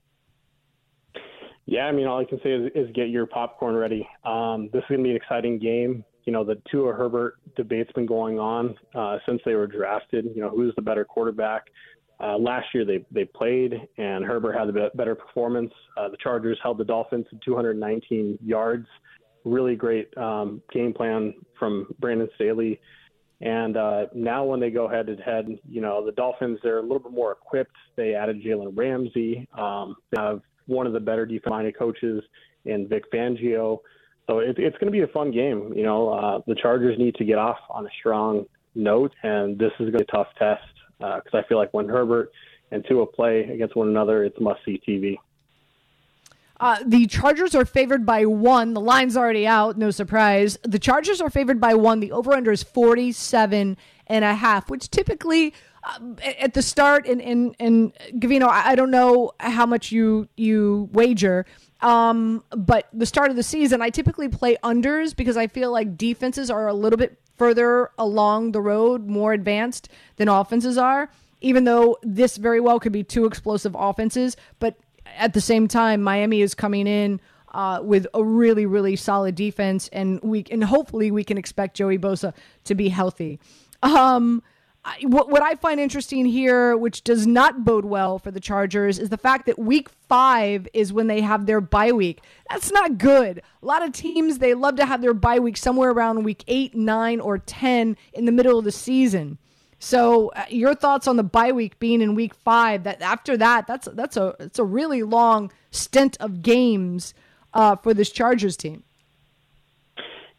Yeah, 1.65 1.85
I 1.85 1.93
mean, 1.93 2.07
all 2.07 2.19
I 2.19 2.25
can 2.25 2.41
say 2.43 2.51
is, 2.51 2.71
is 2.75 2.91
get 2.93 3.09
your 3.09 3.25
popcorn 3.25 3.75
ready. 3.75 4.07
Um, 4.25 4.69
this 4.73 4.81
is 4.83 4.89
going 4.89 4.99
to 4.99 5.03
be 5.03 5.11
an 5.11 5.15
exciting 5.15 5.59
game. 5.59 6.03
You 6.25 6.33
know, 6.33 6.43
the 6.43 6.61
Tua 6.69 6.93
Herbert 6.93 7.35
debate's 7.55 7.91
been 7.93 8.05
going 8.05 8.37
on 8.37 8.75
uh, 8.93 9.19
since 9.25 9.41
they 9.45 9.55
were 9.55 9.67
drafted. 9.67 10.25
You 10.35 10.41
know, 10.41 10.49
who's 10.49 10.73
the 10.75 10.81
better 10.81 11.05
quarterback? 11.05 11.67
Uh, 12.19 12.37
last 12.37 12.67
year 12.73 12.85
they 12.85 13.05
they 13.11 13.25
played 13.25 13.73
and 13.97 14.23
Herbert 14.23 14.53
had 14.53 14.69
a 14.69 14.89
better 14.95 15.15
performance. 15.15 15.71
Uh, 15.97 16.09
the 16.09 16.17
Chargers 16.17 16.57
held 16.61 16.77
the 16.77 16.85
Dolphins 16.85 17.25
to 17.31 17.39
219 17.43 18.37
yards. 18.43 18.87
Really 19.45 19.75
great 19.75 20.15
um, 20.17 20.61
game 20.71 20.93
plan 20.93 21.33
from 21.59 21.87
Brandon 21.99 22.29
Staley. 22.35 22.79
And 23.41 23.75
uh, 23.75 24.05
now 24.13 24.45
when 24.45 24.59
they 24.59 24.69
go 24.69 24.87
head 24.87 25.07
to 25.07 25.15
head, 25.17 25.47
you 25.69 25.81
know 25.81 26.05
the 26.05 26.13
Dolphins 26.13 26.59
they're 26.63 26.79
a 26.79 26.81
little 26.81 26.99
bit 26.99 27.11
more 27.11 27.33
equipped. 27.33 27.75
They 27.95 28.13
added 28.13 28.41
Jalen 28.41 28.71
Ramsey. 28.77 29.47
Um, 29.57 29.95
they 30.11 30.21
have 30.21 30.41
one 30.67 30.87
of 30.87 30.93
the 30.93 30.99
better 30.99 31.25
defensive 31.25 31.73
coaches 31.77 32.23
in 32.65 32.87
Vic 32.87 33.11
Fangio. 33.11 33.79
So 34.27 34.39
it, 34.39 34.57
it's 34.57 34.77
going 34.77 34.87
to 34.87 34.91
be 34.91 35.01
a 35.01 35.07
fun 35.07 35.31
game. 35.31 35.73
You 35.75 35.83
know, 35.83 36.09
uh, 36.09 36.39
the 36.47 36.55
Chargers 36.55 36.97
need 36.97 37.15
to 37.15 37.25
get 37.25 37.37
off 37.37 37.57
on 37.69 37.85
a 37.85 37.89
strong 37.99 38.45
note, 38.75 39.13
and 39.23 39.59
this 39.59 39.71
is 39.79 39.91
going 39.91 39.91
to 39.91 39.97
be 39.99 40.03
a 40.03 40.15
tough 40.15 40.27
test 40.39 40.61
because 40.99 41.33
uh, 41.33 41.37
I 41.37 41.43
feel 41.43 41.57
like 41.57 41.73
when 41.73 41.87
Herbert 41.87 42.31
and 42.71 42.85
Tua 42.87 43.05
play 43.05 43.43
against 43.43 43.75
one 43.75 43.87
another, 43.87 44.23
it's 44.23 44.39
must 44.39 44.63
see 44.65 44.81
TV. 44.87 45.17
Uh, 46.59 46.77
the 46.85 47.07
Chargers 47.07 47.55
are 47.55 47.65
favored 47.65 48.05
by 48.05 48.25
one. 48.25 48.73
The 48.73 48.81
line's 48.81 49.17
already 49.17 49.45
out, 49.45 49.77
no 49.77 49.91
surprise. 49.91 50.57
The 50.63 50.79
Chargers 50.79 51.19
are 51.19 51.29
favored 51.29 51.59
by 51.59 51.73
one. 51.73 51.99
The 51.99 52.11
over 52.11 52.33
under 52.33 52.51
is 52.51 52.63
47 52.63 53.75
and 54.07 54.25
a 54.25 54.35
half, 54.35 54.69
which 54.69 54.89
typically 54.89 55.53
at 56.23 56.53
the 56.53 56.61
start, 56.61 57.07
and, 57.07 57.21
and, 57.21 57.55
and 57.59 57.93
Gavino, 58.13 58.47
I 58.47 58.75
don't 58.75 58.91
know 58.91 59.31
how 59.39 59.65
much 59.65 59.91
you, 59.91 60.27
you 60.37 60.89
wager. 60.93 61.45
Um, 61.81 62.43
but 62.51 62.87
the 62.93 63.05
start 63.05 63.29
of 63.29 63.35
the 63.35 63.43
season, 63.43 63.81
I 63.81 63.89
typically 63.89 64.29
play 64.29 64.55
unders 64.63 65.15
because 65.15 65.35
I 65.35 65.47
feel 65.47 65.71
like 65.71 65.97
defenses 65.97 66.49
are 66.49 66.67
a 66.67 66.73
little 66.73 66.97
bit 66.97 67.19
further 67.35 67.91
along 67.97 68.53
the 68.53 68.61
road, 68.61 69.07
more 69.07 69.33
advanced 69.33 69.89
than 70.15 70.29
offenses 70.29 70.77
are, 70.77 71.09
even 71.41 71.65
though 71.65 71.97
this 72.01 72.37
very 72.37 72.61
well 72.61 72.79
could 72.79 72.93
be 72.93 73.03
two 73.03 73.25
explosive 73.25 73.75
offenses. 73.77 74.37
But 74.59 74.77
at 75.17 75.33
the 75.33 75.41
same 75.41 75.67
time, 75.67 76.01
Miami 76.01 76.41
is 76.41 76.55
coming 76.55 76.87
in 76.87 77.19
uh, 77.53 77.81
with 77.83 78.07
a 78.13 78.23
really, 78.23 78.65
really 78.65 78.95
solid 78.95 79.35
defense, 79.35 79.89
and 79.91 80.19
we 80.23 80.45
and 80.49 80.63
hopefully 80.63 81.11
we 81.11 81.23
can 81.23 81.37
expect 81.37 81.75
Joey 81.75 81.97
Bosa 81.97 82.33
to 82.63 82.75
be 82.75 82.89
healthy. 82.89 83.39
Um, 83.81 84.41
I, 84.85 84.97
what, 85.03 85.29
what 85.29 85.41
I 85.41 85.55
find 85.55 85.79
interesting 85.79 86.25
here, 86.25 86.75
which 86.75 87.03
does 87.03 87.25
not 87.25 87.63
bode 87.63 87.85
well 87.85 88.19
for 88.19 88.31
the 88.31 88.41
Chargers, 88.41 88.99
is 88.99 89.09
the 89.09 89.17
fact 89.17 89.45
that 89.45 89.57
week 89.57 89.89
five 90.09 90.67
is 90.73 90.91
when 90.91 91.07
they 91.07 91.21
have 91.21 91.45
their 91.45 91.61
bye 91.61 91.93
week. 91.93 92.21
That's 92.49 92.71
not 92.71 92.97
good. 92.97 93.41
A 93.61 93.65
lot 93.65 93.83
of 93.83 93.93
teams, 93.93 94.39
they 94.39 94.53
love 94.53 94.75
to 94.75 94.85
have 94.85 95.01
their 95.01 95.13
bye 95.13 95.39
week 95.39 95.55
somewhere 95.55 95.91
around 95.91 96.23
week 96.23 96.43
eight, 96.47 96.75
nine, 96.75 97.21
or 97.21 97.37
10 97.37 97.95
in 98.11 98.25
the 98.25 98.31
middle 98.31 98.59
of 98.59 98.65
the 98.65 98.71
season. 98.71 99.37
So, 99.79 100.29
uh, 100.29 100.45
your 100.49 100.75
thoughts 100.75 101.07
on 101.07 101.17
the 101.17 101.23
bye 101.23 101.51
week 101.51 101.77
being 101.77 102.01
in 102.01 102.15
week 102.15 102.33
five? 102.33 102.83
That 102.83 103.01
after 103.01 103.35
that, 103.35 103.67
that's 103.67 103.89
that's 103.91 104.15
a 104.15 104.33
it's 104.39 104.57
a 104.57 104.63
really 104.63 105.03
long 105.03 105.51
stint 105.71 106.15
of 106.21 106.41
games 106.41 107.13
uh, 107.53 107.75
for 107.75 107.93
this 107.93 108.09
Chargers 108.09 108.55
team. 108.55 108.83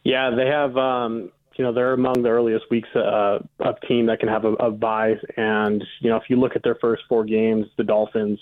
Yeah, 0.03 0.31
they 0.31 0.47
have 0.47 0.75
um, 0.77 1.31
you 1.57 1.63
know 1.63 1.73
they're 1.73 1.93
among 1.93 2.21
the 2.21 2.29
earliest 2.29 2.65
weeks 2.69 2.89
uh, 2.95 3.39
of 3.59 3.75
team 3.87 4.07
that 4.07 4.19
can 4.19 4.29
have 4.29 4.45
a, 4.45 4.53
a 4.53 4.71
bye. 4.71 5.13
And 5.37 5.83
you 5.99 6.09
know 6.09 6.17
if 6.17 6.23
you 6.29 6.39
look 6.39 6.55
at 6.55 6.63
their 6.63 6.75
first 6.75 7.03
four 7.07 7.23
games, 7.23 7.65
the 7.77 7.83
Dolphins, 7.83 8.39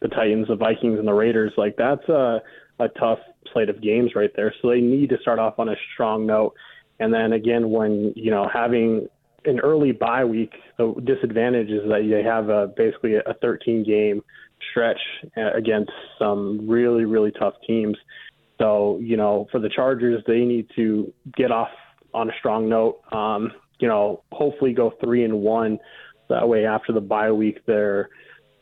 the 0.00 0.08
Titans, 0.08 0.48
the 0.48 0.56
Vikings, 0.56 0.98
and 0.98 1.06
the 1.06 1.12
Raiders, 1.12 1.52
like 1.56 1.76
that's 1.76 2.08
a 2.08 2.40
a 2.80 2.88
tough 2.88 3.18
slate 3.52 3.68
of 3.68 3.80
games 3.80 4.12
right 4.14 4.30
there. 4.34 4.52
So 4.60 4.70
they 4.70 4.80
need 4.80 5.10
to 5.10 5.18
start 5.20 5.38
off 5.38 5.58
on 5.58 5.68
a 5.68 5.76
strong 5.92 6.26
note. 6.26 6.54
And 6.98 7.12
then 7.12 7.32
again, 7.32 7.70
when 7.70 8.12
you 8.16 8.30
know 8.30 8.48
having 8.52 9.08
an 9.44 9.60
early 9.60 9.92
bye 9.92 10.24
week, 10.24 10.52
the 10.78 10.94
disadvantage 11.04 11.68
is 11.68 11.82
that 11.88 12.08
they 12.10 12.22
have 12.22 12.48
a, 12.48 12.68
basically 12.76 13.16
a 13.16 13.34
13 13.42 13.84
game 13.84 14.22
stretch 14.70 15.00
uh, 15.36 15.52
against 15.52 15.92
some 16.18 16.68
really 16.68 17.04
really 17.04 17.32
tough 17.32 17.54
teams. 17.66 17.96
So 18.58 18.98
you 19.02 19.16
know 19.16 19.48
for 19.50 19.60
the 19.60 19.68
Chargers, 19.68 20.22
they 20.26 20.40
need 20.40 20.68
to 20.76 21.12
get 21.36 21.50
off 21.50 21.68
on 22.14 22.30
a 22.30 22.32
strong 22.38 22.68
note. 22.68 23.00
Um, 23.12 23.52
you 23.78 23.88
know, 23.88 24.22
hopefully 24.32 24.72
go 24.72 24.94
three 25.02 25.24
and 25.24 25.40
one. 25.40 25.78
That 26.30 26.48
way, 26.48 26.64
after 26.64 26.92
the 26.92 27.00
bye 27.00 27.32
week, 27.32 27.60
they're 27.66 28.08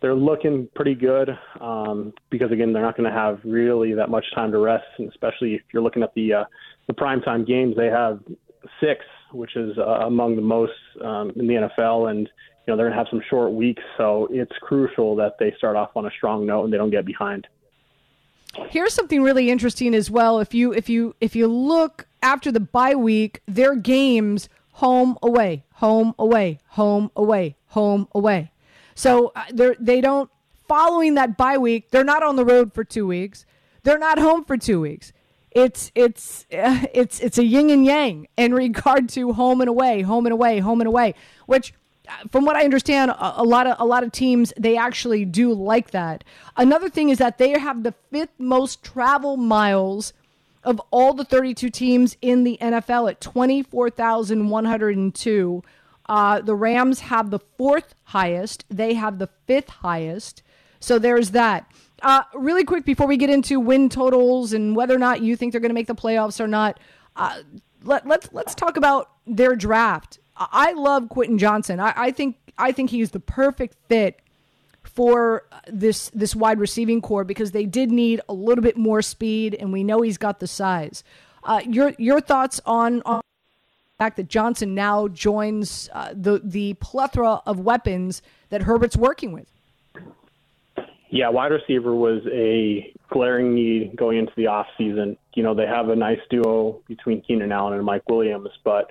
they're 0.00 0.16
looking 0.16 0.68
pretty 0.74 0.96
good 0.96 1.30
um, 1.60 2.12
because 2.28 2.50
again, 2.50 2.72
they're 2.72 2.82
not 2.82 2.96
going 2.96 3.08
to 3.08 3.16
have 3.16 3.38
really 3.44 3.94
that 3.94 4.10
much 4.10 4.24
time 4.34 4.50
to 4.50 4.58
rest, 4.58 4.84
and 4.98 5.08
especially 5.08 5.54
if 5.54 5.62
you're 5.72 5.82
looking 5.82 6.02
at 6.02 6.12
the 6.14 6.32
uh, 6.32 6.44
the 6.88 6.92
primetime 6.92 7.46
games, 7.46 7.76
they 7.76 7.86
have 7.86 8.18
six, 8.80 9.04
which 9.32 9.56
is 9.56 9.78
uh, 9.78 10.06
among 10.06 10.36
the 10.36 10.42
most 10.42 10.72
um, 11.04 11.30
in 11.36 11.46
the 11.46 11.54
NFL, 11.54 12.10
and 12.10 12.20
you 12.20 12.68
know 12.68 12.76
they're 12.76 12.86
going 12.86 12.92
to 12.92 12.98
have 12.98 13.06
some 13.10 13.22
short 13.30 13.52
weeks, 13.52 13.82
so 13.96 14.28
it's 14.30 14.52
crucial 14.60 15.14
that 15.16 15.34
they 15.38 15.54
start 15.56 15.76
off 15.76 15.90
on 15.94 16.06
a 16.06 16.10
strong 16.10 16.46
note 16.46 16.64
and 16.64 16.72
they 16.72 16.76
don't 16.76 16.90
get 16.90 17.06
behind. 17.06 17.46
Here's 18.68 18.92
something 18.92 19.22
really 19.22 19.50
interesting 19.50 19.94
as 19.94 20.10
well. 20.10 20.40
If 20.40 20.52
you 20.52 20.72
if 20.72 20.88
you 20.88 21.14
if 21.20 21.34
you 21.34 21.46
look 21.46 22.06
after 22.22 22.52
the 22.52 22.60
bye 22.60 22.94
week, 22.94 23.42
their 23.46 23.74
games 23.74 24.48
home 24.72 25.18
away, 25.22 25.64
home 25.74 26.14
away, 26.18 26.58
home 26.68 27.10
away, 27.16 27.56
home 27.68 28.08
away. 28.14 28.52
So 28.94 29.32
uh, 29.34 29.44
they 29.52 29.74
they 29.78 30.00
don't 30.00 30.30
following 30.68 31.14
that 31.14 31.36
bye 31.36 31.58
week. 31.58 31.90
They're 31.90 32.04
not 32.04 32.22
on 32.22 32.36
the 32.36 32.44
road 32.44 32.72
for 32.72 32.84
two 32.84 33.06
weeks. 33.06 33.44
They're 33.82 33.98
not 33.98 34.18
home 34.18 34.44
for 34.44 34.56
two 34.56 34.80
weeks. 34.80 35.12
It's 35.50 35.90
it's 35.94 36.46
uh, 36.52 36.86
it's 36.94 37.20
it's 37.20 37.38
a 37.38 37.44
yin 37.44 37.70
and 37.70 37.84
yang 37.84 38.26
in 38.36 38.54
regard 38.66 39.08
to 39.10 39.32
home 39.32 39.60
and 39.60 39.68
away, 39.68 40.02
home 40.02 40.26
and 40.26 40.32
away, 40.32 40.60
home 40.60 40.80
and 40.80 40.88
away. 40.88 41.14
Which, 41.46 41.74
uh, 42.08 42.12
from 42.30 42.44
what 42.44 42.56
I 42.56 42.64
understand, 42.64 43.10
a, 43.10 43.42
a 43.42 43.44
lot 43.44 43.66
of 43.66 43.76
a 43.78 43.84
lot 43.84 44.02
of 44.02 44.12
teams 44.12 44.52
they 44.58 44.76
actually 44.76 45.24
do 45.24 45.52
like 45.52 45.90
that. 45.90 46.24
Another 46.56 46.88
thing 46.88 47.10
is 47.10 47.18
that 47.18 47.38
they 47.38 47.50
have 47.58 47.82
the 47.82 47.94
fifth 48.10 48.38
most 48.38 48.82
travel 48.82 49.36
miles 49.36 50.12
of 50.64 50.80
all 50.90 51.14
the 51.14 51.24
32 51.24 51.70
teams 51.70 52.16
in 52.22 52.44
the 52.44 52.58
NFL 52.60 53.10
at 53.10 53.20
24,102. 53.20 55.62
Uh, 56.08 56.40
the 56.40 56.54
Rams 56.54 57.00
have 57.00 57.30
the 57.30 57.38
fourth 57.38 57.94
highest. 58.04 58.64
They 58.68 58.94
have 58.94 59.18
the 59.18 59.28
fifth 59.46 59.68
highest. 59.68 60.42
So 60.80 60.98
there's 60.98 61.30
that. 61.30 61.70
Uh, 62.02 62.22
really 62.34 62.64
quick 62.64 62.84
before 62.84 63.06
we 63.06 63.16
get 63.16 63.30
into 63.30 63.60
win 63.60 63.88
totals 63.88 64.52
and 64.52 64.74
whether 64.74 64.94
or 64.94 64.98
not 64.98 65.22
you 65.22 65.36
think 65.36 65.52
they're 65.52 65.60
going 65.60 65.70
to 65.70 65.74
make 65.74 65.86
the 65.86 65.94
playoffs 65.94 66.40
or 66.40 66.48
not, 66.48 66.80
uh, 67.14 67.42
let, 67.84 68.06
let's 68.06 68.28
let's 68.32 68.54
talk 68.54 68.76
about 68.76 69.10
their 69.26 69.54
draft. 69.54 70.18
I 70.36 70.72
love 70.72 71.08
Quentin 71.08 71.38
Johnston. 71.38 71.78
I, 71.78 71.92
I 71.96 72.10
think 72.10 72.36
I 72.58 72.72
think 72.72 72.90
he's 72.90 73.12
the 73.12 73.20
perfect 73.20 73.76
fit 73.88 74.20
for 74.82 75.44
this 75.66 76.10
this 76.10 76.34
wide 76.36 76.58
receiving 76.58 77.00
core 77.00 77.24
because 77.24 77.52
they 77.52 77.64
did 77.64 77.90
need 77.90 78.20
a 78.28 78.34
little 78.34 78.62
bit 78.62 78.76
more 78.76 79.02
speed, 79.02 79.54
and 79.54 79.72
we 79.72 79.84
know 79.84 80.02
he's 80.02 80.18
got 80.18 80.40
the 80.40 80.46
size. 80.46 81.04
Uh, 81.44 81.60
your 81.66 81.94
your 81.98 82.20
thoughts 82.20 82.60
on, 82.66 83.02
on 83.02 83.18
the 83.18 84.04
fact 84.04 84.16
that 84.16 84.28
Johnston 84.28 84.74
now 84.74 85.08
joins 85.08 85.88
uh, 85.92 86.12
the 86.14 86.40
the 86.42 86.74
plethora 86.74 87.40
of 87.46 87.60
weapons 87.60 88.22
that 88.50 88.62
Herbert's 88.62 88.96
working 88.96 89.32
with? 89.32 89.46
Yeah, 91.10 91.28
wide 91.28 91.52
receiver 91.52 91.94
was 91.94 92.22
a 92.32 92.94
glaring 93.10 93.54
need 93.54 93.96
going 93.96 94.18
into 94.18 94.32
the 94.34 94.46
off 94.46 94.66
season. 94.78 95.18
You 95.34 95.42
know, 95.42 95.54
they 95.54 95.66
have 95.66 95.90
a 95.90 95.96
nice 95.96 96.20
duo 96.30 96.80
between 96.88 97.20
Keenan 97.20 97.52
Allen 97.52 97.74
and 97.74 97.84
Mike 97.84 98.08
Williams, 98.08 98.48
but 98.64 98.90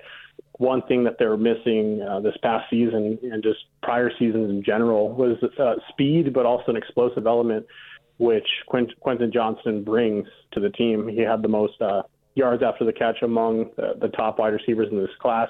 one 0.58 0.82
thing 0.82 1.04
that 1.04 1.16
they 1.18 1.26
were 1.26 1.36
missing 1.36 2.02
uh, 2.02 2.20
this 2.20 2.36
past 2.42 2.68
season 2.70 3.18
and 3.22 3.42
just 3.42 3.58
prior 3.82 4.10
seasons 4.18 4.50
in 4.50 4.62
general 4.62 5.12
was 5.12 5.36
uh, 5.58 5.74
speed, 5.88 6.32
but 6.32 6.46
also 6.46 6.64
an 6.68 6.76
explosive 6.76 7.26
element, 7.26 7.66
which 8.18 8.46
Quint- 8.66 8.98
Quentin 9.00 9.32
Johnston 9.32 9.82
brings 9.82 10.26
to 10.52 10.60
the 10.60 10.70
team. 10.70 11.08
He 11.08 11.20
had 11.20 11.42
the 11.42 11.48
most 11.48 11.80
uh, 11.80 12.02
yards 12.34 12.62
after 12.62 12.84
the 12.84 12.92
catch 12.92 13.22
among 13.22 13.70
the, 13.76 13.94
the 14.00 14.08
top 14.08 14.38
wide 14.38 14.52
receivers 14.52 14.88
in 14.90 14.98
this 14.98 15.10
class. 15.20 15.48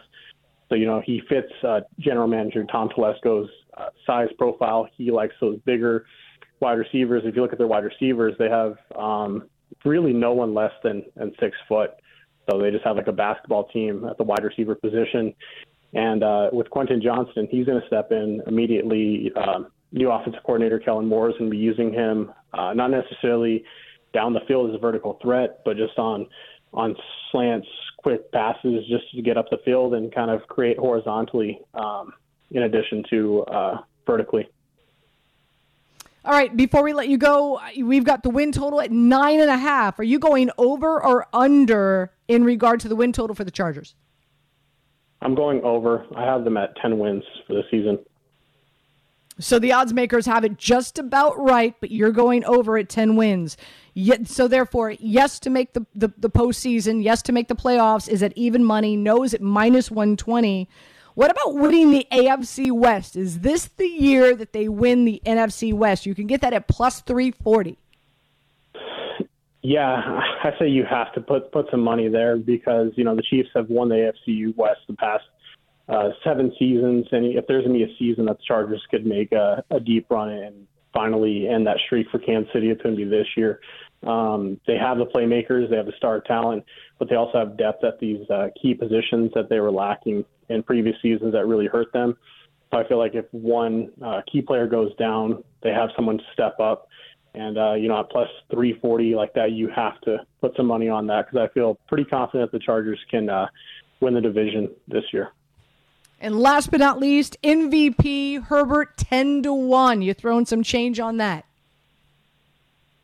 So, 0.69 0.77
you 0.77 0.87
know, 0.87 1.03
he 1.05 1.21
fits 1.29 1.53
uh, 1.67 1.81
general 1.99 2.29
manager 2.29 2.65
Tom 2.65 2.89
Telesco's 2.89 3.51
uh, 3.77 3.89
size 4.07 4.29
profile. 4.39 4.89
He 4.97 5.11
likes 5.11 5.35
those 5.41 5.59
bigger 5.67 6.07
wide 6.61 6.79
receivers. 6.79 7.23
If 7.27 7.37
you 7.37 7.43
look 7.43 7.53
at 7.53 7.59
their 7.59 7.67
wide 7.67 7.85
receivers, 7.85 8.35
they 8.39 8.49
have 8.49 8.77
um, 8.97 9.49
really 9.85 10.13
no 10.13 10.33
one 10.33 10.55
less 10.55 10.73
than, 10.83 11.05
than 11.17 11.33
six 11.41 11.57
foot. 11.69 11.91
So 12.51 12.59
they 12.59 12.71
just 12.71 12.85
have 12.85 12.97
like 12.97 13.07
a 13.07 13.13
basketball 13.13 13.69
team 13.69 14.05
at 14.09 14.19
the 14.19 14.25
wide 14.25 14.45
receiver 14.45 14.75
position. 14.75 15.35
And 15.95 16.23
uh, 16.23 16.49
with 16.53 16.71
Quentin 16.71 17.01
Johnston, 17.03 17.49
he's 17.51 17.67
going 17.67 17.81
to 17.81 17.87
step 17.87 18.13
in 18.13 18.43
immediately. 18.47 19.31
Um, 19.37 19.69
new 19.93 20.11
offensive 20.11 20.43
coordinator 20.45 20.79
Kellen 20.79 21.07
Moore 21.07 21.29
is 21.29 21.37
going 21.39 21.51
to 21.51 21.55
be 21.55 21.63
using 21.63 21.93
him 21.93 22.33
uh, 22.55 22.73
not 22.73 22.91
necessarily 22.91 23.65
down 24.15 24.33
the 24.33 24.41
field 24.49 24.71
as 24.71 24.77
a 24.77 24.79
vertical 24.79 25.19
threat, 25.23 25.61
but 25.65 25.77
just 25.77 25.99
on 25.99 26.27
on 26.75 26.97
slants, 27.31 27.69
quick 27.99 28.33
passes, 28.33 28.87
just 28.89 29.05
to 29.15 29.21
get 29.21 29.37
up 29.37 29.45
the 29.51 29.59
field 29.63 29.93
and 29.93 30.15
kind 30.15 30.31
of 30.31 30.41
create 30.49 30.79
horizontally, 30.79 31.61
um, 31.75 32.15
in 32.51 32.63
addition 32.63 33.05
to 33.11 33.43
uh, 33.43 33.77
vertically. 34.07 34.49
All 36.25 36.33
right, 36.33 36.57
before 36.57 36.85
we 36.85 36.93
let 36.93 37.09
you 37.09 37.19
go, 37.19 37.61
we've 37.77 38.05
got 38.05 38.23
the 38.23 38.31
win 38.31 38.53
total 38.53 38.81
at 38.81 38.93
nine 38.93 39.41
and 39.41 39.51
a 39.51 39.57
half. 39.57 39.99
Are 39.99 40.05
you 40.05 40.21
going 40.21 40.51
over 40.57 41.03
or 41.03 41.27
under 41.33 42.13
in 42.29 42.45
regard 42.45 42.79
to 42.81 42.89
the 42.89 42.95
win 42.95 43.13
total 43.13 43.35
for 43.35 43.43
the 43.43 43.51
Chargers? 43.51 43.97
I'm 45.21 45.35
going 45.35 45.63
over. 45.63 46.07
I 46.17 46.25
have 46.25 46.45
them 46.45 46.57
at 46.57 46.77
10 46.77 46.99
wins 46.99 47.25
for 47.47 47.55
the 47.55 47.63
season. 47.71 47.99
So 49.41 49.59
the 49.59 49.73
odds 49.73 49.93
makers 49.93 50.27
have 50.27 50.45
it 50.45 50.59
just 50.59 50.99
about 50.99 51.39
right, 51.39 51.75
but 51.81 51.91
you're 51.91 52.13
going 52.13 52.45
over 52.45 52.77
at 52.77 52.89
10 52.89 53.17
wins. 53.17 53.57
Yet, 53.95 54.29
so 54.29 54.47
therefore, 54.47 54.93
yes 55.01 55.41
to 55.41 55.51
make 55.51 55.73
the, 55.73 55.87
the, 55.95 56.13
the 56.19 56.31
postseason, 56.31 57.03
yes 57.03 57.23
to 57.23 57.33
make 57.33 57.49
the 57.49 57.57
playoffs 57.57 58.09
is 58.09 58.23
at 58.23 58.33
even 58.37 58.63
money, 58.63 58.97
no 58.97 59.25
is 59.25 59.35
at 59.35 59.41
minus 59.41 59.91
120. 59.91 60.69
What 61.15 61.31
about 61.31 61.55
winning 61.55 61.91
the 61.91 62.07
AFC 62.11 62.73
West? 62.73 63.17
Is 63.17 63.41
this 63.41 63.67
the 63.77 63.87
year 63.87 64.35
that 64.35 64.53
they 64.53 64.69
win 64.69 65.05
the 65.05 65.21
NFC 65.27 65.73
West? 65.73 66.07
You 66.07 66.15
can 66.15 66.27
get 66.27 66.41
that 66.41 66.55
at 66.55 66.69
plus 66.69 67.01
340. 67.03 67.79
Yeah, 69.63 70.21
I 70.45 70.51
say 70.59 70.69
you 70.69 70.85
have 70.89 71.13
to 71.15 71.21
put 71.21 71.53
put 71.53 71.67
some 71.71 71.81
money 71.81 72.09
there 72.09 72.37
because 72.37 72.93
you 72.97 73.05
know 73.05 73.15
the 73.15 73.23
Chiefs 73.23 73.51
have 73.55 73.69
won 73.69 73.89
the 73.89 74.13
AFC 74.29 74.57
West 74.57 74.81
the 74.89 74.95
past 74.95 75.23
uh, 75.89 76.11
seven 76.25 76.53
seasons, 76.59 77.07
and 77.13 77.27
if 77.27 77.47
there's 77.47 77.65
be 77.67 77.83
a 77.85 77.97
season 77.99 78.27
that 78.27 78.39
the 78.39 78.45
Chargers 78.47 78.83
could 78.91 79.07
make 79.07 79.31
a, 79.33 79.63
a 79.71 79.79
deep 79.79 80.07
run 80.11 80.31
and 80.31 80.67
finally 80.93 81.47
end 81.49 81.67
that 81.67 81.79
streak 81.87 82.09
for 82.11 82.19
Kansas 82.19 82.53
City, 82.53 82.71
it's 82.71 82.83
going 82.83 82.97
to 82.97 83.05
be 83.05 83.09
this 83.09 83.27
year. 83.37 83.61
Um, 84.03 84.61
they 84.67 84.77
have 84.77 84.99
the 84.99 85.07
playmakers, 85.07 85.71
they 85.71 85.77
have 85.77 85.87
the 85.87 85.93
star 85.97 86.21
talent, 86.21 86.65
but 86.99 87.09
they 87.09 87.15
also 87.15 87.39
have 87.39 87.57
depth 87.57 87.85
at 87.85 88.01
these 88.01 88.29
uh, 88.31 88.49
key 88.61 88.75
positions 88.75 89.31
that 89.35 89.49
they 89.49 89.61
were 89.61 89.71
lacking 89.71 90.25
in 90.53 90.63
previous 90.63 90.97
seasons 91.03 91.33
that 91.33 91.47
really 91.47 91.67
hurt 91.67 91.93
them. 91.93 92.17
So 92.71 92.79
I 92.79 92.89
feel 92.89 92.99
like 92.99 93.15
if 93.15 93.27
one 93.33 93.91
uh, 94.03 94.23
key 94.31 94.43
player 94.43 94.67
goes 94.67 94.95
down, 94.97 95.45
they 95.63 95.71
have 95.71 95.91
someone 95.95 96.21
step 96.33 96.59
up. 96.59 96.89
And, 97.35 97.57
uh, 97.57 97.75
you 97.75 97.89
know, 97.89 97.99
at 98.01 98.11
plus 98.11 98.29
340 98.51 99.15
like 99.15 99.33
that, 99.35 99.53
you 99.53 99.69
have 99.69 100.01
to 100.03 100.19
put 100.41 100.55
some 100.57 100.67
money 100.67 100.89
on 100.89 101.07
that 101.07 101.27
because 101.27 101.49
I 101.49 101.53
feel 101.53 101.79
pretty 101.89 102.05
confident 102.05 102.53
the 102.53 102.59
Chargers 102.59 102.99
can 103.11 103.29
uh, 103.31 103.47
win 104.01 104.15
the 104.15 104.21
division 104.21 104.71
this 104.89 105.05
year. 105.13 105.31
And 106.21 106.39
last 106.39 106.71
but 106.71 106.79
not 106.79 107.01
least, 107.01 107.37
MVP 107.43 108.45
Herbert 108.45 108.97
10 108.97 109.43
to 109.43 109.53
1. 109.53 110.03
You 110.03 110.15
throwing 110.15 110.47
some 110.47 110.63
change 110.63 111.01
on 111.01 111.17
that? 111.17 111.47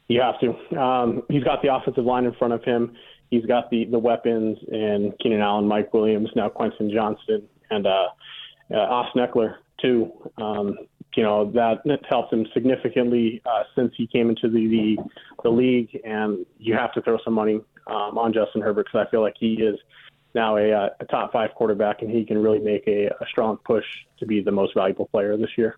You 0.09 0.21
have 0.21 0.41
to. 0.41 0.81
Um, 0.81 1.23
he's 1.29 1.45
got 1.45 1.61
the 1.63 1.75
offensive 1.75 2.05
line 2.05 2.25
in 2.25 2.33
front 2.35 2.55
of 2.55 2.65
him. 2.65 2.97
He's 3.31 3.45
got 3.47 3.71
the, 3.71 3.85
the 3.85 3.99
weapons 3.99 4.59
in 4.69 5.13
Keenan 5.23 5.41
Allen, 5.41 5.67
Mike 5.67 5.93
Williams, 5.93 6.31
now 6.35 6.49
Quentin 6.49 6.91
Johnston, 6.91 7.43
and 7.71 7.87
uh, 7.87 8.09
uh, 8.71 8.77
Austin 8.77 9.27
Ekeler, 9.27 9.57
too. 9.81 10.13
Um, 10.39 10.77
you 11.19 11.25
know, 11.25 11.51
that, 11.51 11.81
helped 12.09 12.33
him 12.33 12.47
significantly 12.55 13.43
uh, 13.45 13.65
since 13.75 13.93
he 13.97 14.07
came 14.07 14.29
into 14.29 14.49
the, 14.49 14.69
the, 14.69 14.97
the 15.43 15.49
league. 15.51 16.01
And 16.05 16.47
you 16.59 16.75
have 16.75 16.93
to 16.93 17.03
throw 17.03 17.19
some 17.25 17.35
money 17.35 17.61
um, 17.89 18.17
on 18.17 18.33
Justin 18.33 18.63
Herbert 18.63 18.87
because 18.87 19.07
I 19.07 19.11
feel 19.11 19.21
like 19.21 19.35
he 19.39 19.55
is 19.55 19.77
now 20.35 20.57
a, 20.57 20.71
uh, 20.71 20.89
a 21.01 21.05
top 21.07 21.33
five 21.33 21.51
quarterback 21.57 22.03
and 22.03 22.11
he 22.11 22.25
can 22.25 22.41
really 22.41 22.61
make 22.61 22.87
a, 22.87 23.07
a 23.07 23.27
strong 23.29 23.57
push 23.65 23.85
to 24.21 24.27
be 24.27 24.41
the 24.41 24.53
most 24.53 24.75
valuable 24.75 25.07
player 25.07 25.37
this 25.37 25.51
year. 25.57 25.77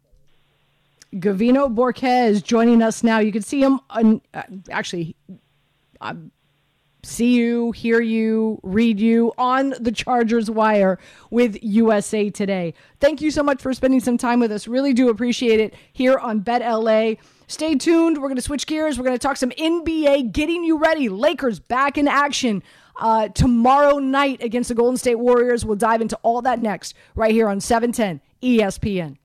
Gavino 1.15 1.75
Borquez 1.75 2.43
joining 2.43 2.83
us 2.83 3.03
now. 3.03 3.19
You 3.19 3.33
can 3.33 3.43
see 3.43 3.63
him 3.63 3.81
on, 3.89 4.21
uh, 4.35 4.43
actually 4.71 5.17
um, 6.03 6.31
see 7.03 7.35
you, 7.35 7.73
hear 7.73 8.01
you, 8.01 8.61
read 8.63 9.01
you 9.01 9.33
on 9.39 9.75
the 9.81 9.93
Chargers 9.93 10.51
Wire 10.51 10.99
with 11.31 11.57
USA 11.63 12.31
Today. 12.31 12.75
Thank 13.01 13.21
you 13.21 13.31
so 13.31 13.43
much 13.43 13.63
for 13.63 13.73
spending 13.73 14.01
some 14.01 14.19
time 14.19 14.41
with 14.41 14.53
us. 14.53 14.69
Really 14.69 14.93
do 14.93 15.09
appreciate 15.09 15.61
it 15.61 15.75
here 15.93 16.19
on 16.19 16.41
Bet 16.41 16.63
LA. 16.63 17.15
Stay 17.47 17.75
tuned. 17.75 18.19
We're 18.19 18.29
going 18.29 18.37
to 18.37 18.43
switch 18.43 18.67
gears. 18.67 18.99
We're 18.99 19.05
going 19.05 19.19
to 19.19 19.23
talk 19.23 19.37
some 19.37 19.51
NBA, 19.51 20.33
getting 20.33 20.63
you 20.63 20.79
ready. 20.79 21.09
Lakers 21.09 21.59
back 21.59 21.99
in 21.99 22.07
action 22.07 22.63
uh, 23.01 23.29
tomorrow 23.29 23.99
night 23.99 24.43
against 24.43 24.69
the 24.69 24.75
Golden 24.75 24.97
State 24.97 25.19
Warriors. 25.19 25.65
We'll 25.65 25.77
dive 25.77 26.01
into 26.01 26.17
all 26.23 26.43
that 26.43 26.63
next 26.63 26.95
right 27.15 27.33
here 27.33 27.49
on 27.49 27.61
710 27.61 28.21
ESPN. 28.43 29.17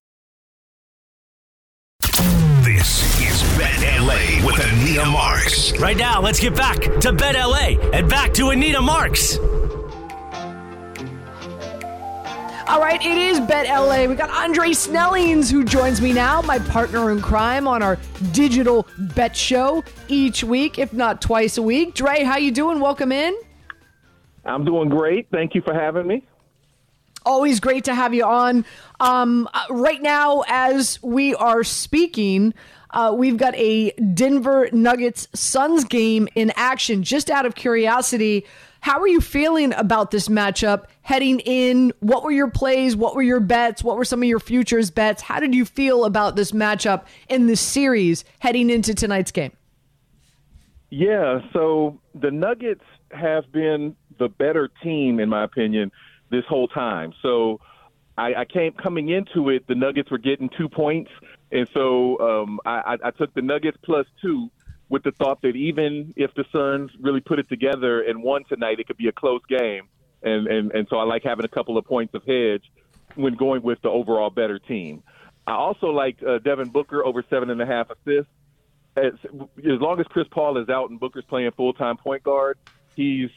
With 4.45 4.59
Anita 4.59 5.05
Marks. 5.05 5.77
Right 5.79 5.97
now, 5.97 6.21
let's 6.21 6.39
get 6.39 6.55
back 6.55 6.79
to 7.01 7.11
Bet 7.11 7.35
LA 7.35 7.79
and 7.91 8.07
back 8.07 8.33
to 8.35 8.49
Anita 8.49 8.79
Marks. 8.79 9.39
All 12.67 12.79
right, 12.79 12.99
it 13.03 13.17
is 13.17 13.39
Bet 13.41 13.67
LA. 13.67 14.05
We 14.05 14.15
got 14.15 14.29
Andre 14.29 14.69
Snellings 14.69 15.49
who 15.51 15.63
joins 15.63 15.99
me 15.99 16.13
now, 16.13 16.41
my 16.41 16.59
partner 16.59 17.11
in 17.11 17.21
crime 17.21 17.67
on 17.67 17.81
our 17.81 17.97
digital 18.31 18.87
bet 18.97 19.35
show 19.35 19.83
each 20.07 20.43
week, 20.43 20.77
if 20.77 20.93
not 20.93 21.21
twice 21.21 21.57
a 21.57 21.61
week. 21.61 21.95
Dre, 21.95 22.23
how 22.23 22.37
you 22.37 22.51
doing? 22.51 22.79
Welcome 22.79 23.11
in. 23.11 23.35
I'm 24.45 24.63
doing 24.63 24.89
great. 24.89 25.27
Thank 25.31 25.55
you 25.55 25.61
for 25.61 25.73
having 25.73 26.05
me. 26.05 26.23
Always 27.25 27.59
great 27.59 27.85
to 27.85 27.95
have 27.95 28.13
you 28.13 28.23
on. 28.23 28.65
Um, 28.99 29.49
uh, 29.53 29.65
right 29.71 30.01
now, 30.01 30.43
as 30.47 31.01
we 31.01 31.33
are 31.33 31.63
speaking, 31.63 32.53
uh, 32.95 33.13
we've 33.13 33.37
got 33.37 33.53
a 33.55 33.91
Denver 34.13 34.69
Nuggets 34.71 35.27
Suns 35.33 35.83
game 35.83 36.27
in 36.33 36.51
action. 36.55 37.03
Just 37.03 37.29
out 37.29 37.45
of 37.45 37.53
curiosity, 37.53 38.45
how 38.79 39.01
are 39.01 39.07
you 39.07 39.19
feeling 39.19 39.73
about 39.73 40.11
this 40.11 40.29
matchup 40.29 40.85
heading 41.01 41.41
in? 41.41 41.91
What 41.99 42.23
were 42.23 42.31
your 42.31 42.49
plays? 42.49 42.95
What 42.95 43.13
were 43.13 43.21
your 43.21 43.41
bets? 43.41 43.83
What 43.83 43.97
were 43.97 44.05
some 44.05 44.23
of 44.23 44.29
your 44.29 44.39
futures 44.39 44.89
bets? 44.91 45.21
How 45.21 45.41
did 45.41 45.53
you 45.53 45.65
feel 45.65 46.05
about 46.05 46.37
this 46.37 46.53
matchup 46.53 47.03
in 47.27 47.47
this 47.47 47.59
series 47.59 48.23
heading 48.39 48.69
into 48.69 48.95
tonight's 48.95 49.31
game? 49.31 49.51
Yeah, 50.89 51.39
so 51.51 51.99
the 52.13 52.31
Nuggets 52.31 52.85
have 53.11 53.51
been 53.51 53.97
the 54.17 54.29
better 54.29 54.69
team, 54.81 55.19
in 55.19 55.27
my 55.27 55.43
opinion, 55.43 55.91
this 56.31 56.45
whole 56.47 56.69
time. 56.69 57.13
So 57.21 57.59
I, 58.17 58.33
I 58.33 58.45
came 58.45 58.73
coming 58.73 59.09
into 59.09 59.49
it, 59.49 59.67
the 59.67 59.75
Nuggets 59.75 60.09
were 60.09 60.17
getting 60.17 60.49
two 60.57 60.69
points, 60.69 61.11
and 61.51 61.67
so 61.73 62.19
um, 62.19 62.59
I, 62.65 62.97
I 63.03 63.11
took 63.11 63.33
the 63.33 63.41
Nuggets 63.41 63.77
plus 63.83 64.07
two 64.21 64.49
with 64.89 65.03
the 65.03 65.11
thought 65.11 65.41
that 65.41 65.55
even 65.55 66.13
if 66.15 66.33
the 66.35 66.45
Suns 66.51 66.91
really 66.99 67.21
put 67.21 67.39
it 67.39 67.49
together 67.49 68.01
and 68.01 68.21
won 68.21 68.43
tonight, 68.45 68.79
it 68.79 68.87
could 68.87 68.97
be 68.97 69.07
a 69.07 69.11
close 69.11 69.41
game. 69.49 69.89
And, 70.21 70.47
and, 70.47 70.71
and 70.71 70.87
so 70.89 70.97
I 70.97 71.03
like 71.03 71.23
having 71.23 71.45
a 71.45 71.49
couple 71.49 71.77
of 71.77 71.85
points 71.85 72.13
of 72.13 72.23
hedge 72.25 72.63
when 73.15 73.35
going 73.35 73.63
with 73.63 73.81
the 73.81 73.89
overall 73.89 74.29
better 74.29 74.59
team. 74.59 75.03
I 75.47 75.53
also 75.53 75.87
like 75.87 76.17
uh, 76.23 76.39
Devin 76.39 76.69
Booker 76.69 77.05
over 77.05 77.23
seven 77.29 77.49
and 77.49 77.61
a 77.61 77.65
half 77.65 77.89
assists. 77.89 78.31
As, 78.97 79.13
as 79.57 79.81
long 79.81 79.99
as 79.99 80.05
Chris 80.07 80.27
Paul 80.31 80.57
is 80.57 80.69
out 80.69 80.89
and 80.89 80.99
Booker's 80.99 81.25
playing 81.25 81.51
full 81.51 81.73
time 81.73 81.97
point 81.97 82.23
guard, 82.23 82.57
he's 82.95 83.29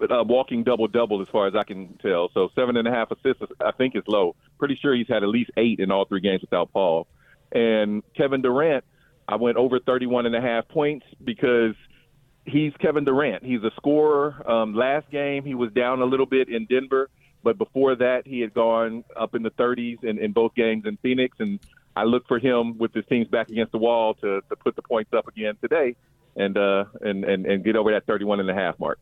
uh, 0.00 0.24
walking 0.24 0.64
double 0.64 0.88
double 0.88 1.22
as 1.22 1.28
far 1.28 1.46
as 1.46 1.54
I 1.54 1.64
can 1.64 1.98
tell. 2.02 2.30
So 2.34 2.50
seven 2.54 2.76
and 2.76 2.86
a 2.86 2.90
half 2.90 3.10
assists, 3.10 3.42
I 3.60 3.72
think, 3.72 3.96
is 3.96 4.02
low. 4.06 4.36
Pretty 4.58 4.78
sure 4.80 4.94
he's 4.94 5.08
had 5.08 5.22
at 5.22 5.28
least 5.28 5.50
eight 5.56 5.80
in 5.80 5.90
all 5.90 6.04
three 6.04 6.20
games 6.20 6.42
without 6.42 6.72
Paul. 6.72 7.06
And 7.52 8.02
Kevin 8.16 8.42
Durant, 8.42 8.84
I 9.28 9.36
went 9.36 9.56
over 9.56 9.78
31 9.78 10.26
and 10.26 10.36
a 10.36 10.40
half 10.40 10.68
points 10.68 11.06
because 11.22 11.74
he's 12.44 12.72
Kevin 12.80 13.04
Durant. 13.04 13.44
He's 13.44 13.62
a 13.62 13.70
scorer. 13.76 14.42
Um, 14.48 14.74
last 14.74 15.10
game, 15.10 15.44
he 15.44 15.54
was 15.54 15.72
down 15.72 16.00
a 16.00 16.04
little 16.04 16.26
bit 16.26 16.48
in 16.48 16.66
Denver, 16.66 17.10
but 17.42 17.58
before 17.58 17.96
that, 17.96 18.26
he 18.26 18.40
had 18.40 18.54
gone 18.54 19.04
up 19.16 19.34
in 19.34 19.42
the 19.42 19.50
30s 19.50 20.04
in, 20.04 20.18
in 20.18 20.32
both 20.32 20.54
games 20.54 20.84
in 20.86 20.96
Phoenix. 20.98 21.36
And 21.40 21.60
I 21.94 22.04
look 22.04 22.26
for 22.28 22.38
him 22.38 22.78
with 22.78 22.92
his 22.92 23.04
teams 23.06 23.28
back 23.28 23.48
against 23.48 23.72
the 23.72 23.78
wall 23.78 24.14
to, 24.14 24.42
to 24.48 24.56
put 24.56 24.76
the 24.76 24.82
points 24.82 25.12
up 25.12 25.28
again 25.28 25.56
today 25.60 25.96
and, 26.36 26.56
uh, 26.56 26.84
and, 27.00 27.24
and, 27.24 27.46
and 27.46 27.64
get 27.64 27.76
over 27.76 27.92
that 27.92 28.06
31 28.06 28.40
and 28.40 28.50
a 28.50 28.54
half 28.54 28.78
mark. 28.78 28.98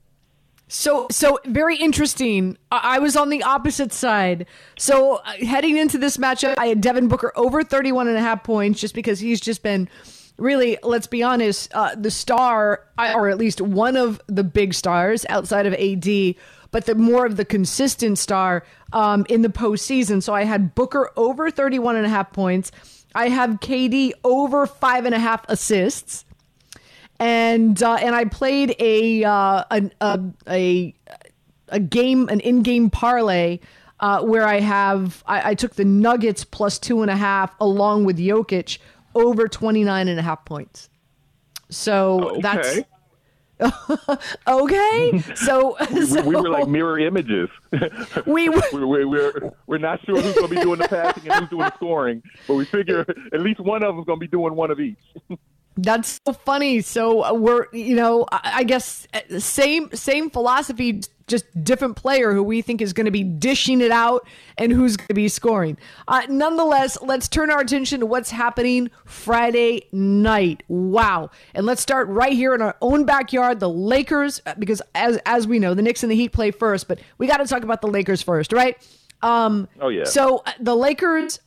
So, 0.68 1.06
so 1.10 1.38
very 1.44 1.76
interesting. 1.76 2.56
I 2.70 2.98
was 2.98 3.16
on 3.16 3.28
the 3.28 3.42
opposite 3.42 3.92
side. 3.92 4.46
So, 4.78 5.16
uh, 5.16 5.32
heading 5.44 5.76
into 5.76 5.98
this 5.98 6.16
matchup, 6.16 6.54
I 6.58 6.66
had 6.66 6.80
Devin 6.80 7.08
Booker 7.08 7.32
over 7.36 7.62
31 7.62 8.08
and 8.08 8.16
a 8.16 8.20
half 8.20 8.42
points 8.42 8.80
just 8.80 8.94
because 8.94 9.20
he's 9.20 9.40
just 9.40 9.62
been 9.62 9.88
really, 10.38 10.78
let's 10.82 11.06
be 11.06 11.22
honest, 11.22 11.72
uh, 11.74 11.94
the 11.94 12.10
star, 12.10 12.80
or 12.98 13.28
at 13.28 13.38
least 13.38 13.60
one 13.60 13.96
of 13.96 14.20
the 14.26 14.42
big 14.42 14.74
stars 14.74 15.26
outside 15.28 15.66
of 15.66 15.74
AD, 15.74 16.34
but 16.70 16.86
the 16.86 16.94
more 16.94 17.26
of 17.26 17.36
the 17.36 17.44
consistent 17.44 18.18
star 18.18 18.64
um, 18.92 19.26
in 19.28 19.42
the 19.42 19.48
postseason. 19.48 20.22
So, 20.22 20.34
I 20.34 20.44
had 20.44 20.74
Booker 20.74 21.10
over 21.16 21.50
31 21.50 21.96
and 21.96 22.06
a 22.06 22.08
half 22.08 22.32
points. 22.32 22.72
I 23.14 23.28
have 23.28 23.60
KD 23.60 24.12
over 24.24 24.66
five 24.66 25.04
and 25.04 25.14
a 25.14 25.20
half 25.20 25.44
assists 25.48 26.24
and 27.24 27.82
uh, 27.82 27.94
and 27.94 28.14
I 28.14 28.26
played 28.26 28.76
a, 28.78 29.24
uh, 29.24 29.64
a 29.70 29.90
a 30.46 30.94
a 31.68 31.80
game 31.80 32.28
an 32.28 32.40
in 32.40 32.62
game 32.62 32.90
parlay 32.90 33.60
uh, 34.00 34.22
where 34.22 34.46
I 34.46 34.60
have 34.60 35.24
I, 35.26 35.50
I, 35.50 35.54
took 35.54 35.74
the 35.74 35.86
Nuggets 35.86 36.44
plus 36.44 36.78
two 36.78 37.00
and 37.00 37.10
a 37.10 37.16
half 37.16 37.58
along 37.60 38.04
with 38.04 38.18
Jokic 38.18 38.76
over 39.14 39.48
29 39.48 40.06
and 40.06 40.20
a 40.20 40.22
half 40.22 40.44
points. 40.44 40.90
So 41.70 42.36
okay. 42.36 42.40
that's 42.42 42.78
okay. 44.46 45.18
So, 45.34 45.76
we, 45.90 46.04
so 46.04 46.22
we, 46.22 46.36
were 46.36 46.50
like 46.50 46.68
mirror 46.68 46.98
images. 46.98 47.48
we 48.26 48.50
were, 48.50 48.62
we're, 48.72 49.08
we're, 49.08 49.52
we're 49.66 49.78
not 49.78 50.04
sure 50.04 50.20
who's 50.20 50.34
going 50.34 50.48
to 50.48 50.54
be 50.56 50.60
doing 50.60 50.78
the 50.78 50.88
passing 50.88 51.30
and 51.30 51.40
who's 51.40 51.48
doing 51.48 51.62
the 51.62 51.74
scoring, 51.76 52.22
but 52.46 52.54
we 52.54 52.66
figure 52.66 53.06
at 53.32 53.40
least 53.40 53.60
one 53.60 53.82
of 53.82 53.94
them's 53.94 54.04
going 54.04 54.18
to 54.18 54.20
be 54.20 54.28
doing 54.28 54.54
one 54.54 54.70
of 54.70 54.78
each. 54.78 54.98
That's 55.76 56.20
so 56.24 56.32
funny. 56.32 56.80
So 56.82 57.24
uh, 57.24 57.34
we're, 57.34 57.66
you 57.72 57.96
know, 57.96 58.26
I 58.30 58.64
guess 58.64 59.08
uh, 59.12 59.40
same 59.40 59.90
same 59.92 60.30
philosophy, 60.30 61.00
just 61.26 61.46
different 61.64 61.96
player 61.96 62.32
who 62.32 62.44
we 62.44 62.62
think 62.62 62.80
is 62.80 62.92
going 62.92 63.06
to 63.06 63.10
be 63.10 63.24
dishing 63.24 63.80
it 63.80 63.90
out 63.90 64.26
and 64.56 64.70
who's 64.70 64.96
going 64.96 65.08
to 65.08 65.14
be 65.14 65.26
scoring. 65.28 65.76
Uh, 66.06 66.22
nonetheless, 66.28 66.96
let's 67.02 67.28
turn 67.28 67.50
our 67.50 67.60
attention 67.60 68.00
to 68.00 68.06
what's 68.06 68.30
happening 68.30 68.88
Friday 69.04 69.88
night. 69.90 70.62
Wow! 70.68 71.30
And 71.54 71.66
let's 71.66 71.82
start 71.82 72.06
right 72.08 72.32
here 72.32 72.54
in 72.54 72.62
our 72.62 72.76
own 72.80 73.04
backyard. 73.04 73.58
The 73.58 73.68
Lakers, 73.68 74.40
uh, 74.46 74.54
because 74.56 74.80
as 74.94 75.18
as 75.26 75.48
we 75.48 75.58
know, 75.58 75.74
the 75.74 75.82
Knicks 75.82 76.04
and 76.04 76.12
the 76.12 76.16
Heat 76.16 76.32
play 76.32 76.52
first, 76.52 76.86
but 76.86 77.00
we 77.18 77.26
got 77.26 77.38
to 77.38 77.46
talk 77.46 77.64
about 77.64 77.80
the 77.80 77.88
Lakers 77.88 78.22
first, 78.22 78.52
right? 78.52 78.76
Um, 79.22 79.68
Oh, 79.80 79.88
yeah. 79.88 80.04
So 80.04 80.44
the 80.60 80.76
Lakers 80.76 81.40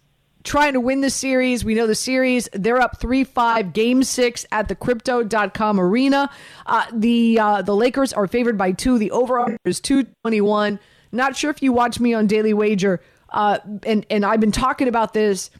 trying 0.47 0.73
to 0.73 0.79
win 0.79 1.01
the 1.01 1.09
series. 1.09 1.65
We 1.65 1.75
know 1.75 1.87
the 1.87 1.93
series, 1.93 2.47
they're 2.53 2.81
up 2.81 2.99
3 2.99 3.25
5, 3.25 3.73
game 3.73 4.01
six 4.01 4.45
at 4.51 4.69
the 4.69 4.75
crypto.com 4.75 5.79
arena. 5.79 6.29
Uh, 6.65 6.85
the 6.93 7.37
uh, 7.39 7.61
the 7.61 7.75
Lakers 7.75 8.13
are 8.13 8.27
favored 8.27 8.57
by 8.57 8.71
two. 8.71 8.97
The 8.97 9.11
over 9.11 9.57
is 9.65 9.81
221. 9.81 10.79
Not 11.11 11.35
sure 11.35 11.51
if 11.51 11.61
you 11.61 11.73
watch 11.73 11.99
me 11.99 12.13
on 12.13 12.27
Daily 12.27 12.53
Wager, 12.53 13.01
uh, 13.29 13.59
and, 13.83 14.05
and 14.09 14.25
I've 14.25 14.39
been 14.39 14.51
talking 14.51 14.87
about 14.87 15.13
this 15.13 15.51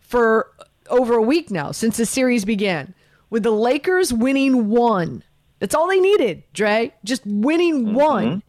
for 0.00 0.52
over 0.88 1.14
a 1.14 1.22
week 1.22 1.50
now 1.50 1.72
since 1.72 1.96
the 1.96 2.06
series 2.06 2.44
began. 2.44 2.94
With 3.30 3.42
the 3.42 3.50
Lakers 3.50 4.12
winning 4.12 4.68
one, 4.68 5.22
that's 5.58 5.74
all 5.74 5.88
they 5.88 6.00
needed, 6.00 6.44
Dre. 6.52 6.94
Just 7.04 7.22
winning 7.26 7.92
one 7.92 8.42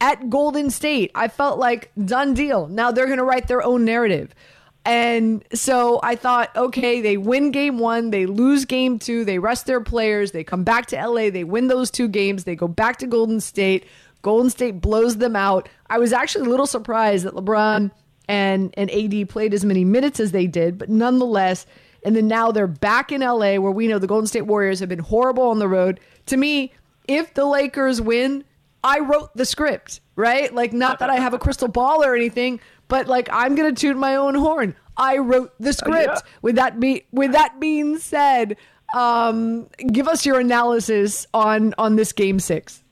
at 0.00 0.30
Golden 0.30 0.70
State. 0.70 1.10
I 1.14 1.28
felt 1.28 1.58
like 1.58 1.90
done 2.02 2.32
deal. 2.32 2.68
Now 2.68 2.92
they're 2.92 3.06
going 3.06 3.18
to 3.18 3.24
write 3.24 3.48
their 3.48 3.62
own 3.62 3.84
narrative. 3.84 4.34
And 4.84 5.44
so 5.52 6.00
I 6.02 6.16
thought, 6.16 6.54
okay, 6.56 7.00
they 7.00 7.16
win 7.16 7.52
game 7.52 7.78
one, 7.78 8.10
they 8.10 8.26
lose 8.26 8.64
game 8.64 8.98
two, 8.98 9.24
they 9.24 9.38
rest 9.38 9.66
their 9.66 9.80
players, 9.80 10.32
they 10.32 10.42
come 10.42 10.64
back 10.64 10.86
to 10.86 10.96
LA, 10.96 11.30
they 11.30 11.44
win 11.44 11.68
those 11.68 11.90
two 11.90 12.08
games, 12.08 12.44
they 12.44 12.56
go 12.56 12.66
back 12.66 12.96
to 12.98 13.06
Golden 13.06 13.40
State. 13.40 13.86
Golden 14.22 14.50
State 14.50 14.80
blows 14.80 15.16
them 15.16 15.36
out. 15.36 15.68
I 15.88 15.98
was 15.98 16.12
actually 16.12 16.46
a 16.46 16.50
little 16.50 16.66
surprised 16.66 17.24
that 17.24 17.34
LeBron 17.34 17.90
and, 18.28 18.74
and 18.76 18.90
AD 18.90 19.28
played 19.28 19.52
as 19.52 19.64
many 19.64 19.84
minutes 19.84 20.20
as 20.20 20.32
they 20.32 20.46
did, 20.46 20.78
but 20.78 20.88
nonetheless, 20.88 21.66
and 22.04 22.16
then 22.16 22.28
now 22.28 22.50
they're 22.50 22.66
back 22.66 23.12
in 23.12 23.20
LA 23.20 23.56
where 23.56 23.70
we 23.70 23.86
know 23.86 23.98
the 23.98 24.06
Golden 24.06 24.26
State 24.26 24.42
Warriors 24.42 24.80
have 24.80 24.88
been 24.88 24.98
horrible 24.98 25.44
on 25.44 25.58
the 25.58 25.68
road. 25.68 26.00
To 26.26 26.36
me, 26.36 26.72
if 27.06 27.34
the 27.34 27.44
Lakers 27.44 28.00
win, 28.00 28.44
I 28.84 29.00
wrote 29.00 29.36
the 29.36 29.44
script, 29.44 30.00
right? 30.16 30.52
Like, 30.52 30.72
not 30.72 30.98
that 30.98 31.10
I 31.10 31.16
have 31.16 31.34
a 31.34 31.38
crystal 31.38 31.68
ball 31.68 32.04
or 32.04 32.14
anything, 32.14 32.60
but 32.88 33.06
like 33.06 33.28
I'm 33.32 33.54
gonna 33.54 33.72
tune 33.72 33.98
my 33.98 34.16
own 34.16 34.34
horn. 34.34 34.74
I 34.96 35.18
wrote 35.18 35.52
the 35.58 35.72
script. 35.72 36.08
yeah. 36.14 36.30
With 36.42 36.56
that 36.56 36.78
be 36.80 37.04
with 37.12 37.32
that 37.32 37.58
being 37.60 37.98
said, 37.98 38.56
um, 38.94 39.68
give 39.90 40.08
us 40.08 40.26
your 40.26 40.40
analysis 40.40 41.26
on 41.32 41.74
on 41.78 41.96
this 41.96 42.12
game 42.12 42.38
six. 42.38 42.82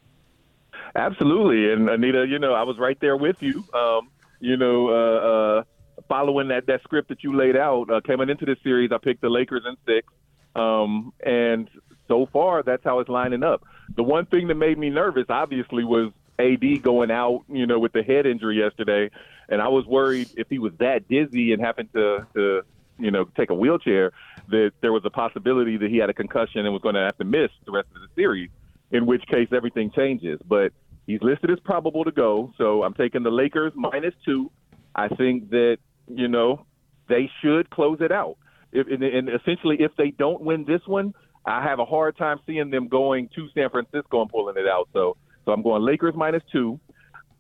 Absolutely, 0.95 1.73
and 1.73 1.89
Anita, 1.89 2.27
you 2.27 2.39
know, 2.39 2.55
I 2.55 2.63
was 2.63 2.79
right 2.79 2.99
there 3.01 3.17
with 3.17 3.37
you. 3.41 3.65
Um, 3.75 4.11
you 4.41 4.57
know, 4.57 4.89
uh, 4.89 5.59
uh, 5.59 5.63
following 6.09 6.49
that 6.49 6.67
that 6.67 6.83
script 6.83 7.09
that 7.11 7.23
you 7.23 7.37
laid 7.37 7.57
out, 7.57 7.91
uh, 7.91 8.01
coming 8.01 8.29
into 8.29 8.45
this 8.45 8.59
series, 8.63 8.91
I 8.93 8.99
picked 8.99 9.21
the 9.21 9.29
Lakers 9.29 9.63
in 9.69 9.77
six, 9.87 10.13
um, 10.57 11.13
and 11.25 11.69
so 12.09 12.27
far 12.33 12.63
that's 12.63 12.83
how 12.83 13.01
it's 13.01 13.11
lining 13.11 13.43
up. 13.43 13.63
The 13.97 14.03
one 14.03 14.27
thing 14.27 14.49
that 14.49 14.55
made 14.55 14.79
me 14.79 14.91
nervous, 14.91 15.27
obviously, 15.29 15.85
was 15.85 16.13
AD 16.39 16.83
going 16.83 17.11
out, 17.11 17.45
you 17.49 17.67
know, 17.67 17.79
with 17.79 17.93
the 17.93 18.03
head 18.03 18.27
injury 18.27 18.59
yesterday, 18.59 19.11
and 19.49 19.61
I 19.61 19.69
was 19.69 19.85
worried 19.87 20.31
if 20.37 20.49
he 20.49 20.59
was 20.59 20.73
that 20.79 21.09
dizzy 21.09 21.53
and 21.53 21.61
happened 21.61 21.93
to 21.93 22.27
to 22.35 22.63
you 22.99 23.11
know 23.11 23.25
take 23.37 23.51
a 23.51 23.55
wheelchair 23.55 24.13
that 24.49 24.73
there 24.81 24.93
was 24.93 25.03
a 25.05 25.11
possibility 25.11 25.77
that 25.77 25.91
he 25.91 25.99
had 25.99 26.11
a 26.11 26.15
concussion 26.15 26.65
and 26.65 26.73
was 26.73 26.83
going 26.83 26.95
to 26.95 27.03
have 27.03 27.17
to 27.19 27.25
miss 27.25 27.51
the 27.65 27.73
rest 27.73 27.89
of 27.95 28.03
the 28.03 28.09
series. 28.15 28.51
In 28.91 29.07
which 29.07 29.25
case, 29.27 29.49
everything 29.53 29.93
changes. 29.93 30.41
But 30.45 30.73
he's 31.07 31.23
listed 31.23 31.51
as 31.51 31.61
probable 31.61 32.05
to 32.05 32.11
go, 32.11 32.53
so 32.59 32.83
I'm 32.83 32.95
taking 32.95 33.23
the 33.23 33.31
Lakers 33.31 33.73
minus 33.77 34.15
two. 34.25 34.51
I 34.95 35.09
think 35.09 35.51
that 35.51 35.79
you 36.09 36.29
know 36.29 36.67
they 37.09 37.31
should 37.43 37.71
close 37.71 37.99
it 38.01 38.11
out. 38.11 38.37
If, 38.73 38.87
and, 38.89 39.03
and 39.03 39.29
essentially, 39.29 39.77
if 39.81 39.93
they 39.97 40.11
don't 40.11 40.41
win 40.41 40.65
this 40.65 40.81
one, 40.87 41.15
I 41.45 41.63
have 41.63 41.79
a 41.79 41.85
hard 41.85 42.17
time 42.17 42.41
seeing 42.47 42.71
them 42.71 42.89
going 42.89 43.29
to 43.35 43.49
San 43.55 43.71
Francisco 43.71 44.23
and 44.23 44.31
pulling 44.31 44.57
it 44.57 44.69
out. 44.69 44.89
So, 44.93 45.17
so 45.45 45.53
I'm 45.53 45.63
going 45.63 45.83
Lakers 45.83 46.15
minus 46.15 46.43
two. 46.53 46.79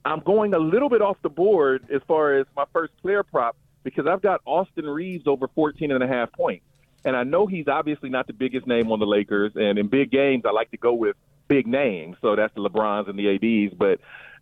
I'm 0.04 0.20
going 0.20 0.54
a 0.54 0.58
little 0.58 0.88
bit 0.88 1.02
off 1.02 1.18
the 1.22 1.28
board 1.28 1.86
as 1.94 2.00
far 2.08 2.38
as 2.38 2.46
my 2.56 2.64
first 2.72 2.96
player 3.02 3.22
prop 3.22 3.56
because 3.82 4.06
I've 4.06 4.22
got 4.22 4.40
Austin 4.46 4.86
Reaves 4.86 5.26
over 5.26 5.48
14 5.48 5.90
and 5.90 6.02
a 6.02 6.08
half 6.08 6.32
points. 6.32 6.64
And 7.04 7.16
I 7.16 7.24
know 7.24 7.46
he's 7.46 7.68
obviously 7.68 8.10
not 8.10 8.26
the 8.26 8.32
biggest 8.32 8.66
name 8.66 8.92
on 8.92 8.98
the 8.98 9.06
Lakers. 9.06 9.52
And 9.54 9.78
in 9.78 9.88
big 9.88 10.10
games, 10.10 10.44
I 10.46 10.52
like 10.52 10.70
to 10.70 10.76
go 10.76 10.92
with 10.92 11.16
big 11.48 11.66
names. 11.66 12.16
So 12.20 12.36
that's 12.36 12.54
the 12.54 12.60
LeBrons 12.60 13.08
and 13.08 13.18
the 13.18 13.34
ADs. 13.34 13.74
But 13.74 14.00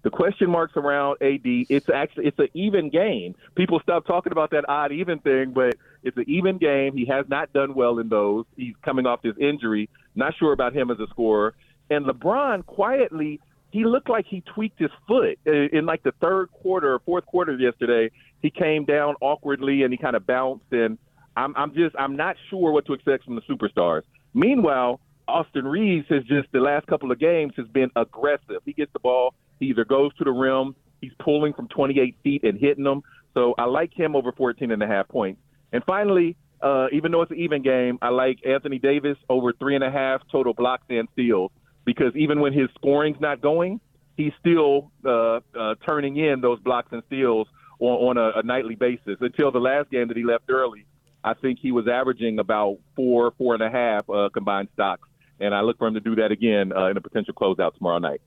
the 0.09 0.17
question 0.17 0.49
marks 0.49 0.75
around 0.75 1.19
AD, 1.21 1.43
it's 1.45 1.91
actually 1.95 2.29
it's 2.29 2.39
an 2.39 2.49
even 2.55 2.89
game. 2.89 3.35
People 3.57 3.79
stop 3.83 4.07
talking 4.07 4.33
about 4.33 4.53
that 4.53 4.67
odd 4.67 4.91
even 4.91 5.19
thing, 5.19 5.53
but 5.55 5.75
it's 6.03 6.17
an 6.17 6.25
even 6.27 6.57
game. 6.57 6.97
He 6.97 7.05
has 7.05 7.27
not 7.29 7.53
done 7.53 7.75
well 7.75 7.99
in 7.99 8.09
those. 8.09 8.47
He's 8.57 8.73
coming 8.83 9.05
off 9.05 9.21
this 9.21 9.35
injury. 9.39 9.91
Not 10.15 10.33
sure 10.39 10.55
about 10.55 10.75
him 10.75 10.91
as 10.91 10.99
a 10.99 11.07
scorer. 11.09 11.53
And 11.91 12.07
LeBron 12.07 12.65
quietly, 12.65 13.39
he 13.71 13.85
looked 13.85 14.09
like 14.09 14.25
he 14.27 14.41
tweaked 14.41 14.81
his 14.81 14.91
foot 15.07 15.39
in, 15.45 15.69
in 15.75 15.85
like 15.85 16.03
the 16.05 16.13
third 16.23 16.51
quarter 16.53 16.95
or 16.95 17.01
fourth 17.01 17.27
quarter 17.27 17.55
yesterday. 17.59 18.11
He 18.41 18.49
came 18.49 18.87
down 18.87 19.15
awkwardly 19.21 19.83
and 19.83 19.93
he 19.93 19.99
kind 19.99 20.17
of 20.17 20.27
bounced. 20.27 20.73
And 20.73 20.97
I'm, 21.37 21.55
I'm 21.55 21.75
just 21.75 21.95
I'm 21.99 22.17
not 22.17 22.37
sure 22.49 22.73
what 22.73 22.87
to 22.87 22.95
expect 22.95 23.25
from 23.25 23.35
the 23.35 23.43
superstars. 23.43 24.05
Meanwhile, 24.33 25.01
Austin 25.29 25.67
Reaves 25.67 26.07
has 26.09 26.25
just 26.25 26.51
the 26.53 26.61
last 26.61 26.87
couple 26.87 27.13
of 27.13 27.21
games 27.21 27.53
has 27.59 27.69
been 27.69 27.91
aggressive. 27.95 28.63
He 28.65 28.73
gets 28.73 28.91
the 28.95 29.01
ball, 29.01 29.35
he 29.61 29.67
either 29.67 29.85
goes 29.85 30.15
to 30.15 30.25
the 30.25 30.33
rim, 30.33 30.75
he's 31.01 31.13
pulling 31.19 31.53
from 31.53 31.69
28 31.69 32.17
feet 32.23 32.45
and 32.45 32.59
hitting 32.59 32.85
them. 32.85 33.03
So 33.35 33.55
I 33.59 33.65
like 33.65 33.93
him 33.93 34.17
over 34.17 34.33
14 34.33 34.71
and 34.71 34.83
a 34.83 34.87
half 34.87 35.09
points. 35.09 35.41
And 35.73 35.85
finally, 35.85 36.37
uh, 36.61 36.87
even 36.93 37.13
though 37.13 37.23
it's 37.23 37.31
an 37.31 37.39
even 37.39 37.63
game, 37.63 37.99
I 38.03 38.09
like 38.09 38.41
Anthony 38.47 38.79
Davis 38.79 39.17
over 39.29 39.53
three 39.53 39.75
and 39.75 39.85
a 39.85 39.91
half 39.91 40.23
total 40.31 40.55
blocks 40.55 40.85
and 40.89 41.09
steals 41.13 41.53
because 41.85 42.15
even 42.17 42.41
when 42.41 42.53
his 42.53 42.69
scoring's 42.75 43.21
not 43.21 43.41
going, 43.41 43.81
he's 44.17 44.33
still 44.41 44.91
uh, 45.05 45.41
uh, 45.59 45.75
turning 45.87 46.17
in 46.17 46.41
those 46.41 46.59
blocks 46.61 46.89
and 46.93 47.03
steals 47.07 47.47
on, 47.79 48.17
on 48.17 48.19
a, 48.19 48.41
a 48.41 48.43
nightly 48.43 48.75
basis. 48.75 49.17
Until 49.21 49.53
the 49.53 49.61
last 49.61 49.91
game 49.91 50.09
that 50.09 50.17
he 50.17 50.25
left 50.25 50.45
early, 50.51 50.85
I 51.23 51.35
think 51.35 51.59
he 51.61 51.73
was 51.73 51.87
averaging 51.89 52.39
about 52.39 52.79
four, 52.97 53.33
four 53.39 53.55
and 53.55 53.63
a 53.63 53.71
half 53.71 54.09
uh, 54.11 54.29
combined 54.33 54.69
stocks. 54.75 55.09
And 55.41 55.55
I 55.55 55.61
look 55.61 55.79
for 55.79 55.87
him 55.87 55.95
to 55.95 56.01
do 56.01 56.17
that 56.17 56.33
again 56.33 56.73
uh, 56.77 56.87
in 56.87 56.97
a 56.97 57.01
potential 57.01 57.35
closeout 57.35 57.75
tomorrow 57.75 57.99
night. 57.99 58.21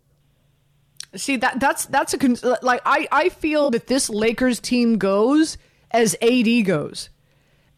See 1.16 1.36
that 1.38 1.60
that's 1.60 1.86
that's 1.88 2.14
a 2.14 2.18
con- 2.18 2.38
like 2.62 2.82
I 2.86 3.08
I 3.12 3.30
feel 3.30 3.70
that 3.72 3.88
this 3.88 4.10
Lakers 4.10 4.60
team 4.60 4.98
goes 4.98 5.58
as 5.92 6.16
AD 6.22 6.66
goes, 6.66 7.10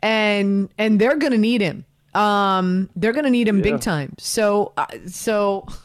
and 0.01 0.69
and 0.77 0.99
they're 1.01 1.17
gonna 1.17 1.37
need 1.37 1.61
him. 1.61 1.85
Um, 2.13 2.89
they're 2.95 3.13
gonna 3.13 3.31
need 3.31 3.47
him 3.47 3.57
Yeah. 3.57 3.63
big 3.63 3.81
time. 3.81 4.15
So 4.19 4.73
uh, 4.77 4.85
so. 5.07 5.67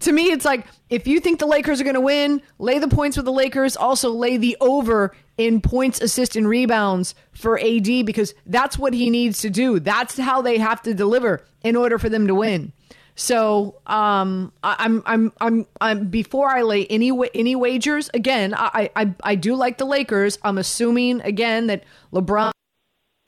to 0.00 0.12
me, 0.12 0.24
it's 0.32 0.44
like 0.44 0.66
if 0.90 1.06
you 1.06 1.20
think 1.20 1.38
the 1.38 1.46
Lakers 1.46 1.80
are 1.80 1.84
going 1.84 1.94
to 1.94 2.00
win, 2.00 2.42
lay 2.58 2.78
the 2.80 2.88
points 2.88 3.16
with 3.16 3.24
the 3.24 3.32
Lakers. 3.32 3.76
Also, 3.76 4.10
lay 4.10 4.36
the 4.36 4.56
over 4.60 5.14
in 5.38 5.60
points, 5.60 6.00
assists, 6.00 6.34
and 6.36 6.48
rebounds 6.48 7.14
for 7.32 7.58
AD 7.58 8.04
because 8.04 8.34
that's 8.46 8.76
what 8.76 8.92
he 8.94 9.10
needs 9.10 9.40
to 9.42 9.48
do. 9.50 9.78
That's 9.78 10.18
how 10.18 10.42
they 10.42 10.58
have 10.58 10.82
to 10.82 10.92
deliver 10.92 11.44
in 11.62 11.76
order 11.76 11.98
for 11.98 12.08
them 12.08 12.26
to 12.26 12.34
win. 12.34 12.72
So, 13.14 13.76
um, 13.86 14.52
I, 14.62 14.76
I'm, 14.78 15.02
I'm, 15.04 15.32
I'm, 15.40 15.66
I'm. 15.80 16.08
Before 16.08 16.48
I 16.48 16.62
lay 16.62 16.86
any 16.86 17.12
any 17.34 17.54
wagers, 17.54 18.10
again, 18.14 18.54
I, 18.56 18.90
I, 18.96 19.14
I 19.22 19.34
do 19.34 19.54
like 19.54 19.78
the 19.78 19.84
Lakers. 19.84 20.38
I'm 20.42 20.56
assuming 20.56 21.20
again 21.20 21.66
that 21.66 21.84
LeBron 22.12 22.52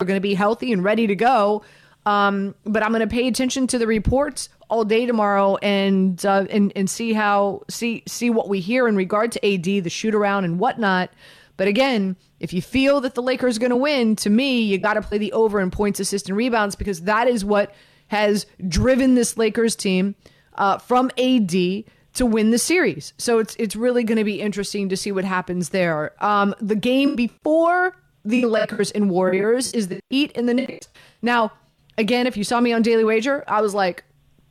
are 0.00 0.06
going 0.06 0.16
to 0.16 0.22
be 0.22 0.34
healthy 0.34 0.72
and 0.72 0.82
ready 0.82 1.06
to 1.06 1.14
go. 1.14 1.62
Um, 2.06 2.54
but 2.64 2.82
I'm 2.82 2.90
going 2.90 3.00
to 3.00 3.06
pay 3.06 3.28
attention 3.28 3.66
to 3.68 3.78
the 3.78 3.86
reports 3.86 4.48
all 4.68 4.84
day 4.84 5.06
tomorrow 5.06 5.56
and 5.56 6.24
uh, 6.24 6.46
and 6.50 6.72
and 6.76 6.88
see 6.88 7.12
how 7.12 7.62
see 7.68 8.02
see 8.06 8.30
what 8.30 8.48
we 8.48 8.60
hear 8.60 8.88
in 8.88 8.96
regard 8.96 9.32
to 9.32 9.46
AD, 9.46 9.84
the 9.84 9.90
shoot 9.90 10.14
around 10.14 10.44
and 10.44 10.58
whatnot. 10.58 11.10
But 11.56 11.68
again, 11.68 12.16
if 12.40 12.52
you 12.52 12.60
feel 12.60 13.00
that 13.02 13.14
the 13.14 13.22
Lakers 13.22 13.56
are 13.56 13.60
going 13.60 13.70
to 13.70 13.76
win, 13.76 14.16
to 14.16 14.30
me, 14.30 14.62
you 14.62 14.76
got 14.78 14.94
to 14.94 15.02
play 15.02 15.18
the 15.18 15.32
over 15.32 15.60
in 15.60 15.70
points, 15.70 16.00
assists, 16.00 16.28
and 16.28 16.36
rebounds 16.36 16.74
because 16.74 17.02
that 17.02 17.28
is 17.28 17.44
what 17.44 17.74
has 18.14 18.46
driven 18.68 19.16
this 19.16 19.36
Lakers 19.36 19.74
team 19.74 20.14
uh, 20.54 20.78
from 20.78 21.10
AD 21.18 21.50
to 21.50 22.24
win 22.24 22.52
the 22.52 22.58
series. 22.58 23.12
So 23.18 23.40
it's 23.40 23.56
it's 23.56 23.74
really 23.74 24.04
going 24.04 24.18
to 24.18 24.24
be 24.24 24.40
interesting 24.40 24.88
to 24.88 24.96
see 24.96 25.10
what 25.10 25.24
happens 25.24 25.70
there. 25.70 26.12
Um, 26.24 26.54
the 26.60 26.76
game 26.76 27.16
before 27.16 27.96
the 28.24 28.46
Lakers 28.46 28.92
and 28.92 29.10
Warriors 29.10 29.72
is 29.72 29.88
the 29.88 29.98
Heat 30.10 30.30
and 30.36 30.48
the 30.48 30.54
Knicks. 30.54 30.88
Now, 31.22 31.52
again, 31.98 32.28
if 32.28 32.36
you 32.36 32.44
saw 32.44 32.60
me 32.60 32.72
on 32.72 32.82
Daily 32.82 33.02
Wager, 33.02 33.42
I 33.48 33.60
was 33.60 33.74
like, 33.74 34.04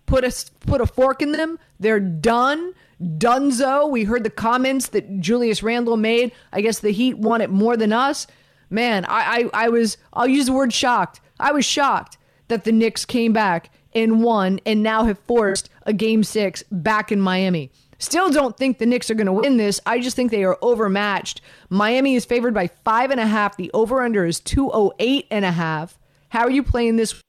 put 0.07 0.26
a 0.26 0.45
put 0.68 0.82
a 0.82 0.86
fork 0.86 1.22
in 1.22 1.32
them. 1.32 1.57
They're 1.80 2.01
done. 2.01 2.74
Dunzo. 3.01 3.89
We 3.89 4.03
heard 4.03 4.26
the 4.26 4.30
comments 4.30 4.89
that 4.89 5.22
Julius 5.22 5.64
Randle 5.64 5.97
made. 5.97 6.34
I 6.51 6.59
guess 6.59 6.80
the 6.80 6.91
Heat 6.91 7.18
want 7.18 7.43
it 7.43 7.49
more 7.49 7.78
than 7.78 7.93
us. 7.93 8.28
Man, 8.70 9.05
I, 9.05 9.49
I, 9.53 9.66
I 9.66 9.70
was, 9.70 9.97
I'll 10.14 10.28
use 10.28 10.47
the 10.47 10.53
word 10.53 10.74
shocked. 10.74 11.22
I 11.39 11.51
was 11.51 11.64
shocked 11.64 12.18
that 12.54 12.66
the 12.66 12.72
Knicks 12.72 13.04
came 13.04 13.34
back 13.34 13.72
and 13.95 14.24
won 14.24 14.60
and 14.64 14.84
now 14.84 15.06
have 15.06 15.18
forced 15.20 15.70
a 15.88 15.93
game 15.93 16.24
six 16.24 16.64
back 16.72 17.12
in 17.12 17.20
Miami. 17.20 17.72
Still 17.97 18.30
don't 18.30 18.56
think 18.56 18.78
the 18.78 18.86
Knicks 18.86 19.10
are 19.10 19.16
going 19.16 19.28
to 19.28 19.34
win 19.34 19.58
this. 19.58 19.80
I 19.88 19.99
just 19.99 20.16
think 20.16 20.30
they 20.30 20.43
are 20.43 20.58
overmatched. 20.62 21.41
Miami 21.70 22.16
is 22.16 22.26
favored 22.26 22.54
by 22.54 22.68
five 22.68 23.10
and 23.10 23.20
a 23.20 23.26
half. 23.26 23.58
The 23.58 23.72
over 23.74 24.01
under 24.01 24.26
is 24.26 24.39
208 24.39 25.26
and 25.32 25.45
a 25.45 25.51
half. 25.51 25.97
How 26.30 26.41
are 26.41 26.51
you 26.51 26.62
playing 26.62 26.97
this 26.97 27.20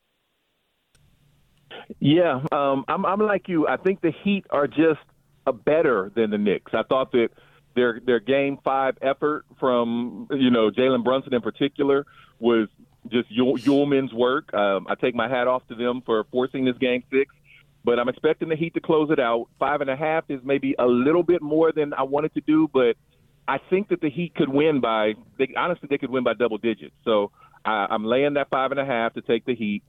Yeah, 2.00 2.42
um, 2.52 2.84
I'm, 2.86 3.06
I'm 3.06 3.20
like 3.20 3.48
you. 3.48 3.66
I 3.66 3.78
think 3.78 4.02
the 4.02 4.12
Heat 4.24 4.44
are 4.50 4.66
just 4.66 5.00
a 5.46 5.52
better 5.52 6.12
than 6.14 6.30
the 6.30 6.38
Knicks. 6.38 6.72
I 6.74 6.82
thought 6.82 7.12
that 7.12 7.28
their 7.74 8.00
their 8.04 8.20
game 8.20 8.58
five 8.62 8.96
effort 9.00 9.44
from 9.58 10.28
you 10.30 10.50
know 10.50 10.70
Jalen 10.70 11.02
Brunson 11.02 11.34
in 11.34 11.40
particular 11.40 12.06
was 12.38 12.68
just 13.10 13.28
Ullman's 13.68 14.12
work. 14.12 14.52
Um, 14.54 14.86
I 14.88 14.94
take 14.94 15.14
my 15.14 15.28
hat 15.28 15.46
off 15.46 15.66
to 15.68 15.74
them 15.74 16.02
for 16.04 16.24
forcing 16.30 16.64
this 16.64 16.76
game 16.78 17.02
six, 17.10 17.34
but 17.84 17.98
I'm 17.98 18.08
expecting 18.08 18.48
the 18.48 18.56
Heat 18.56 18.74
to 18.74 18.80
close 18.80 19.10
it 19.10 19.20
out. 19.20 19.46
Five 19.58 19.80
and 19.80 19.90
a 19.90 19.96
half 19.96 20.24
is 20.28 20.40
maybe 20.42 20.74
a 20.78 20.86
little 20.86 21.22
bit 21.22 21.42
more 21.42 21.72
than 21.72 21.92
I 21.94 22.02
wanted 22.02 22.34
to 22.34 22.40
do, 22.40 22.68
but 22.72 22.96
I 23.46 23.58
think 23.70 23.88
that 23.88 24.00
the 24.00 24.10
Heat 24.10 24.34
could 24.34 24.48
win 24.48 24.80
by. 24.80 25.14
They, 25.38 25.48
honestly, 25.56 25.88
they 25.90 25.98
could 25.98 26.10
win 26.10 26.24
by 26.24 26.34
double 26.34 26.58
digits. 26.58 26.94
So 27.04 27.30
I, 27.64 27.86
I'm 27.90 28.04
laying 28.04 28.34
that 28.34 28.48
five 28.50 28.70
and 28.70 28.80
a 28.80 28.86
half 28.86 29.14
to 29.14 29.20
take 29.20 29.44
the 29.44 29.54
Heat. 29.54 29.82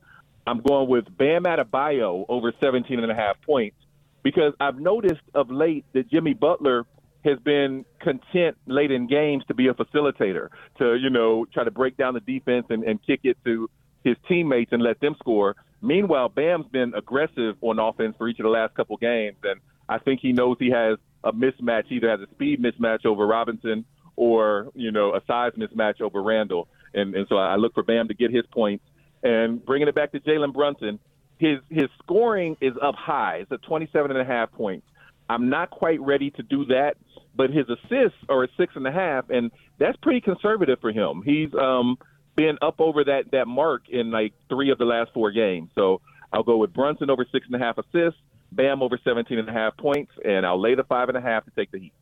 I'm 0.47 0.61
going 0.61 0.89
with 0.89 1.05
Bam 1.18 1.43
Adebayo 1.43 2.26
over 2.30 2.53
17 2.61 2.99
and 2.99 3.11
a 3.11 3.16
half 3.16 3.41
points 3.41 3.78
because 4.24 4.53
I've 4.59 4.80
noticed 4.80 5.22
of 5.34 5.49
late 5.49 5.86
that 5.93 6.09
Jimmy 6.09 6.34
Butler 6.34 6.86
has 7.26 7.39
been 7.39 7.86
content 7.99 8.57
late 8.67 8.91
in 8.91 9.07
games 9.07 9.43
to 9.47 9.53
be 9.53 9.67
a 9.67 9.73
facilitator, 9.73 10.49
to, 10.78 10.95
you 10.95 11.09
know, 11.09 11.45
try 11.53 11.63
to 11.63 11.71
break 11.71 11.97
down 11.97 12.13
the 12.13 12.19
defense 12.21 12.67
and, 12.69 12.84
and 12.84 13.05
kick 13.05 13.21
it 13.23 13.38
to 13.43 13.69
his 14.03 14.15
teammates 14.28 14.71
and 14.71 14.82
let 14.82 14.99
them 15.01 15.15
score. 15.19 15.55
Meanwhile, 15.82 16.30
Bam's 16.30 16.67
been 16.71 16.93
aggressive 16.93 17.55
on 17.61 17.80
offense 17.80 18.15
for 18.17 18.28
each 18.28 18.39
of 18.39 18.43
the 18.43 18.49
last 18.49 18.73
couple 18.76 18.95
games, 18.97 19.38
and 19.43 19.59
I 19.89 19.99
think 19.99 20.21
he 20.21 20.32
knows 20.32 20.57
he 20.59 20.69
has 20.71 20.97
a 21.23 21.34
mismatch, 21.34 21.91
either 21.91 22.09
has 22.09 22.21
a 22.21 22.30
speed 22.32 22.61
mismatch 22.61 23.05
over 23.05 23.26
Robinson 23.28 23.86
or, 24.15 24.69
you 24.73 24.91
know, 24.91 25.13
a 25.13 25.21
size 25.28 25.51
mismatch 25.57 25.99
over 25.99 26.23
Randle. 26.23 26.67
And, 26.93 27.13
and 27.15 27.28
so 27.28 27.36
I 27.36 27.55
look 27.55 27.73
for 27.73 27.84
Bam 27.84 28.07
to 28.07 28.13
get 28.13 28.32
his 28.32 28.45
points 28.51 28.86
and 29.26 29.65
bringing 29.65 29.88
it 29.88 29.95
back 29.95 30.11
to 30.11 30.19
Jalen 30.19 30.53
Brunson, 30.53 30.99
his 31.39 31.57
his 31.69 31.89
scoring 32.01 32.55
is 32.61 32.73
up 32.82 32.95
high. 32.95 33.38
It's 33.41 33.51
at 33.51 33.63
27 33.63 34.11
and 34.11 34.19
a 34.19 34.23
half 34.23 34.51
points. 34.51 34.86
I'm 35.28 35.49
not 35.49 35.71
quite 35.71 35.99
ready 35.99 36.30
to 36.32 36.43
do 36.43 36.65
that, 36.65 36.95
but 37.36 37.50
his 37.50 37.66
assists 37.70 38.18
are 38.30 38.44
at 38.44 38.50
six 38.58 38.74
and 38.76 38.88
a 38.88 38.92
half, 38.92 39.30
and 39.30 39.52
that's 39.78 39.98
pretty 40.02 40.22
conservative 40.22 40.80
for 40.80 40.92
him. 40.92 41.22
He's 41.26 41.54
um, 41.54 41.98
been 42.36 42.58
up 42.62 42.80
over 42.80 43.04
that 43.04 43.32
that 43.32 43.48
mark 43.48 43.90
in 43.90 44.12
like 44.12 44.34
three 44.50 44.72
of 44.72 44.78
the 44.78 44.86
last 44.86 45.12
four 45.14 45.32
games. 45.32 45.70
So 45.76 46.02
I'll 46.32 46.44
go 46.44 46.58
with 46.58 46.74
Brunson 46.74 47.10
over 47.10 47.26
six 47.32 47.46
and 47.46 47.62
a 47.62 47.66
half 47.66 47.78
assists, 47.78 48.20
Bam 48.52 48.82
over 48.82 49.00
17 49.04 49.38
and 49.38 49.50
a 49.50 49.54
half 49.54 49.76
points, 49.78 50.12
and 50.24 50.46
I'll 50.46 50.62
lay 50.62 50.76
the 50.76 50.84
five 50.84 51.10
and 51.10 51.18
a 51.18 51.22
half 51.22 51.46
to 51.46 51.52
take 51.52 51.72
the 51.72 51.80
Heat. 51.80 51.94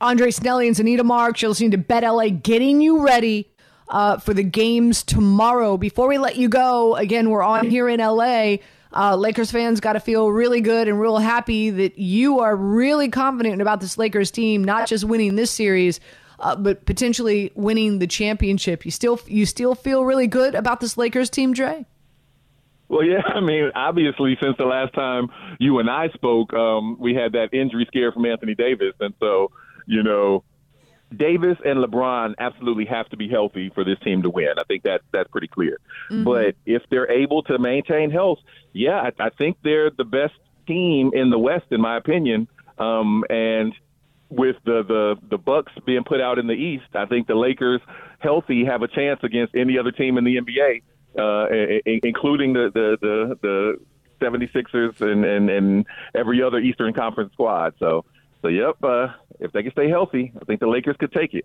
Andre 0.00 0.28
Snelly 0.30 0.66
and 0.66 0.78
Anita 0.78 1.04
Marks, 1.04 1.40
you're 1.40 1.48
listening 1.48 1.70
to 1.70 1.78
Bet 1.78 2.02
LA, 2.02 2.28
getting 2.28 2.80
you 2.80 3.04
ready 3.04 3.50
uh, 3.88 4.18
for 4.18 4.34
the 4.34 4.42
games 4.42 5.02
tomorrow. 5.02 5.76
Before 5.76 6.08
we 6.08 6.18
let 6.18 6.36
you 6.36 6.48
go, 6.48 6.94
again, 6.96 7.30
we're 7.30 7.42
on 7.42 7.70
here 7.70 7.88
in 7.88 8.00
LA. 8.00 8.56
Uh, 8.94 9.16
Lakers 9.16 9.50
fans 9.50 9.80
got 9.80 9.94
to 9.94 10.00
feel 10.00 10.30
really 10.30 10.60
good 10.60 10.86
and 10.86 11.00
real 11.00 11.18
happy 11.18 11.70
that 11.70 11.98
you 11.98 12.38
are 12.38 12.54
really 12.54 13.08
confident 13.08 13.60
about 13.60 13.80
this 13.80 13.98
Lakers 13.98 14.30
team, 14.30 14.62
not 14.62 14.86
just 14.86 15.04
winning 15.04 15.34
this 15.34 15.50
series, 15.50 15.98
uh, 16.38 16.54
but 16.54 16.86
potentially 16.86 17.50
winning 17.56 17.98
the 17.98 18.06
championship. 18.06 18.84
You 18.84 18.92
still 18.92 19.18
you 19.26 19.46
still 19.46 19.74
feel 19.74 20.04
really 20.04 20.28
good 20.28 20.54
about 20.54 20.80
this 20.80 20.96
Lakers 20.96 21.28
team, 21.28 21.52
Dre? 21.52 21.86
Well, 22.88 23.02
yeah, 23.02 23.22
I 23.26 23.40
mean, 23.40 23.72
obviously, 23.74 24.36
since 24.40 24.56
the 24.58 24.66
last 24.66 24.94
time 24.94 25.28
you 25.58 25.80
and 25.80 25.90
I 25.90 26.08
spoke, 26.10 26.52
um, 26.54 26.96
we 27.00 27.14
had 27.14 27.32
that 27.32 27.52
injury 27.52 27.86
scare 27.88 28.12
from 28.12 28.26
Anthony 28.26 28.54
Davis, 28.54 28.94
and 29.00 29.12
so 29.18 29.50
you 29.86 30.02
know, 30.02 30.44
Davis 31.16 31.58
and 31.64 31.78
LeBron 31.78 32.34
absolutely 32.38 32.86
have 32.86 33.08
to 33.10 33.16
be 33.16 33.28
healthy 33.28 33.70
for 33.74 33.84
this 33.84 33.98
team 34.00 34.22
to 34.22 34.30
win. 34.30 34.54
I 34.58 34.64
think 34.64 34.82
that 34.84 35.02
that's 35.12 35.30
pretty 35.30 35.48
clear. 35.48 35.78
Mm-hmm. 36.10 36.24
But 36.24 36.56
if 36.66 36.82
they're 36.90 37.10
able 37.10 37.42
to 37.44 37.58
maintain 37.58 38.10
health, 38.10 38.38
yeah, 38.72 39.00
I, 39.00 39.26
I 39.26 39.30
think 39.30 39.58
they're 39.62 39.90
the 39.90 40.04
best 40.04 40.34
team 40.66 41.10
in 41.14 41.30
the 41.30 41.38
West, 41.38 41.66
in 41.70 41.80
my 41.80 41.96
opinion. 41.96 42.48
Um, 42.78 43.24
and 43.30 43.74
with 44.30 44.56
the, 44.64 44.82
the 44.82 45.16
the 45.30 45.38
Bucks 45.38 45.72
being 45.86 46.04
put 46.04 46.20
out 46.20 46.38
in 46.38 46.46
the 46.46 46.54
East, 46.54 46.94
I 46.94 47.06
think 47.06 47.26
the 47.26 47.36
Lakers 47.36 47.80
healthy 48.18 48.64
have 48.64 48.82
a 48.82 48.88
chance 48.88 49.20
against 49.22 49.54
any 49.54 49.78
other 49.78 49.92
team 49.92 50.18
in 50.18 50.24
the 50.24 50.36
NBA, 50.36 50.82
uh, 51.18 51.80
including 51.86 52.52
the 52.52 52.70
the 52.72 52.98
the, 53.00 53.38
the 53.42 53.80
76ers 54.20 55.00
and, 55.00 55.24
and 55.24 55.50
and 55.50 55.86
every 56.14 56.42
other 56.42 56.58
Eastern 56.58 56.94
Conference 56.94 57.32
squad. 57.32 57.74
So 57.78 58.04
so, 58.44 58.48
yep, 58.48 58.76
uh, 58.84 59.08
if 59.44 59.52
they 59.52 59.62
can 59.62 59.72
stay 59.72 59.88
healthy, 59.88 60.32
I 60.40 60.44
think 60.44 60.60
the 60.60 60.66
Lakers 60.66 60.96
could 60.98 61.12
take 61.12 61.34
it. 61.34 61.44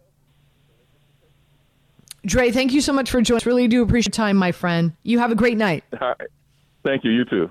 Dre, 2.25 2.51
thank 2.51 2.73
you 2.73 2.81
so 2.81 2.93
much 2.93 3.11
for 3.11 3.21
joining 3.21 3.37
us. 3.37 3.45
Really 3.45 3.67
do 3.67 3.83
appreciate 3.83 4.17
your 4.17 4.25
time, 4.25 4.37
my 4.37 4.51
friend. 4.51 4.93
You 5.03 5.19
have 5.19 5.31
a 5.31 5.35
great 5.35 5.57
night. 5.57 5.83
All 6.01 6.15
right. 6.19 6.29
Thank 6.83 7.03
you. 7.03 7.11
You 7.11 7.25
too. 7.25 7.49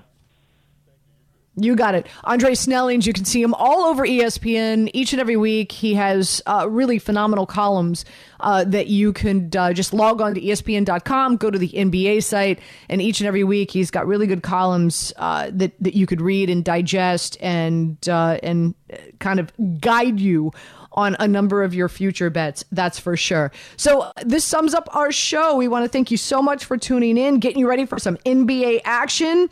You 1.59 1.75
got 1.75 1.95
it. 1.95 2.07
Andre 2.23 2.53
Snellings, 2.53 3.05
you 3.05 3.13
can 3.13 3.25
see 3.25 3.41
him 3.41 3.53
all 3.53 3.83
over 3.83 4.05
ESPN 4.05 4.89
each 4.93 5.13
and 5.13 5.19
every 5.19 5.35
week. 5.35 5.71
He 5.71 5.93
has 5.95 6.41
uh, 6.45 6.67
really 6.69 6.99
phenomenal 6.99 7.45
columns 7.45 8.05
uh, 8.39 8.63
that 8.65 8.87
you 8.87 9.11
can 9.11 9.49
uh, 9.57 9.73
just 9.73 9.93
log 9.93 10.21
on 10.21 10.33
to 10.35 10.41
ESPN.com, 10.41 11.37
go 11.37 11.51
to 11.51 11.59
the 11.59 11.69
NBA 11.69 12.23
site, 12.23 12.59
and 12.87 13.01
each 13.01 13.19
and 13.19 13.27
every 13.27 13.43
week 13.43 13.71
he's 13.71 13.91
got 13.91 14.07
really 14.07 14.27
good 14.27 14.43
columns 14.43 15.11
uh, 15.17 15.49
that, 15.53 15.73
that 15.81 15.95
you 15.95 16.05
could 16.05 16.21
read 16.21 16.49
and 16.49 16.63
digest 16.63 17.37
and, 17.41 17.97
uh, 18.07 18.39
and 18.41 18.73
kind 19.19 19.39
of 19.39 19.51
guide 19.81 20.19
you 20.19 20.51
on 20.93 21.15
a 21.19 21.27
number 21.27 21.63
of 21.63 21.73
your 21.73 21.87
future 21.87 22.29
bets. 22.29 22.63
That's 22.71 22.99
for 22.99 23.15
sure. 23.15 23.51
So, 23.77 24.11
this 24.23 24.43
sums 24.43 24.73
up 24.73 24.93
our 24.95 25.11
show. 25.11 25.55
We 25.55 25.67
want 25.67 25.85
to 25.85 25.89
thank 25.89 26.11
you 26.11 26.17
so 26.17 26.41
much 26.41 26.65
for 26.65 26.77
tuning 26.77 27.17
in, 27.17 27.39
getting 27.39 27.59
you 27.59 27.69
ready 27.69 27.85
for 27.85 27.99
some 27.99 28.17
NBA 28.25 28.81
action 28.85 29.49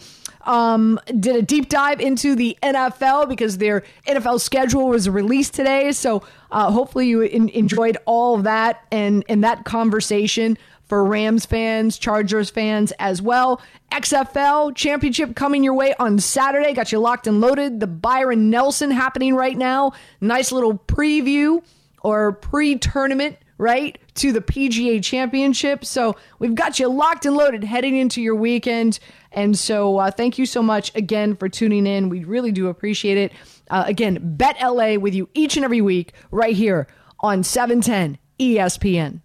um, 0.48 1.00
did 1.20 1.36
a 1.36 1.42
deep 1.42 1.70
dive 1.70 2.00
into 2.00 2.34
the 2.34 2.58
NFL 2.64 3.30
because 3.30 3.58
their 3.58 3.84
NFL 4.08 4.40
schedule 4.40 4.88
was 4.88 5.08
released 5.10 5.54
today. 5.54 5.92
So 5.92 6.24
uh, 6.52 6.72
hopefully 6.72 7.08
you 7.08 7.22
in- 7.22 7.50
enjoyed 7.50 7.98
all 8.06 8.36
of 8.36 8.44
that 8.46 8.86
and, 8.92 9.24
and 9.30 9.44
that 9.44 9.66
conversation 9.66 10.58
for 10.86 11.04
Rams 11.04 11.46
fans, 11.46 11.98
Chargers 11.98 12.50
fans 12.50 12.94
as 12.98 13.22
well. 13.22 13.62
XFL 13.92 14.74
championship 14.74 15.36
coming 15.36 15.64
your 15.64 15.74
way 15.74 15.94
on 16.00 16.18
Saturday. 16.18 16.74
Got 16.74 16.94
you 16.94 17.00
locked 17.00 17.28
and 17.28 17.42
loaded. 17.42 17.82
The 17.82 17.88
Byron 17.88 18.50
Nelson 18.50 18.90
happening 18.90 19.36
right 19.36 19.58
now. 19.58 19.92
Nice 20.22 20.54
little 20.54 20.78
preview 20.78 21.62
or 22.02 22.32
pre 22.32 22.78
tournament 22.78 23.38
right, 23.58 23.98
to 24.18 24.32
the 24.32 24.42
PGA 24.42 25.04
Championship. 25.04 25.86
So 25.86 26.16
we've 26.40 26.56
got 26.56 26.80
you 26.80 26.88
locked 26.88 27.26
and 27.26 27.36
loaded 27.36 27.64
heading 27.64 27.96
into 27.96 28.22
your 28.22 28.36
weekend. 28.36 29.00
And 29.32 29.58
so 29.58 29.98
uh, 29.98 30.12
thank 30.12 30.38
you 30.38 30.46
so 30.46 30.62
much 30.62 30.94
again 30.96 31.36
for 31.36 31.50
tuning 31.50 31.88
in. 31.88 32.10
We 32.10 32.24
really 32.24 32.52
do 32.52 32.68
appreciate 32.68 33.18
it. 33.18 33.32
Uh, 33.70 33.84
again, 33.88 34.20
Bet 34.22 34.58
LA 34.62 34.96
with 34.96 35.14
you 35.14 35.30
each 35.34 35.56
and 35.56 35.66
every 35.66 35.82
week 35.82 36.14
right 36.32 36.56
here 36.56 36.88
on 37.20 37.44
710 37.44 38.18
ESPN. 38.40 39.22